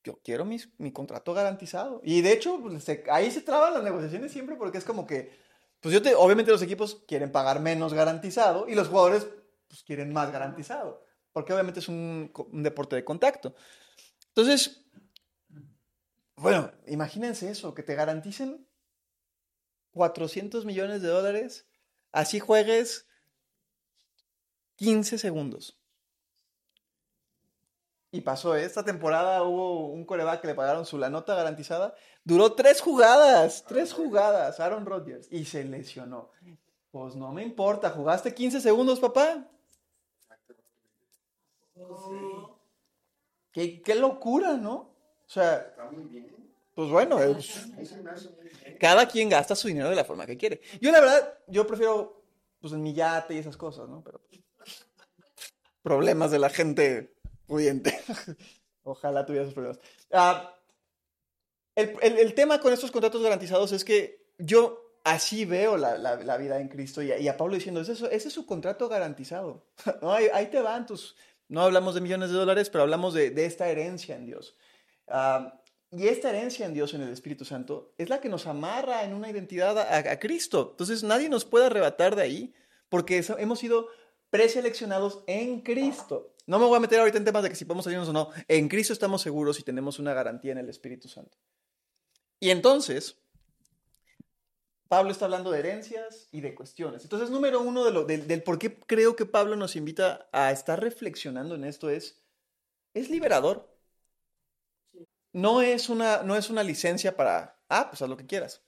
Yo 0.09 0.19
quiero 0.25 0.47
mi 0.47 0.91
contrato 0.91 1.35
garantizado. 1.35 2.01
Y 2.03 2.23
de 2.23 2.33
hecho, 2.33 2.59
pues, 2.63 2.87
ahí 3.11 3.31
se 3.31 3.43
traban 3.43 3.75
las 3.75 3.85
negociaciones 3.85 4.33
siempre 4.33 4.57
porque 4.57 4.79
es 4.79 4.85
como 4.85 5.07
que, 5.07 5.39
pues 5.81 5.93
yo 5.93 6.01
te, 6.01 6.15
obviamente 6.15 6.51
los 6.51 6.63
equipos 6.63 7.05
quieren 7.07 7.31
pagar 7.31 7.61
menos 7.61 7.93
garantizado 7.93 8.67
y 8.67 8.75
los 8.75 8.89
jugadores 8.89 9.27
pues, 9.69 9.83
quieren 9.83 10.11
más 10.15 10.33
garantizado. 10.33 11.05
Porque 11.31 11.53
obviamente 11.53 11.81
es 11.81 11.89
un, 11.89 12.33
un 12.35 12.63
deporte 12.63 12.97
de 12.97 13.05
contacto. 13.05 13.55
Entonces, 14.29 14.83
bueno, 16.37 16.73
imagínense 16.87 17.51
eso, 17.51 17.75
que 17.75 17.83
te 17.83 17.95
garanticen 17.95 18.67
400 19.91 20.65
millones 20.65 21.03
de 21.03 21.09
dólares, 21.09 21.67
así 22.13 22.41
juegues 22.41 23.07
15 24.77 25.19
segundos. 25.19 25.78
Y 28.11 28.23
pasó, 28.23 28.57
¿eh? 28.57 28.65
esta 28.65 28.83
temporada 28.85 29.43
hubo 29.43 29.89
un 29.89 30.05
coreback 30.07 30.41
que 30.41 30.47
le 30.47 30.55
pagaron 30.55 30.87
su 30.87 30.97
la 30.97 31.11
nota 31.11 31.35
garantizada. 31.35 31.95
Duró 32.25 32.55
tres 32.55 32.81
jugadas, 32.81 33.65
tres 33.69 33.93
jugadas, 33.93 34.61
Aaron 34.61 34.87
Rodgers, 34.87 35.29
y 35.31 35.45
se 35.45 35.63
lesionó. 35.65 36.31
Pues 36.91 37.17
no 37.17 37.33
me 37.33 37.43
importa, 37.43 37.91
jugaste 37.91 38.33
15 38.35 38.61
segundos, 38.63 38.99
papá. 38.99 39.47
Qué, 43.53 43.83
qué 43.83 43.95
locura, 43.95 44.55
¿no? 44.55 44.75
O 44.75 45.31
sea, 45.31 45.57
Está 45.59 45.85
muy 45.91 46.05
bien. 46.05 46.35
pues 46.75 46.91
bueno, 46.91 47.21
es- 47.21 47.67
cada 48.81 49.07
quien 49.07 49.29
gasta 49.29 49.55
su 49.55 49.69
dinero 49.69 49.91
de 49.91 49.97
la 49.97 50.05
forma 50.05 50.27
que 50.27 50.37
quiere. 50.37 50.61
Yo 50.81 50.91
la 50.93 51.01
verdad, 51.01 51.39
yo 51.47 51.67
prefiero 51.67 52.23
pues 52.61 52.73
en 52.73 52.83
mi 52.83 52.93
yate 52.95 53.35
y 53.35 53.39
esas 53.39 53.57
cosas, 53.57 53.89
¿no? 53.89 54.03
Pero 54.03 54.21
problemas 55.83 56.31
de 56.31 56.39
la 56.39 56.51
gente 56.51 57.15
pudiente. 57.49 57.99
Ojalá 58.85 59.27
tuviera 59.27 59.43
esos 59.45 59.55
problemas. 59.55 59.81
Ah, 60.13 60.55
el, 61.75 61.97
el- 62.03 62.19
el 62.19 62.35
tema 62.35 62.61
con 62.61 62.73
estos 62.73 62.91
contratos 62.91 63.23
garantizados 63.23 63.73
es 63.73 63.85
que 63.85 64.27
yo 64.39 64.85
así 65.05 65.45
veo 65.45 65.77
la, 65.77 65.99
la- 65.99 66.17
la 66.17 66.37
vida 66.37 66.61
en 66.61 66.69
Cristo 66.69 67.03
y, 67.03 67.11
a- 67.13 67.19
y 67.19 67.27
a 67.29 67.37
Pablo 67.37 67.55
diciendo, 67.57 67.81
ese, 67.81 67.93
es- 67.93 68.03
ese 68.03 68.29
es 68.29 68.35
su 68.35 68.47
contrato 68.47 68.89
garantizado. 68.89 69.67
¿no? 70.03 70.13
ahí, 70.13 70.27
ahí 70.33 70.47
te 70.47 70.61
van 70.61 70.87
tus... 70.87 71.17
No 71.49 71.63
hablamos 71.63 71.95
de 71.95 72.03
millones 72.03 72.29
de 72.31 72.37
dólares, 72.37 72.69
pero 72.69 72.83
hablamos 72.83 73.15
de, 73.15 73.31
de 73.31 73.47
esta 73.47 73.69
herencia 73.71 74.15
en 74.17 74.27
Dios. 74.27 74.55
Ah, 75.07 75.61
y 75.91 76.07
esta 76.09 76.29
herencia 76.29 76.67
en 76.67 76.75
Dios, 76.75 76.93
en 76.93 77.01
el 77.01 77.09
Espíritu 77.11 77.47
Santo, 77.47 77.95
es 77.97 78.11
la 78.11 78.21
que 78.21 78.29
nos 78.29 78.47
amarra 78.47 79.05
en 79.05 79.15
una 79.15 79.31
identidad 79.31 79.79
a, 79.79 79.97
a 79.97 80.19
Cristo. 80.19 80.69
Entonces 80.73 81.03
nadie 81.03 81.31
nos 81.31 81.47
puede 81.47 81.65
arrebatar 81.67 82.15
de 82.17 82.23
ahí, 82.23 82.55
porque 82.91 83.25
hemos 83.39 83.59
sido 83.61 83.89
preseleccionados 84.31 85.23
en 85.27 85.61
Cristo. 85.61 86.35
No 86.47 86.59
me 86.59 86.67
voy 86.67 86.77
a 86.77 86.81
meter 86.81 87.01
ahorita 87.01 87.19
en 87.19 87.25
temas 87.25 87.43
de 87.43 87.51
que 87.51 87.57
si 87.57 87.65
podemos 87.65 87.85
salirnos 87.85 88.09
o 88.09 88.13
no. 88.13 88.31
En 88.49 88.69
Cristo 88.69 88.93
estamos 88.93 89.23
seguros 89.23 89.59
y 89.61 89.63
tenemos 89.63 89.99
una 89.99 90.15
garantía 90.15 90.53
en 90.53 90.59
el 90.59 90.69
Espíritu 90.69 91.09
Santo. 91.09 91.37
Y 92.41 92.51
entonces, 92.51 93.19
Pablo 94.89 95.11
está 95.11 95.27
hablando 95.27 95.51
de 95.51 95.59
herencias 95.59 96.29
y 96.33 96.41
de 96.41 96.55
cuestiones. 96.55 97.03
Entonces, 97.03 97.31
número 97.31 97.61
uno 97.61 97.85
del, 97.85 98.27
del 98.27 98.43
por 98.43 98.59
qué 98.59 98.79
creo 98.79 99.17
que 99.17 99.27
Pablo 99.27 99.57
nos 99.57 99.77
invita 99.77 100.29
a 100.33 100.51
estar 100.51 100.81
reflexionando 100.81 101.55
en 101.55 101.65
esto 101.65 101.91
es, 101.91 102.23
es 102.95 103.11
liberador. 103.11 103.69
No 105.33 105.61
es 105.61 105.91
una, 105.91 106.23
no 106.23 106.37
es 106.37 106.49
una 106.49 106.63
licencia 106.63 107.17
para, 107.17 107.61
ah, 107.69 107.89
pues 107.91 108.01
haz 108.01 108.09
lo 108.09 108.17
que 108.17 108.27
quieras. 108.27 108.63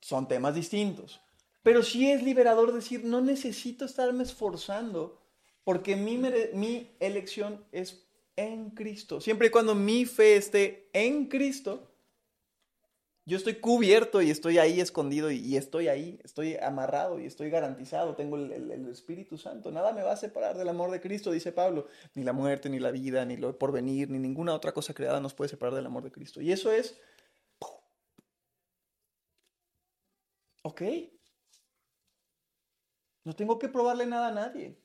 son 0.00 0.26
temas 0.26 0.54
distintos. 0.54 1.20
Pero 1.66 1.82
sí 1.82 2.08
es 2.14 2.22
liberador 2.22 2.72
decir, 2.72 3.04
no 3.04 3.20
necesito 3.20 3.84
estarme 3.84 4.22
esforzando 4.22 5.00
porque 5.64 5.96
mi, 5.96 6.16
mi 6.54 6.72
elección 7.00 7.64
es 7.72 8.06
en 8.36 8.70
Cristo. 8.70 9.20
Siempre 9.20 9.48
y 9.48 9.50
cuando 9.50 9.74
mi 9.74 10.04
fe 10.06 10.36
esté 10.36 10.88
en 10.92 11.26
Cristo, 11.26 11.72
yo 13.28 13.36
estoy 13.36 13.54
cubierto 13.56 14.22
y 14.22 14.30
estoy 14.30 14.58
ahí 14.58 14.80
escondido 14.80 15.32
y, 15.32 15.38
y 15.38 15.56
estoy 15.56 15.88
ahí, 15.88 16.20
estoy 16.22 16.54
amarrado 16.62 17.18
y 17.18 17.26
estoy 17.26 17.50
garantizado, 17.50 18.14
tengo 18.14 18.36
el, 18.36 18.52
el- 18.52 18.70
el 18.70 18.88
Espíritu 18.88 19.36
Santo. 19.36 19.72
Nada 19.72 19.92
me 19.92 20.02
va 20.04 20.12
a 20.12 20.16
separar 20.16 20.56
del 20.56 20.68
amor 20.68 20.92
de 20.92 21.00
Cristo, 21.00 21.32
dice 21.32 21.50
Pablo. 21.50 21.88
Ni 22.14 22.22
la 22.22 22.32
muerte, 22.32 22.70
ni 22.70 22.78
la 22.78 22.92
vida, 22.92 23.24
ni 23.24 23.36
lo 23.36 23.58
porvenir, 23.58 24.08
ni 24.10 24.20
ninguna 24.20 24.54
otra 24.54 24.72
cosa 24.72 24.94
creada 24.94 25.18
nos 25.20 25.34
puede 25.34 25.48
separar 25.48 25.74
del 25.74 25.86
amor 25.86 26.04
de 26.04 26.12
Cristo. 26.12 26.40
Y 26.40 26.52
eso 26.52 26.70
es... 26.70 26.96
Ok. 30.64 30.82
No 33.26 33.34
tengo 33.34 33.58
que 33.58 33.68
probarle 33.68 34.06
nada 34.06 34.28
a 34.28 34.30
nadie. 34.30 34.78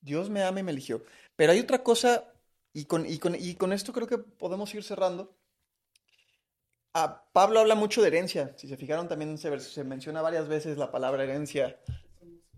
Dios 0.00 0.28
me 0.28 0.42
ama 0.42 0.58
y 0.58 0.64
me 0.64 0.72
eligió. 0.72 1.04
Pero 1.36 1.52
hay 1.52 1.60
otra 1.60 1.84
cosa, 1.84 2.24
y 2.72 2.86
con, 2.86 3.06
y 3.06 3.18
con, 3.18 3.36
y 3.36 3.54
con 3.54 3.72
esto 3.72 3.92
creo 3.92 4.08
que 4.08 4.18
podemos 4.18 4.74
ir 4.74 4.82
cerrando. 4.82 5.38
Ah, 6.94 7.24
Pablo 7.32 7.60
habla 7.60 7.76
mucho 7.76 8.02
de 8.02 8.08
herencia. 8.08 8.54
Si 8.56 8.66
se 8.66 8.76
fijaron, 8.76 9.06
también 9.06 9.38
se, 9.38 9.56
se 9.60 9.84
menciona 9.84 10.20
varias 10.20 10.48
veces 10.48 10.78
la 10.78 10.90
palabra 10.90 11.22
herencia 11.22 11.78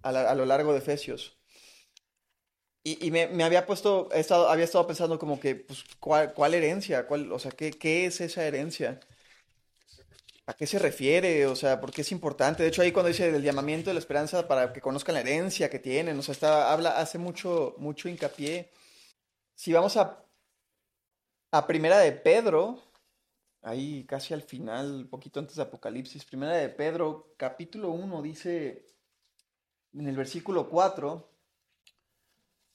a, 0.00 0.34
lo 0.34 0.46
largo 0.46 0.72
de 0.72 0.78
Efesios. 0.78 1.36
Y, 2.82 3.06
y 3.06 3.10
me, 3.10 3.26
me 3.26 3.44
había 3.44 3.66
puesto, 3.66 4.08
he 4.14 4.24
había 4.32 4.64
estado 4.64 4.86
pensando 4.86 5.18
como 5.18 5.38
que, 5.38 5.56
pues, 5.56 5.84
¿cuál, 6.00 6.32
cuál 6.32 6.54
herencia? 6.54 7.06
¿Cuál, 7.06 7.30
o 7.32 7.38
sea, 7.38 7.50
¿qué, 7.50 7.72
qué 7.72 8.06
es 8.06 8.22
esa 8.22 8.46
herencia? 8.46 8.98
¿A 10.48 10.54
qué 10.54 10.66
se 10.66 10.78
refiere? 10.78 11.46
O 11.46 11.54
sea, 11.54 11.78
¿por 11.78 11.92
qué 11.92 12.00
es 12.00 12.10
importante? 12.10 12.62
De 12.62 12.70
hecho, 12.70 12.80
ahí 12.80 12.90
cuando 12.90 13.08
dice 13.08 13.30
del 13.30 13.42
llamamiento 13.42 13.90
de 13.90 13.94
la 13.94 14.00
esperanza 14.00 14.48
para 14.48 14.72
que 14.72 14.80
conozcan 14.80 15.14
la 15.14 15.20
herencia 15.20 15.68
que 15.68 15.78
tienen, 15.78 16.18
o 16.18 16.22
sea, 16.22 16.32
está, 16.32 16.72
habla, 16.72 16.98
hace 16.98 17.18
mucho, 17.18 17.74
mucho 17.76 18.08
hincapié. 18.08 18.70
Si 19.54 19.74
vamos 19.74 19.98
a, 19.98 20.24
a 21.50 21.66
Primera 21.66 21.98
de 21.98 22.12
Pedro, 22.12 22.82
ahí 23.60 24.06
casi 24.06 24.32
al 24.32 24.40
final, 24.40 25.02
un 25.02 25.08
poquito 25.10 25.38
antes 25.38 25.56
de 25.56 25.62
Apocalipsis, 25.64 26.24
Primera 26.24 26.54
de 26.56 26.70
Pedro, 26.70 27.34
capítulo 27.36 27.90
1, 27.90 28.22
dice 28.22 28.86
en 29.92 30.08
el 30.08 30.16
versículo 30.16 30.70
4, 30.70 31.28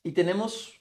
y 0.04 0.12
tenemos, 0.12 0.80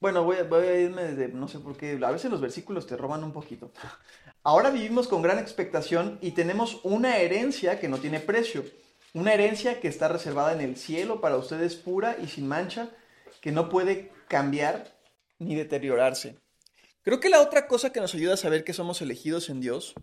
bueno, 0.00 0.24
voy 0.24 0.38
a, 0.38 0.44
voy 0.44 0.66
a 0.66 0.80
irme 0.80 1.02
desde, 1.04 1.28
no 1.28 1.46
sé 1.46 1.58
por 1.58 1.76
qué, 1.76 2.00
a 2.02 2.10
veces 2.10 2.30
los 2.30 2.40
versículos 2.40 2.86
te 2.86 2.96
roban 2.96 3.22
un 3.22 3.32
poquito. 3.32 3.70
Ahora 4.42 4.70
vivimos 4.70 5.08
con 5.08 5.22
gran 5.22 5.38
expectación 5.38 6.18
y 6.22 6.32
tenemos 6.32 6.80
una 6.84 7.18
herencia 7.18 7.80
que 7.80 7.88
no 7.88 7.98
tiene 7.98 8.20
precio, 8.20 8.64
una 9.12 9.34
herencia 9.34 9.80
que 9.80 9.88
está 9.88 10.08
reservada 10.08 10.52
en 10.52 10.60
el 10.60 10.76
cielo 10.76 11.20
para 11.20 11.36
ustedes 11.36 11.74
pura 11.74 12.16
y 12.22 12.28
sin 12.28 12.46
mancha, 12.46 12.90
que 13.40 13.52
no 13.52 13.68
puede 13.68 14.12
cambiar 14.28 14.96
ni 15.38 15.54
deteriorarse. 15.54 16.38
Creo 17.02 17.20
que 17.20 17.30
la 17.30 17.40
otra 17.40 17.66
cosa 17.66 17.92
que 17.92 18.00
nos 18.00 18.14
ayuda 18.14 18.34
a 18.34 18.38
saber 18.38 18.64
que 18.64 18.72
somos 18.72 19.00
elegidos 19.00 19.48
en 19.48 19.60
Dios 19.60 19.94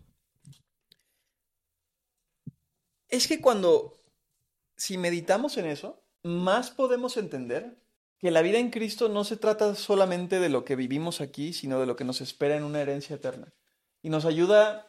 es 3.08 3.28
que 3.28 3.40
cuando, 3.40 4.00
si 4.76 4.98
meditamos 4.98 5.56
en 5.56 5.66
eso, 5.66 6.02
más 6.22 6.70
podemos 6.70 7.16
entender 7.16 7.78
que 8.18 8.30
la 8.30 8.42
vida 8.42 8.58
en 8.58 8.70
Cristo 8.70 9.08
no 9.08 9.24
se 9.24 9.36
trata 9.36 9.74
solamente 9.74 10.40
de 10.40 10.48
lo 10.48 10.64
que 10.64 10.76
vivimos 10.76 11.20
aquí, 11.20 11.52
sino 11.52 11.78
de 11.78 11.86
lo 11.86 11.96
que 11.96 12.04
nos 12.04 12.20
espera 12.20 12.56
en 12.56 12.64
una 12.64 12.80
herencia 12.80 13.16
eterna. 13.16 13.52
Y 14.06 14.08
nos 14.08 14.24
ayuda, 14.24 14.86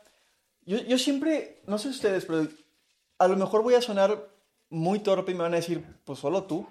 yo, 0.62 0.78
yo 0.78 1.00
siempre, 1.00 1.64
no 1.66 1.80
sé 1.80 1.90
ustedes, 1.90 2.26
pero 2.26 2.48
a 3.18 3.28
lo 3.28 3.36
mejor 3.36 3.64
voy 3.64 3.74
a 3.74 3.82
sonar 3.82 4.30
muy 4.70 5.00
torpe 5.00 5.32
y 5.32 5.36
me 5.36 5.42
van 5.42 5.54
a 5.54 5.58
decir, 5.64 5.84
pues 6.06 6.20
solo 6.20 6.44
tú. 6.44 6.68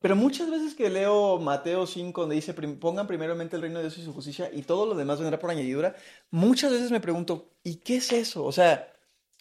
Pero 0.00 0.16
muchas 0.16 0.50
veces 0.50 0.74
que 0.74 0.90
leo 0.90 1.38
Mateo 1.38 1.86
5, 1.86 2.22
donde 2.22 2.36
dice, 2.36 2.54
"Prim- 2.54 2.78
pongan 2.80 3.06
primeramente 3.06 3.54
el 3.56 3.62
reino 3.62 3.78
de 3.78 3.84
Dios 3.84 3.98
y 3.98 4.04
su 4.04 4.12
justicia 4.12 4.50
y 4.52 4.62
todo 4.62 4.86
lo 4.86 4.94
demás 4.96 5.20
vendrá 5.20 5.38
por 5.38 5.50
añadidura, 5.50 5.94
muchas 6.30 6.72
veces 6.72 6.90
me 6.90 7.00
pregunto, 7.00 7.50
¿y 7.62 7.76
qué 7.76 7.96
es 7.96 8.10
eso? 8.12 8.44
O 8.44 8.50
sea, 8.52 8.88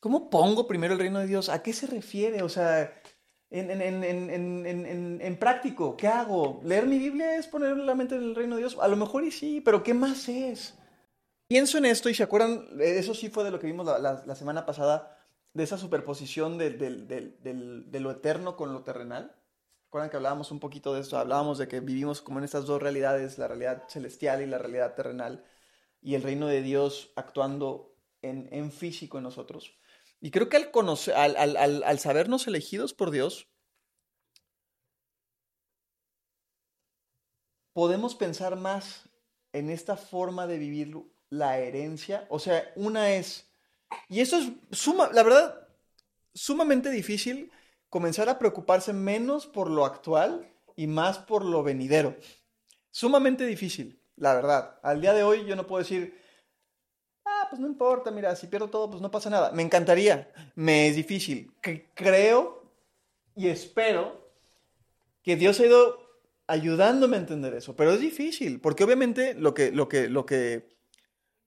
¿cómo 0.02 0.30
pongo 0.30 0.68
primero 0.68 0.94
el 0.94 1.00
reino 1.00 1.20
de 1.20 1.28
Dios? 1.28 1.50
¿A 1.50 1.64
qué 1.64 1.74
se 1.74 1.88
refiere? 1.88 2.44
O 2.44 2.50
sea, 2.50 2.94
en, 3.50 3.72
en- 3.72 4.04
en- 4.04 5.20
en 5.22 5.40
práctico, 5.40 5.98
¿qué 5.98 6.08
hago? 6.08 6.60
¿Leer 6.64 6.86
mi 6.88 7.00
Biblia 7.00 7.38
es 7.38 7.48
poner 7.48 7.78
la 7.78 7.96
mente 7.96 8.16
en 8.16 8.24
el 8.24 8.36
reino 8.36 8.56
de 8.56 8.62
Dios? 8.64 8.78
A 8.82 8.88
lo 8.90 8.98
mejor 8.98 9.24
y 9.24 9.32
sí, 9.32 9.62
pero 9.62 9.82
¿qué 9.84 9.94
más 9.94 10.28
es? 10.30 10.76
Pienso 11.52 11.78
en 11.78 11.84
esto 11.84 12.08
y 12.08 12.14
se 12.14 12.24
acuerdan, 12.24 12.66
Eh, 12.80 12.98
eso 12.98 13.14
sí 13.14 13.28
fue 13.28 13.44
de 13.44 13.52
lo 13.52 13.60
que 13.60 13.68
vimos 13.68 13.86
la, 13.86 14.36
semana 14.38 14.66
pasada, 14.66 15.20
de 15.54 15.64
esa 15.64 15.78
superposición 15.78 16.58
de 16.58 18.00
lo 18.00 18.12
eterno 18.12 18.56
con 18.56 18.72
lo 18.72 18.84
terrenal. 18.84 19.36
¿Recuerdan 19.88 20.10
que 20.10 20.16
hablábamos 20.16 20.52
un 20.52 20.62
poquito 20.62 20.94
de 20.94 21.02
esto? 21.02 21.18
Hablábamos 21.18 21.58
de 21.58 21.68
que 21.68 21.82
vivimos 21.82 22.22
como 22.22 22.40
en 22.40 22.46
estas 22.46 22.68
dos 22.68 22.82
realidades, 22.82 23.38
la 23.38 23.50
realidad 23.50 23.84
celestial 23.90 24.42
y 24.42 24.46
la 24.46 24.60
realidad 24.60 24.96
terrenal, 24.96 25.44
y 26.02 26.16
el 26.16 26.24
reino 26.24 26.48
de 26.48 26.62
Dios 26.62 27.12
actuando 27.18 27.98
en, 28.22 28.72
físico 28.72 29.18
en 29.18 29.26
nosotros. 29.26 29.78
Y 30.22 30.32
creo 30.32 30.48
que 30.48 30.56
al, 30.56 30.72
conocer, 30.72 31.16
al- 31.16 31.36
al- 31.36 31.84
al 31.84 32.00
sabernos 32.00 32.48
elegidos 32.48 32.94
por 32.94 33.12
Dios, 33.12 33.50
podemos 37.74 38.16
pensar 38.16 38.56
más 38.56 39.10
en 39.52 39.70
esta 39.70 39.98
forma 39.98 40.48
de 40.48 40.58
vivir 40.58 40.88
la 41.32 41.58
herencia. 41.58 42.28
O 42.30 42.38
sea, 42.38 42.72
una 42.76 43.16
es, 43.16 43.50
y 44.08 44.20
eso 44.20 44.38
es 44.38 44.52
suma, 44.72 45.10
la 45.12 45.24
verdad, 45.24 45.68
sumamente 46.36 46.92
difícil 46.92 47.52
comenzar 47.90 48.30
a 48.30 48.38
preocuparse 48.38 48.94
menos 48.94 49.48
por 49.48 49.70
lo 49.70 49.86
actual 49.86 50.54
y 50.76 50.86
más 50.86 51.18
por 51.18 51.44
lo 51.44 51.64
venidero. 51.64 52.16
Sumamente 52.92 53.46
difícil, 53.46 54.00
la 54.16 54.36
verdad. 54.36 54.80
Al 54.84 55.02
día 55.02 55.14
de 55.14 55.24
hoy 55.24 55.46
yo 55.46 55.56
no 55.56 55.66
puedo 55.66 55.82
decir, 55.82 56.18
ah, 57.26 57.48
pues 57.50 57.60
no 57.60 57.68
importa, 57.68 58.12
mira, 58.12 58.36
si 58.36 58.48
pierdo 58.48 58.70
todo, 58.70 58.90
pues 58.90 59.02
no 59.02 59.10
pasa 59.10 59.30
nada. 59.30 59.52
Me 59.52 59.64
encantaría, 59.64 60.32
me 60.56 60.88
es 60.88 60.96
difícil. 60.96 61.52
Creo 61.96 62.62
y 63.36 63.48
espero 63.48 64.30
que 65.24 65.36
Dios 65.36 65.60
ha 65.60 65.66
ido 65.66 66.00
ayudándome 66.48 67.16
a 67.16 67.20
entender 67.20 67.54
eso, 67.54 67.76
pero 67.76 67.94
es 67.94 68.02
difícil, 68.02 68.60
porque 68.60 68.84
obviamente 68.84 69.34
lo 69.36 69.54
que, 69.54 69.72
lo 69.72 69.88
que, 69.88 70.10
lo 70.10 70.26
que, 70.26 70.81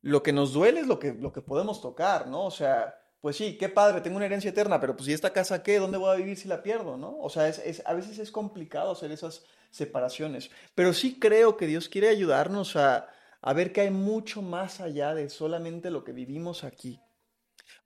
lo 0.05 0.23
que 0.23 0.33
nos 0.33 0.53
duele 0.53 0.81
es 0.81 0.87
lo 0.87 0.99
que, 0.99 1.15
lo 1.15 1.33
que 1.33 1.41
podemos 1.43 1.81
tocar, 1.81 2.27
¿no? 2.29 2.45
O 2.47 2.51
sea, 2.51 2.95
pues 3.21 3.37
sí, 3.37 3.57
qué 3.59 3.69
padre, 3.71 4.01
tengo 4.03 4.17
una 4.17 4.27
herencia 4.27 4.51
eterna, 4.51 4.81
pero 4.81 4.97
pues 4.97 5.09
¿y 5.09 5.13
esta 5.13 5.33
casa 5.33 5.63
qué? 5.63 5.79
¿Dónde 5.79 5.99
voy 5.99 6.11
a 6.13 6.17
vivir 6.17 6.37
si 6.37 6.49
la 6.49 6.63
pierdo, 6.63 6.97
no? 6.97 7.17
O 7.21 7.31
sea, 7.31 7.49
es, 7.49 7.59
es- 7.61 7.83
a 7.87 7.95
veces 7.95 8.19
es 8.19 8.31
complicado 8.31 8.93
hacer 8.93 9.11
esas 9.13 9.45
separaciones, 9.71 10.51
pero 10.75 10.93
sí 10.93 11.19
creo 11.19 11.57
que 11.57 11.67
Dios 11.67 11.89
quiere 11.89 12.09
ayudarnos 12.09 12.77
a, 12.77 13.09
a 13.41 13.53
ver 13.55 13.73
que 13.73 13.81
hay 13.83 13.91
mucho 13.91 14.43
más 14.43 14.81
allá 14.81 15.15
de 15.15 15.29
solamente 15.31 15.91
lo 15.91 16.05
que 16.05 16.13
vivimos 16.13 16.65
aquí. 16.65 17.01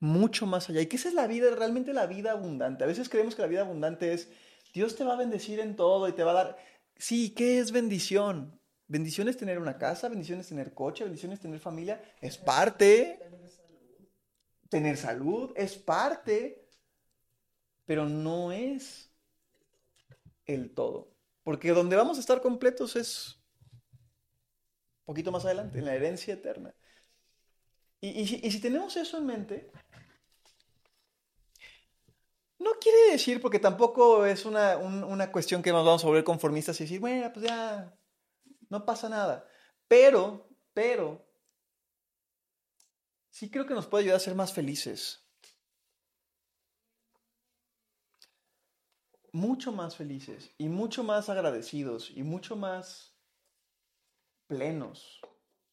Mucho 0.01 0.47
más 0.47 0.69
allá. 0.71 0.81
Y 0.81 0.87
que 0.87 0.97
esa 0.97 1.09
es 1.09 1.15
la 1.15 1.27
vida, 1.27 1.51
realmente 1.55 1.93
la 1.93 2.07
vida 2.07 2.33
abundante. 2.33 2.85
A 2.85 2.87
veces 2.87 3.09
creemos 3.09 3.35
que 3.35 3.43
la 3.43 3.49
vida 3.49 3.61
abundante 3.63 4.13
es, 4.13 4.29
Dios 4.75 4.97
te 4.97 5.05
va 5.05 5.15
a 5.15 5.17
bendecir 5.17 5.61
en 5.61 5.77
todo 5.77 6.09
y 6.09 6.13
te 6.13 6.25
va 6.25 6.33
a 6.33 6.35
dar... 6.35 6.57
Sí, 6.97 7.31
¿qué 7.35 7.59
es 7.59 7.73
bendición? 7.73 8.58
Bendición 8.89 9.29
es 9.29 9.37
tener 9.37 9.59
una 9.59 9.77
casa, 9.77 10.09
bendición 10.09 10.41
es 10.41 10.49
tener 10.49 10.73
coche, 10.73 11.05
bendición 11.05 11.33
es 11.33 11.41
tener 11.41 11.61
familia. 11.61 12.03
Es 12.21 12.39
parte. 12.39 13.21
Tener 14.71 14.97
salud 14.97 15.53
es 15.57 15.77
parte, 15.77 16.69
pero 17.85 18.07
no 18.07 18.51
es 18.53 19.11
el 20.47 20.75
todo. 20.75 21.15
Porque 21.43 21.71
donde 21.71 21.97
vamos 21.97 22.17
a 22.17 22.21
estar 22.21 22.41
completos 22.41 22.97
es 22.97 23.41
un 25.01 25.05
poquito 25.15 25.33
más 25.33 25.45
adelante, 25.45 25.79
en 25.79 25.85
la 25.87 25.95
herencia 25.95 26.35
eterna. 26.35 26.75
Y, 28.01 28.27
si- 28.27 28.61
tenemos 28.61 28.97
eso 28.97 29.19
en 29.19 29.27
mente, 29.27 29.71
no 32.59 32.71
quiere 32.81 33.13
decir, 33.13 33.41
porque 33.41 33.59
tampoco 33.59 34.27
es 34.27 34.45
una, 34.45 34.77
un- 34.77 35.05
una 35.05 35.31
cuestión 35.33 35.63
que 35.63 35.73
nos 35.73 35.85
vamos 35.85 36.05
a 36.05 36.07
volver 36.09 36.25
conformistas 36.25 36.81
y 36.81 36.85
decir, 36.85 37.01
bueno, 37.01 37.33
pues 37.33 37.47
ya, 37.47 37.98
no 38.69 38.85
pasa 38.85 39.09
nada. 39.09 39.49
Pero, 39.87 40.49
pero, 40.75 41.25
sí 43.31 43.51
creo 43.51 43.67
que 43.67 43.75
nos 43.75 43.87
puede 43.87 44.05
ayudar 44.05 44.17
a 44.17 44.21
ser 44.21 44.35
más 44.35 44.53
felices. 44.53 45.25
Mucho 49.33 49.73
más 49.73 49.97
felices 49.97 50.51
y 50.59 50.69
mucho 50.69 51.05
más 51.05 51.29
agradecidos 51.29 52.11
y 52.11 52.23
mucho 52.23 52.57
más 52.57 53.15
plenos. 54.47 55.21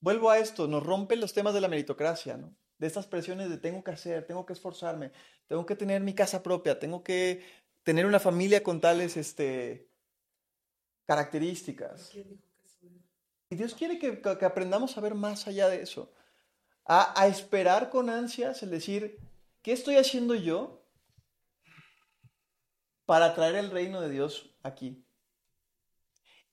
Vuelvo 0.02 0.30
a 0.30 0.38
esto, 0.38 0.68
nos 0.68 0.84
rompen 0.84 1.22
los 1.22 1.34
temas 1.34 1.54
de 1.54 1.62
la 1.62 1.68
meritocracia, 1.68 2.38
¿no? 2.38 2.56
De 2.78 2.88
estas 2.88 3.08
presiones 3.08 3.50
de 3.50 3.58
tengo 3.58 3.84
que 3.84 3.91
hacer, 3.91 4.28
tengo 4.28 4.46
que 4.46 4.54
esforzarme, 4.54 5.12
tengo 5.48 5.66
que 5.66 5.76
tener 5.76 6.02
mi 6.02 6.14
casa 6.14 6.43
propia, 6.43 6.78
tengo 6.78 7.04
que 7.04 7.43
tener 7.84 8.06
una 8.06 8.20
familia 8.20 8.62
con 8.62 8.82
tales 8.82 9.16
este, 9.16 9.89
características. 11.08 12.12
Dios 13.56 13.74
quiere 13.74 13.99
que 13.99 14.45
aprendamos 14.45 14.97
a 14.97 15.01
ver 15.01 15.16
más 15.16 15.47
allá 15.47 15.68
de 15.70 15.82
eso. 15.82 16.12
a, 16.86 17.20
a 17.20 17.28
esperar 17.28 17.89
con 17.89 18.10
ansias 18.10 18.62
el 18.64 18.70
decir, 18.70 19.20
¿qué 19.62 19.72
estoy 19.74 19.97
haciendo 19.97 20.36
yo 20.36 20.84
para 23.06 23.34
traer 23.34 23.56
el 23.56 23.72
reino 23.72 24.01
de 24.01 24.10
Dios 24.10 24.56
aquí? 24.64 25.03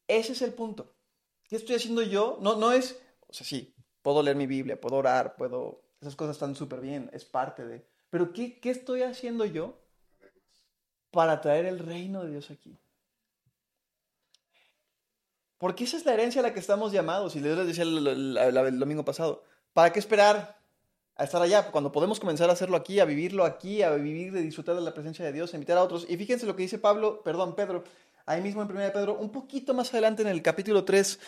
Ese 0.08 0.32
es 0.32 0.42
el 0.42 0.54
punto. 0.54 0.94
¿Qué 1.48 1.56
estoy 1.56 1.76
haciendo 1.76 2.02
yo? 2.02 2.38
No, 2.40 2.56
no 2.56 2.72
es, 2.72 3.00
o 3.28 3.32
sea, 3.32 3.46
sí, 3.46 3.74
puedo 4.00 4.22
leer 4.22 4.36
mi 4.36 4.46
Biblia, 4.46 4.80
puedo 4.80 4.96
orar, 4.96 5.36
puedo, 5.36 5.82
esas 6.00 6.16
cosas 6.16 6.36
están 6.36 6.54
súper 6.54 6.80
bien, 6.80 7.10
es 7.12 7.24
parte 7.24 7.64
de, 7.66 7.86
pero 8.10 8.32
¿qué, 8.32 8.58
¿qué 8.58 8.70
estoy 8.70 9.02
haciendo 9.02 9.44
yo 9.44 9.78
para 11.10 11.40
traer 11.40 11.66
el 11.66 11.78
reino 11.78 12.24
de 12.24 12.30
Dios 12.30 12.50
aquí? 12.50 12.78
Porque 15.62 15.84
esa 15.84 15.96
es 15.96 16.04
la 16.04 16.14
herencia 16.14 16.40
a 16.40 16.42
la 16.42 16.52
que 16.52 16.58
estamos 16.58 16.90
llamados. 16.90 17.36
Y 17.36 17.40
les 17.40 17.56
decía 17.64 17.84
el, 17.84 18.36
el- 18.36 18.78
domingo 18.80 19.04
pasado. 19.04 19.44
¿Para 19.72 19.92
qué 19.92 20.00
esperar 20.00 20.58
a 21.14 21.22
estar 21.22 21.40
allá? 21.40 21.70
Cuando 21.70 21.92
podemos 21.92 22.18
comenzar 22.18 22.50
a 22.50 22.54
hacerlo 22.54 22.76
aquí, 22.76 22.98
a 22.98 23.04
vivirlo 23.04 23.44
aquí, 23.44 23.80
a 23.80 23.90
vivir, 23.90 24.32
de 24.32 24.42
disfrutar 24.42 24.74
de 24.74 24.80
la 24.80 24.92
presencia 24.92 25.24
de 25.24 25.32
Dios, 25.32 25.52
a 25.52 25.56
invitar 25.56 25.78
a 25.78 25.84
otros. 25.84 26.04
Y 26.10 26.16
fíjense 26.16 26.46
lo 26.46 26.56
que 26.56 26.62
dice 26.62 26.80
Pablo, 26.80 27.22
perdón, 27.22 27.54
Pedro, 27.54 27.84
ahí 28.26 28.42
mismo 28.42 28.60
en 28.60 28.72
1 28.72 28.80
de 28.80 28.90
Pedro, 28.90 29.14
un 29.14 29.30
poquito 29.30 29.72
más 29.72 29.92
adelante 29.92 30.22
en 30.22 30.28
el 30.28 30.42
capítulo 30.42 30.84
3, 30.84 31.20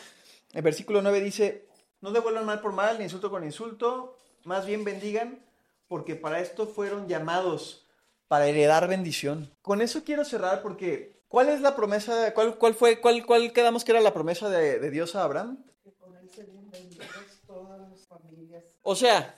el 0.54 0.62
versículo 0.62 1.00
9 1.00 1.20
dice, 1.20 1.68
no 2.00 2.10
devuelvan 2.10 2.44
mal 2.44 2.60
por 2.60 2.72
mal, 2.72 2.98
ni 2.98 3.04
insulto 3.04 3.30
con 3.30 3.44
insulto, 3.44 4.16
más 4.42 4.66
bien 4.66 4.82
bendigan, 4.82 5.38
porque 5.86 6.16
para 6.16 6.40
esto 6.40 6.66
fueron 6.66 7.06
llamados, 7.06 7.86
para 8.26 8.48
heredar 8.48 8.88
bendición. 8.88 9.48
Con 9.62 9.80
eso 9.80 10.02
quiero 10.02 10.24
cerrar 10.24 10.60
porque, 10.60 11.13
¿cuál 11.34 11.48
es 11.48 11.60
la 11.60 11.74
promesa, 11.74 12.32
cuál, 12.32 12.56
cuál 12.56 12.74
fue, 12.74 13.00
cuál, 13.00 13.26
cuál 13.26 13.52
quedamos 13.52 13.82
que 13.82 13.90
era 13.90 14.00
la 14.00 14.14
promesa 14.14 14.48
de, 14.48 14.78
de 14.78 14.90
Dios 14.92 15.16
a 15.16 15.24
Abraham? 15.24 15.64
Que 15.82 15.90
con 15.94 16.16
él 16.16 16.30
serían 16.32 16.70
benditas 16.70 17.08
todas 17.44 17.90
las 17.90 18.06
familias. 18.06 18.62
O 18.84 18.94
sea, 18.94 19.34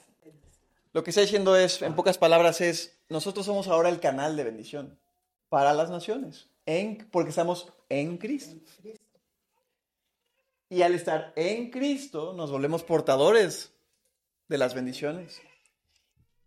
lo 0.92 1.02
que 1.02 1.08
está 1.08 1.22
diciendo 1.22 1.56
es, 1.56 1.80
en 1.80 1.96
pocas 1.96 2.18
palabras, 2.18 2.60
es, 2.60 2.98
nosotros 3.08 3.46
somos 3.46 3.66
ahora 3.68 3.88
el 3.88 3.98
canal 3.98 4.36
de 4.36 4.44
bendición 4.44 4.98
para 5.48 5.72
las 5.72 5.88
naciones, 5.88 6.50
en, 6.66 7.08
porque 7.10 7.30
estamos 7.30 7.72
en 7.88 8.18
Cristo. 8.18 8.50
en 8.50 8.60
Cristo. 8.82 9.18
Y 10.68 10.82
al 10.82 10.94
estar 10.94 11.32
en 11.34 11.70
Cristo, 11.70 12.34
nos 12.34 12.50
volvemos 12.50 12.84
portadores 12.84 13.72
de 14.48 14.58
las 14.58 14.74
bendiciones. 14.74 15.40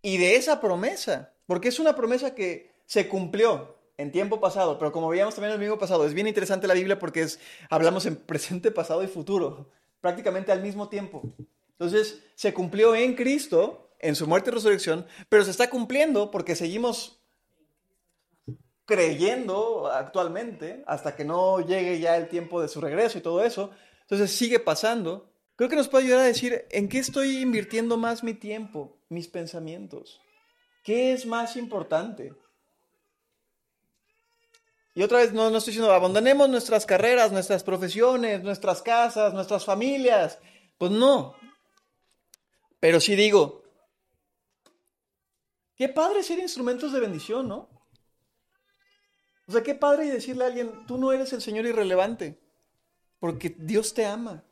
Y 0.04 0.18
de 0.18 0.36
esa 0.36 0.62
promesa, 0.62 1.34
porque 1.48 1.70
es 1.70 1.80
una 1.80 1.96
promesa 1.96 2.36
que 2.36 2.72
se 2.86 3.08
cumplió 3.08 3.79
en 4.00 4.14
tiempo 4.14 4.40
pasado, 4.40 4.80
pero 4.80 4.94
como 4.94 5.10
veíamos 5.10 5.36
también 5.36 5.52
el 5.52 5.60
domingo 5.60 5.78
pasado, 5.78 6.06
es 6.06 6.14
bien 6.14 6.26
interesante 6.26 6.68
la 6.68 6.74
Biblia 6.74 6.98
porque 6.98 7.22
es, 7.22 7.38
hablamos 7.70 8.06
en 8.06 8.16
presente, 8.16 8.72
pasado 8.72 9.04
y 9.04 9.08
futuro, 9.08 9.70
prácticamente 10.00 10.54
al 10.54 10.62
mismo 10.62 10.88
tiempo. 10.88 11.22
Entonces, 11.72 12.24
se 12.34 12.54
cumplió 12.54 12.96
en 12.96 13.14
Cristo, 13.14 13.92
en 14.00 14.16
su 14.16 14.26
muerte 14.26 14.52
y 14.52 14.54
resurrección, 14.54 15.06
pero 15.28 15.44
se 15.44 15.52
está 15.52 15.70
cumpliendo 15.70 16.32
porque 16.32 16.56
seguimos 16.56 17.22
creyendo 18.86 19.92
actualmente 19.92 20.82
hasta 20.88 21.18
que 21.18 21.26
no 21.26 21.60
llegue 21.60 22.00
ya 22.00 22.16
el 22.16 22.30
tiempo 22.30 22.62
de 22.62 22.70
su 22.70 22.80
regreso 22.80 23.18
y 23.18 23.22
todo 23.22 23.44
eso. 23.44 23.72
Entonces 24.04 24.32
sigue 24.32 24.60
pasando. 24.60 25.30
Creo 25.58 25.68
que 25.68 25.76
nos 25.76 25.90
puede 25.90 26.06
ayudar 26.06 26.22
a 26.22 26.28
decir 26.28 26.66
en 26.72 26.88
qué 26.88 27.00
estoy 27.00 27.42
invirtiendo 27.42 27.98
más 27.98 28.24
mi 28.24 28.34
tiempo, 28.34 28.98
mis 29.10 29.28
pensamientos. 29.28 30.22
¿Qué 30.86 31.12
es 31.12 31.26
más 31.26 31.58
importante? 31.58 32.34
Y 35.00 35.02
otra 35.02 35.20
vez, 35.20 35.32
no, 35.32 35.50
no 35.50 35.60
estoy 35.60 35.72
diciendo, 35.72 35.94
abandonemos 35.94 36.50
nuestras 36.50 36.86
carreras, 36.86 37.32
nuestras 37.32 37.64
profesiones, 37.64 38.44
nuestras 38.44 38.82
casas, 38.82 39.34
nuestras 39.34 39.64
familias. 39.64 40.40
Pues 40.78 40.92
no. 40.92 41.38
Pero 42.82 43.00
sí 43.00 43.16
digo, 43.16 43.64
qué 45.78 45.88
padre 45.88 46.22
ser 46.22 46.40
instrumentos 46.40 46.92
de 46.92 47.00
bendición, 47.00 47.48
¿no? 47.48 47.70
O 49.48 49.54
sea, 49.54 49.64
qué 49.64 49.74
padre 49.74 50.12
decirle 50.12 50.44
a 50.44 50.48
alguien, 50.48 50.86
tú 50.86 50.98
no 50.98 51.14
eres 51.14 51.32
el 51.32 51.42
Señor 51.42 51.66
irrelevante, 51.66 52.38
porque 53.20 53.56
Dios 53.58 53.94
te 53.94 54.06
ama. 54.06 54.44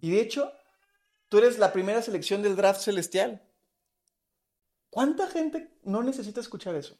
Y 0.00 0.12
de 0.12 0.22
hecho, 0.22 0.54
tú 1.28 1.36
eres 1.36 1.58
la 1.58 1.74
primera 1.74 2.00
selección 2.00 2.40
del 2.40 2.56
draft 2.56 2.80
celestial. 2.80 3.46
¿Cuánta 4.88 5.28
gente 5.28 5.78
no 5.82 6.02
necesita 6.02 6.40
escuchar 6.40 6.76
eso? 6.76 6.98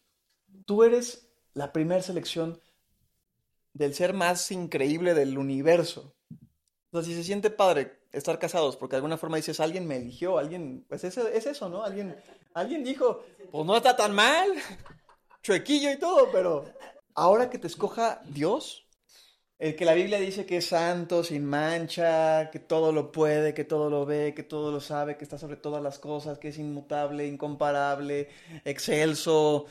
Tú 0.67 0.85
eres 0.85 1.27
la 1.55 1.73
primera 1.73 2.03
selección 2.03 2.61
del 3.77 3.95
ser 3.95 4.15
más 4.15 4.51
increíble 4.51 5.15
del 5.15 5.37
universo. 5.39 6.15
Sea, 6.93 7.03
si 7.03 7.15
se 7.15 7.25
siente 7.25 7.51
padre 7.51 8.01
estar 8.13 8.39
casados, 8.39 8.77
porque 8.77 8.93
de 8.93 8.99
alguna 8.99 9.19
forma 9.19 9.37
dices, 9.37 9.61
alguien 9.61 9.87
me 9.87 9.97
eligió, 9.97 10.39
alguien, 10.39 10.85
pues 10.89 11.05
es, 11.05 11.17
es 11.19 11.47
eso, 11.47 11.69
¿no? 11.69 11.83
Alguien, 11.85 12.17
alguien 12.55 12.83
dijo, 12.83 13.25
pues 13.51 13.67
no 13.67 13.77
está 13.77 13.95
tan 13.95 14.15
mal, 14.15 14.51
chuequillo 15.43 15.93
y 15.93 15.99
todo, 15.99 16.31
pero 16.33 16.65
ahora 17.15 17.51
que 17.51 17.59
te 17.59 17.67
escoja 17.67 18.23
Dios, 18.25 18.87
el 19.59 19.77
que 19.77 19.85
la 19.85 19.95
Biblia 19.95 20.19
dice 20.19 20.47
que 20.47 20.59
es 20.59 20.67
santo, 20.67 21.25
sin 21.25 21.45
mancha, 21.45 22.51
que 22.51 22.59
todo 22.59 22.93
lo 22.93 23.13
puede, 23.13 23.53
que 23.53 23.65
todo 23.65 23.91
lo 23.91 24.07
ve, 24.07 24.35
que 24.35 24.43
todo 24.43 24.71
lo 24.71 24.81
sabe, 24.81 25.17
que 25.17 25.25
está 25.25 25.39
sobre 25.39 25.57
todas 25.57 25.83
las 25.83 25.99
cosas, 25.99 26.39
que 26.39 26.49
es 26.49 26.59
inmutable, 26.59 27.27
incomparable, 27.27 28.29
excelso, 28.65 29.67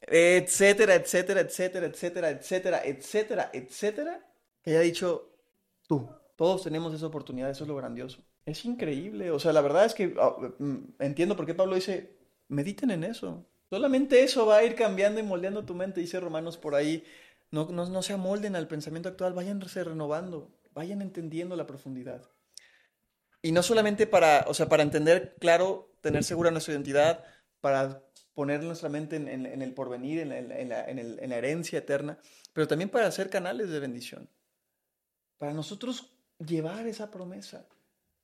etcétera, 0.00 0.94
etcétera, 0.94 1.40
etcétera, 1.40 1.86
etcétera, 1.86 2.30
etcétera, 2.30 2.82
etcétera, 2.84 3.50
etcétera, 3.52 4.26
que 4.62 4.70
haya 4.70 4.80
dicho 4.80 5.30
tú. 5.86 6.08
Todos 6.36 6.62
tenemos 6.62 6.94
esa 6.94 7.06
oportunidad, 7.06 7.50
eso 7.50 7.64
es 7.64 7.68
lo 7.68 7.76
grandioso. 7.76 8.22
Es 8.46 8.64
increíble, 8.64 9.30
o 9.30 9.38
sea, 9.38 9.52
la 9.52 9.60
verdad 9.60 9.84
es 9.84 9.94
que 9.94 10.14
ah, 10.18 10.36
mm, 10.58 10.94
entiendo 11.00 11.36
por 11.36 11.46
qué 11.46 11.54
Pablo 11.54 11.74
dice, 11.74 12.16
mediten 12.48 12.90
en 12.90 13.04
eso. 13.04 13.44
Solamente 13.70 14.22
eso 14.22 14.46
va 14.46 14.58
a 14.58 14.64
ir 14.64 14.74
cambiando 14.74 15.20
y 15.20 15.22
moldeando 15.22 15.64
tu 15.64 15.74
mente, 15.74 16.00
dice 16.00 16.20
Romanos 16.20 16.56
por 16.56 16.74
ahí. 16.74 17.04
No, 17.50 17.66
no, 17.70 17.86
no 17.86 18.02
se 18.02 18.12
amolden 18.14 18.56
al 18.56 18.68
pensamiento 18.68 19.08
actual, 19.08 19.34
váyanse 19.34 19.84
renovando, 19.84 20.50
vayan 20.74 21.02
entendiendo 21.02 21.56
la 21.56 21.66
profundidad. 21.66 22.22
Y 23.42 23.52
no 23.52 23.62
solamente 23.62 24.06
para, 24.06 24.44
o 24.48 24.54
sea, 24.54 24.68
para 24.68 24.82
entender, 24.82 25.36
claro, 25.38 25.92
tener 26.00 26.24
segura 26.24 26.50
nuestra 26.50 26.74
identidad, 26.74 27.24
para 27.60 28.02
poner 28.38 28.62
nuestra 28.62 28.88
mente 28.88 29.16
en, 29.16 29.62
el 29.62 29.74
porvenir, 29.74 30.20
en, 30.20 30.68
la, 30.68 31.36
herencia 31.36 31.80
eterna, 31.80 32.20
pero 32.52 32.68
también 32.68 32.88
para 32.88 33.10
ser 33.10 33.30
canales 33.30 33.68
de 33.68 33.80
bendición. 33.80 34.30
Para 35.38 35.52
nosotros 35.52 36.16
llevar 36.38 36.86
esa 36.86 37.10
promesa. 37.10 37.66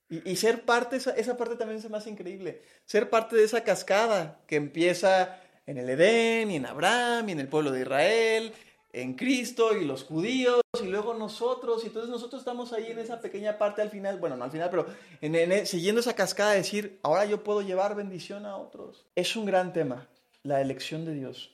Y, 0.09 0.31
y 0.31 0.37
ser 0.37 0.65
parte, 0.65 0.95
esa, 0.95 1.11
esa 1.17 1.37
parte 1.37 1.57
también 1.57 1.81
es 1.81 1.91
más 1.91 2.07
increíble. 2.07 2.63
Ser 2.85 3.11
parte 3.11 3.35
de 3.35 3.43
esa 3.43 3.65
cascada 3.65 4.41
que 4.47 4.55
empieza 4.55 5.41
en 5.67 5.79
el 5.79 5.91
Edén 5.91 6.53
y 6.53 6.57
en 6.57 6.67
Abraham 6.67 7.31
y 7.31 7.33
en 7.33 7.41
el 7.41 7.49
pueblo 7.49 7.73
de 7.73 7.81
Israel, 7.81 8.53
en 8.95 9.15
Cristo 9.15 9.77
y 9.77 9.85
los 9.85 10.05
judíos 10.05 10.61
y 10.83 10.87
luego 10.87 11.15
nosotros. 11.15 11.83
Y 11.85 11.89
entonces 11.89 12.11
nosotros 12.11 12.41
estamos 12.41 12.73
ahí 12.73 12.87
en 12.93 12.99
esa 12.99 13.21
pequeña 13.21 13.59
parte 13.59 13.83
al 13.83 13.91
final, 13.91 14.19
bueno, 14.19 14.37
no 14.37 14.45
al 14.45 14.51
final, 14.51 14.71
pero 14.71 14.87
en, 15.21 15.35
en- 15.35 15.67
siguiendo 15.67 16.01
esa 16.01 16.15
cascada 16.15 16.53
de 16.53 16.59
decir, 16.59 16.99
ahora 17.03 17.25
yo 17.25 17.43
puedo 17.45 17.61
llevar 17.63 17.95
bendición 17.97 18.47
a 18.47 18.57
otros. 18.57 19.05
Es 19.15 19.37
un 19.37 19.45
gran 19.47 19.73
tema, 19.73 20.09
la 20.43 20.61
elección 20.61 21.05
de 21.05 21.15
Dios. 21.15 21.51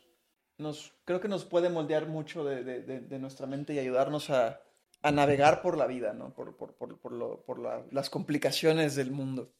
Nos, 0.58 0.92
creo 1.06 1.20
que 1.20 1.28
nos 1.28 1.44
puede 1.44 1.70
moldear 1.70 2.06
mucho 2.06 2.44
de, 2.44 2.62
de- 2.62 3.18
nuestra 3.18 3.46
mente 3.46 3.72
y 3.72 3.78
ayudarnos 3.78 4.28
a, 4.30 4.60
a 5.02 5.10
navegar 5.10 5.62
por 5.62 5.78
la 5.78 5.86
vida, 5.86 6.12
¿no? 6.12 6.34
Por, 6.34 6.54
por, 6.56 6.74
por, 6.74 6.98
por 6.98 7.12
lo- 7.12 7.42
la- 7.58 7.82
las 7.90 8.10
complicaciones 8.10 8.94
del 8.94 9.10
mundo. 9.10 9.50